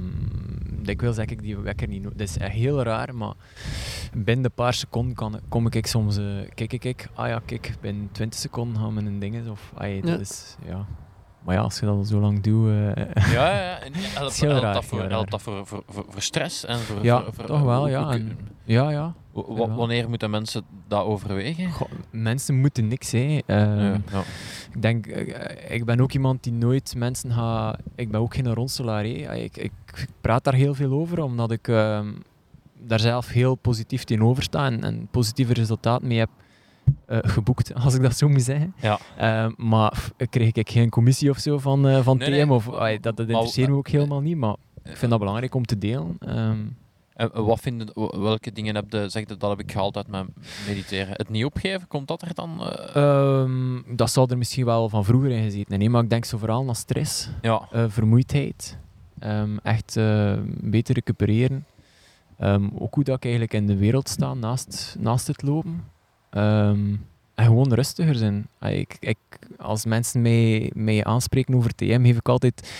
[0.81, 2.03] dikwijls zeg ik die wekker niet.
[2.03, 3.33] Dat is echt heel raar, maar
[4.13, 6.17] binnen een paar seconden kan, kom ik soms...
[6.17, 7.09] eh kijk, kijk, kijk.
[7.13, 9.47] Ah ja, kijk, binnen 20 seconden gaan we een ding is.
[9.47, 10.17] Of, ah, ja, dat Ja.
[10.19, 10.55] is...
[10.65, 10.85] Ja.
[11.47, 12.67] Maar ja, als je dat al zo lang doet...
[12.69, 13.79] eh, Ja, ja.
[13.79, 16.65] En helpt, raar, dat, voor, helpt dat voor, voor, voor, voor stress?
[16.65, 18.11] En voor, Ja, voor, toch wel, ja.
[18.11, 19.13] En- ja, ja.
[19.75, 21.71] wanneer moeten mensen dat overwegen?
[21.71, 23.39] Goh, mensen moeten niks, hè.
[23.45, 24.19] Ehm, ja, ja.
[24.73, 27.77] Ik denk, eh, ik ben ook iemand die nooit mensen gaat.
[27.95, 29.03] Ik ben ook geen ronselaar.
[29.03, 29.35] hè.
[29.35, 32.07] Ik, ik, ik praat daar heel veel over, omdat ik ehm,
[32.79, 36.29] daar zelf heel positief tegenover sta en, en positieve resultaten mee heb
[37.05, 38.73] eh, geboekt, als ik dat zo moet zeggen.
[38.81, 38.99] Ja.
[39.18, 42.65] Ehm, maar kreeg ik geen commissie of zo van, eh, van Nee, TM, nee, of,
[42.65, 46.15] dat, dat interesseert me ook helemaal niet, maar ik vind dat belangrijk om te delen.
[46.19, 46.57] Ehm,
[47.14, 47.88] En wat vinden,
[48.22, 50.27] welke dingen heb je, zeg dat heb ik gehaald uit mijn
[50.68, 51.14] mediteren?
[51.14, 52.61] Het niet opgeven, komt dat er dan?
[52.64, 52.95] eh?
[52.95, 56.38] ehm, dat zou er misschien wel van vroeger in gezeten nee, maar ik denk zo
[56.38, 57.30] vooral naar stress.
[57.41, 58.77] ja, eh, vermoeidheid.
[59.64, 61.65] Echt eh, beter recupereren.
[62.80, 65.84] Ook hoe dat ik eigenlijk in de wereld sta naast, naast het lopen.
[66.29, 66.95] Ehm,
[67.35, 68.47] en gewoon rustiger zijn.
[68.59, 69.17] Ah, Ik, ik,
[69.57, 72.71] als mensen mij, mij aanspreken over TM, geef ik altijd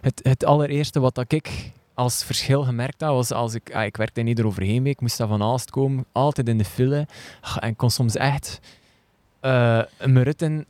[0.00, 3.96] het, het allereerste wat dat ik als verschil gemerkt had, was als ik, ah, ik
[3.96, 7.06] werkte in ieder overheen ik moest daar van Aalst komen, altijd in de file.
[7.60, 8.60] En ik kon soms echt
[9.40, 10.64] eh mijn ritten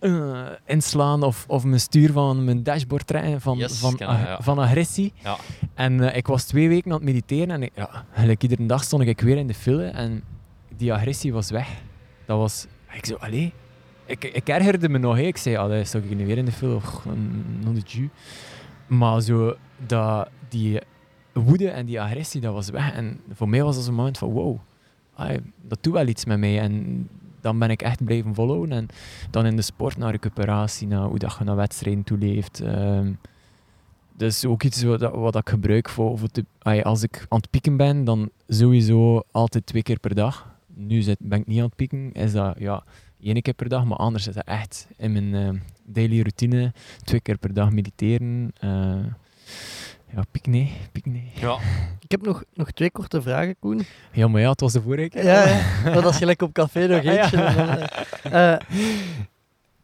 [0.00, 4.38] eh, inslaan of, of mijn stuur van mijn dashboard trekken van, Yes, van, ag- ja.
[4.42, 5.12] van agressie.
[5.22, 5.36] Ja.
[5.74, 8.82] En eh, ik was twee weken aan het mediteren en ik, ja, eigenlijk iedere dag
[8.84, 10.22] stond ik weer in de file en
[10.80, 11.82] die agressie was weg.
[12.24, 13.52] Dat was, ik zo, allee.
[14.06, 15.22] Ik, ik ergerde me nog, hè.
[15.22, 17.04] ik zei, allee, sta ik nu weer in de file, och,
[17.60, 17.82] non.
[18.86, 20.80] Maar zo, dat, die
[21.32, 22.92] woede en die agressie, dat was weg.
[22.92, 24.58] En voor mij was dat zo'n moment van, wow,
[25.14, 26.60] allee, dat doet wel iets met mij.
[26.60, 27.08] En
[27.40, 28.76] dan ben ik echt blijven volhouden.
[28.76, 28.88] En
[29.30, 32.60] dan in de sport naar recuperatie, naar hoe dat je naar wedstrijden toeleeft.
[32.60, 33.12] Ehm
[34.20, 36.28] dus ook iets wat, wat ik gebruik voor, voor
[36.82, 40.49] als ik aan het pieken ben, dan sowieso altijd twee keer per dag.
[40.86, 42.84] Nu zit, ben ik niet aan het pieken, is dat ja,
[43.22, 46.72] één keer per dag, maar anders is dat echt in mijn eh, daily routine,
[47.04, 48.52] twee keer per dag mediteren.
[48.60, 49.04] eh,
[50.14, 51.30] ja, piek nee, piek nee.
[51.34, 51.58] Ja.
[52.04, 53.82] Ik heb nog, nog twee korte vragen, Koen.
[54.12, 55.24] Ja, maar ja, het was de vorige keer.
[55.24, 55.62] Ja,
[55.94, 57.36] dat is gelijk op café nog eentje.
[57.36, 57.88] Ja.
[58.58, 58.66] eh,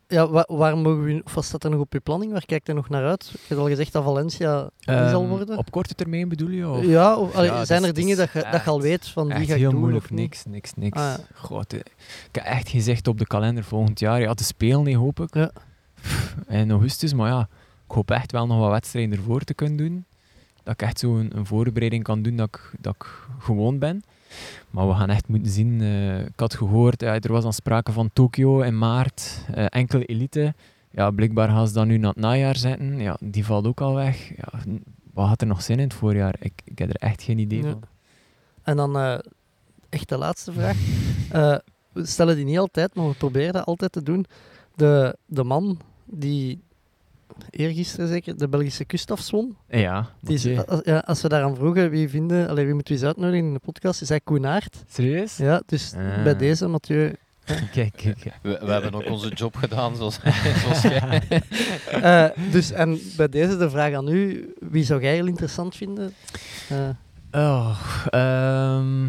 [0.09, 2.33] ja, wa- waar mogen we, of wat staat er nog op je planning?
[2.33, 3.29] Waar kijkt er nog naar uit?
[3.33, 5.59] Je hebt al gezegd dat Valencia Ehm, zal worden.
[5.59, 6.69] Op korte termijn bedoel je?
[6.69, 6.85] Of?
[6.85, 9.35] ja, of, allee, Ja, zijn er dingen dat je, dat je al weet van die
[9.37, 9.81] ga ik heel doen?
[9.81, 10.99] moeilijk, niks, niks, niks.
[10.99, 11.19] Ah, ja.
[11.35, 11.79] God, eh,
[12.29, 15.35] ik heb echt gezegd op de kalender volgend jaar, ja, te spelen, nee, hoop ik.
[15.35, 15.51] Ja.
[16.49, 17.49] In augustus, maar ja,
[17.89, 20.05] ik hoop echt wel nog wat wedstrijden ervoor te kunnen doen.
[20.63, 23.07] Dat ik echt zo een, een voorbereiding kan doen dat ik, dat ik
[23.39, 24.03] gewoon ben.
[24.71, 25.81] Maar we gaan echt moeten zien.
[25.81, 30.05] eh, ik had gehoord, eh, er was dan sprake van Tokio in maart, eh, enkele
[30.05, 30.55] elite.
[30.91, 32.99] Ja, blijkbaar gaan ze dat nu naar het najaar zetten.
[33.01, 34.29] Ja, die valt ook al weg.
[34.37, 34.59] Ja,
[35.13, 36.35] wat had er nog zin in het voorjaar?
[36.41, 37.71] Ik, ik heb er echt geen idee Ja.
[37.71, 37.83] van.
[38.63, 39.19] En dan eh,
[39.89, 40.77] echt de laatste vraag.
[41.93, 44.27] We stellen die niet altijd, maar we proberen dat altijd te doen.
[44.75, 46.63] De, de man die
[47.51, 52.09] eergisteren zeker de Belgische kust afzwom, Ja, is, als, ja, als we daaraan vroegen wie
[52.09, 54.77] vinden, allee, wie moeten we eens uitnodigen in de podcast, is hij Koen Aert.
[54.89, 55.37] Serieus?
[55.37, 56.23] Ja, dus Ah.
[56.23, 57.13] bij deze, Mathieu.
[57.73, 58.19] Kijk, kijk.
[58.43, 60.19] We, we hebben ook onze job gedaan, zoals,
[60.63, 61.23] zoals jij.
[61.91, 66.15] Eh, dus, en bij deze de vraag aan u, wie zou jij heel interessant vinden?
[66.69, 66.89] Eh,
[67.33, 67.79] Oh,
[68.11, 69.07] ehm,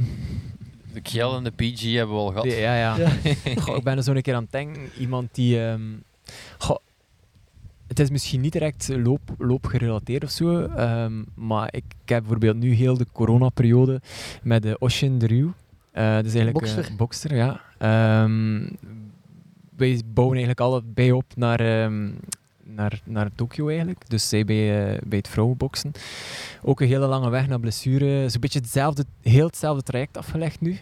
[0.93, 2.45] De Kjell en de PG hebben we al gehad.
[2.45, 2.95] ja, ja.
[2.97, 3.09] Ja.
[3.61, 4.81] Goh, ik ben er zo een keer aan het denken.
[4.99, 5.65] Iemand die...
[5.67, 5.81] ehm,
[6.57, 6.77] goh,
[7.87, 12.57] het is misschien niet direct loop, loopgerelateerd of zo, ehm, maar ik, ik heb bijvoorbeeld
[12.57, 14.01] nu heel de coronaperiode
[14.43, 15.47] met de Ocean Drew.
[15.91, 16.89] Eh dat is eigenlijk Bokser.
[16.89, 17.61] een bokster, ja.
[17.77, 18.67] Ehm,
[19.75, 22.09] wij bouwen eigenlijk allebei op naar, ehm,
[22.63, 24.09] naar, naar Tokio eigenlijk.
[24.09, 25.91] Dus zij bij, eh, bij het vrouwenboksen.
[26.61, 28.29] Ook een hele lange weg naar blessure.
[28.29, 30.77] Zo'n beetje hetzelfde, heel hetzelfde traject afgelegd nu.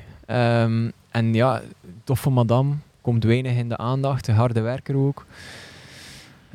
[1.12, 1.62] En ja,
[2.04, 2.74] toffe madame.
[3.02, 4.28] Komt weinig in de aandacht.
[4.28, 5.26] Een harde werker ook.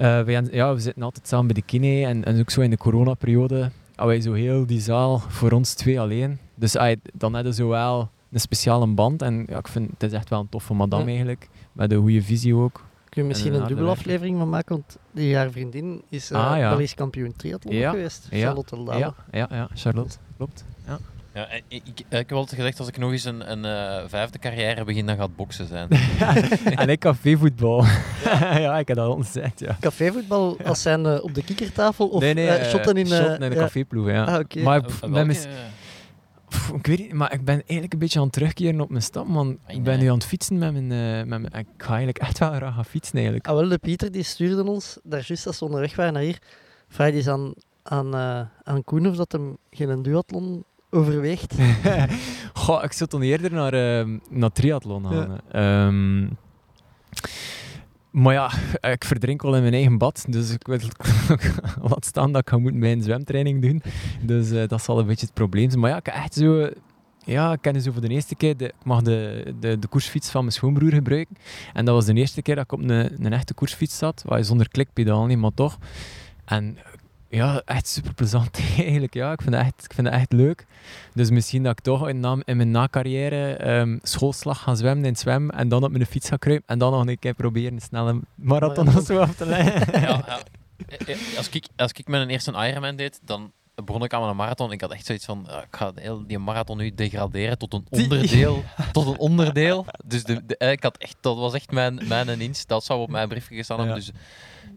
[0.01, 2.07] Eh, hebben- ja, we zitten altijd samen bij de kine.
[2.07, 3.71] En, en ook zo in de coronaperiode.
[3.95, 6.39] ah, wij zo heel die zaal voor ons twee alleen.
[6.55, 6.73] Dus
[7.15, 9.23] dan hebben we zo wel een speciale band.
[9.23, 11.09] En ja, ik vind het is echt wel een toffe madame Ja.
[11.09, 11.49] eigenlijk.
[11.73, 12.83] Met een goede visie ook.
[13.09, 16.51] kun je misschien een een dubbele aflevering van maken, want die haar vriendin is eh
[16.51, 16.69] Ah, ja.
[16.69, 17.91] Belgisch kampioen triathlon Ja.
[17.91, 18.27] geweest.
[18.31, 18.77] Charlotte.
[18.77, 20.17] Ja, ja, ja, Charlotte.
[20.37, 20.65] Klopt.
[20.87, 20.99] Ja.
[21.35, 24.05] Ja, en ik, ik, ik heb altijd gezegd, als ik nog eens een, een eh,
[24.09, 25.89] vijfde carrière begin, dan gaat het boksen zijn.
[26.81, 27.85] en ik cafévoetbal.
[28.65, 29.77] ja, ik heb dat al gezegd, ja.
[29.81, 33.12] Cafévoetbal als zijn eh, op de kikkertafel of nee, nee, eh, eh, shotten in, eh,
[33.12, 33.62] shotten in de ja.
[33.62, 34.24] caféploeg, ja.
[34.24, 34.65] Ah.
[34.65, 35.51] Maar Eh, pff, welke, ben mis- eh,
[36.48, 39.02] pff, ik weet niet, maar ik ben eigenlijk een beetje aan het terugkeren op mijn
[39.02, 39.59] stap, man.
[39.66, 40.02] Ai, Ik ben nee.
[40.02, 41.44] nu aan het fietsen met mijn, eh, met mijn...
[41.44, 43.47] Ik ga eigenlijk echt wel graag gaan fietsen, eigenlijk.
[43.48, 46.39] Ah, wel, de Pieter die stuurde ons, daar juist als we onderweg waren naar hier,
[46.89, 47.52] vraagt eens aan,
[47.82, 51.55] aan, eh, aan Koen of dat hem geen duathlon overweegt.
[52.53, 55.41] Goh, ik zou dan eerder naar, ehm, naar triathlon gaan.
[55.53, 55.87] Ja.
[55.87, 56.29] Ehm,
[58.11, 58.51] maar ja,
[58.93, 60.79] ik verdrink wel in mijn eigen bad, dus ik wil
[61.91, 63.83] laat staan dat ik ga moeten bij een zwemtraining doen.
[64.23, 65.81] Dus eh, dat zal een beetje het probleem zijn.
[65.81, 66.71] Maar ja, ik echt zo...
[67.25, 70.31] Ja, ik ken dus voor de eerste keer, de, ik mag de, de, de koersfiets
[70.31, 71.37] van mijn schoonbroer gebruiken.
[71.73, 74.39] En dat was de eerste keer dat ik op een, een echte koersfiets zat, waar
[74.39, 75.79] je zonder klikpedaal niet, maar toch.
[76.45, 76.79] En
[77.31, 79.15] ja, echt super plezant eigenlijk.
[79.15, 80.66] Ja, ik vind het echt, ik vind het echt leuk.
[81.15, 85.11] Dus misschien dat ik toch in, na, in mijn na-carrière ehm, schoolslag ga zwemmen in
[85.11, 87.73] het zwem en dan op mijn fiets ga kruipen en dan nog een keer proberen
[87.73, 89.93] een snelle marathon of zo af te leggen.
[90.01, 90.40] ja, ja.
[90.89, 93.52] Eh, eh, Als, ik, als ik mijn eerste Ironman deed, dan
[93.85, 94.73] begon ik aan mijn marathon.
[94.73, 95.93] Ik had echt zoiets van, ah, ik ga
[96.27, 98.65] die marathon nu degraderen tot een onderdeel.
[98.93, 99.86] tot een onderdeel.
[100.05, 102.69] Dus de, de, eh, ik had echt, dat was echt mijn, mijn inst.
[102.69, 103.97] Dat zou op mijn briefje gestaan hebben.
[103.97, 104.11] Dus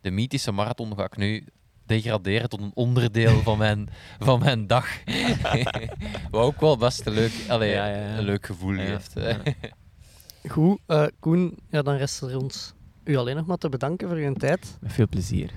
[0.02, 1.46] de mythische marathon ga ik nu
[1.86, 3.90] degraderen tot een onderdeel van mijn,
[4.20, 4.88] van mijn dag.
[6.32, 8.18] Wat ook wel best een leuk, allee, Ja, ja, ja.
[8.18, 9.12] Een leuk gevoel Ja, heeft.
[9.16, 9.38] ja.
[10.50, 12.74] Goed, eh, Koen, ja, dan rest er ons
[13.04, 14.78] u alleen nog maar te bedanken voor uw tijd.
[14.82, 15.50] Met veel plezier.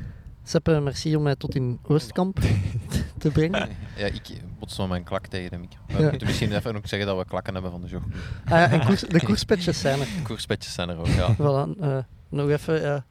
[0.44, 2.39] Seppe, merci om mij tot in Oostkamp
[3.19, 3.69] te brengen.
[3.97, 4.23] Ja, ik
[4.59, 5.78] bots van mijn klak tegen de micro.
[5.86, 6.09] We Ja.
[6.11, 8.03] moeten misschien even ook zeggen dat we klakken hebben van de jog.
[8.44, 10.07] Ah, ja, en koers, de koerspetjes zijn er.
[10.23, 11.35] Koerspetjes zijn er ook, ja.
[11.35, 11.98] Voilà, eh,
[12.28, 13.05] nog even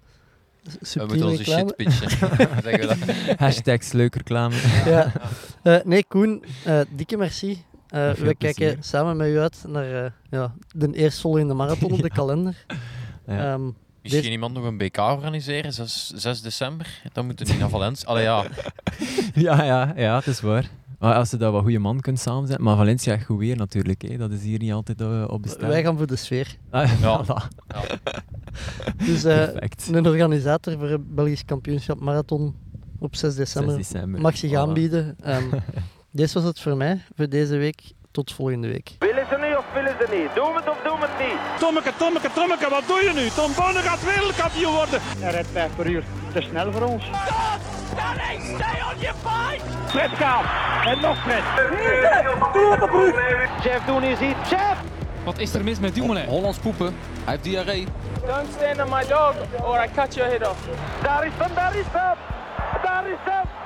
[0.65, 1.67] ja, We subtiele moeten onze reclame.
[1.67, 2.09] shit pitchen.
[2.63, 2.87] zeggen we
[3.27, 3.37] dat.
[3.39, 4.55] Hashtags leuk reclame.
[4.85, 5.11] Ja.
[5.63, 7.63] Eh, nee, Koen, eh, dikke merci.
[7.89, 12.09] Eh, we kijken samen met u uit naar eh, ja, de eerstvolgende marathon op de
[12.09, 12.65] kalender.
[13.27, 13.53] Ja.
[13.53, 13.63] Ehm,
[14.01, 17.01] Misschien Deze- iemand nog een BK organiseren, 6, 6 december.
[17.13, 18.07] Dan moeten we niet naar Valencia.
[18.07, 18.45] Allee, ja.
[19.33, 20.69] ja, ja, ja, het is waar.
[20.99, 22.65] Als je dat wat goede man kunt samenzetten.
[22.65, 24.01] Maar Valencia echt goed weer natuurlijk.
[24.01, 24.17] Hè.
[24.17, 25.69] Dat is hier niet altijd eh, op bestaan.
[25.69, 26.55] wij gaan voor de sfeer.
[26.69, 27.23] Ah, Ja.
[27.25, 27.47] voilà.
[29.05, 29.89] Dus eh, Perfect.
[29.91, 32.55] een organisator voor het Belgisch kampioenschap marathon
[32.99, 34.53] op 6 6 december mag zich Voilà.
[34.55, 35.15] aanbieden.
[35.23, 35.43] Ehm
[36.11, 37.81] dit was het voor mij voor deze week.
[38.11, 38.95] Tot volgende week.
[38.99, 40.35] Willen ze nu of willen ze niet.
[40.35, 41.59] Doen we het of doen we het niet?
[41.59, 43.29] Tommeke, Tommeke, Tommeke, wat doe je nu?
[43.29, 44.99] Tom Bonne gaat wereldkampioen worden.
[45.01, 46.03] Hij rijdt 5 per uur.
[46.33, 47.03] Te snel voor ons.
[49.87, 50.45] Fred Kaap.
[50.85, 51.43] En nog Fred.
[53.63, 54.49] Jeff doen is iets.
[54.49, 54.77] Jeff!
[55.23, 56.25] Wat is er mis met Dumoulin?
[56.25, 56.85] Hollands poepen.
[57.23, 57.87] Hij heeft diarree.
[58.25, 60.59] Don't stand on my dog or I cut your head off.
[61.01, 62.17] Daar is hem, daar is hem!
[62.83, 63.64] Daar is hem!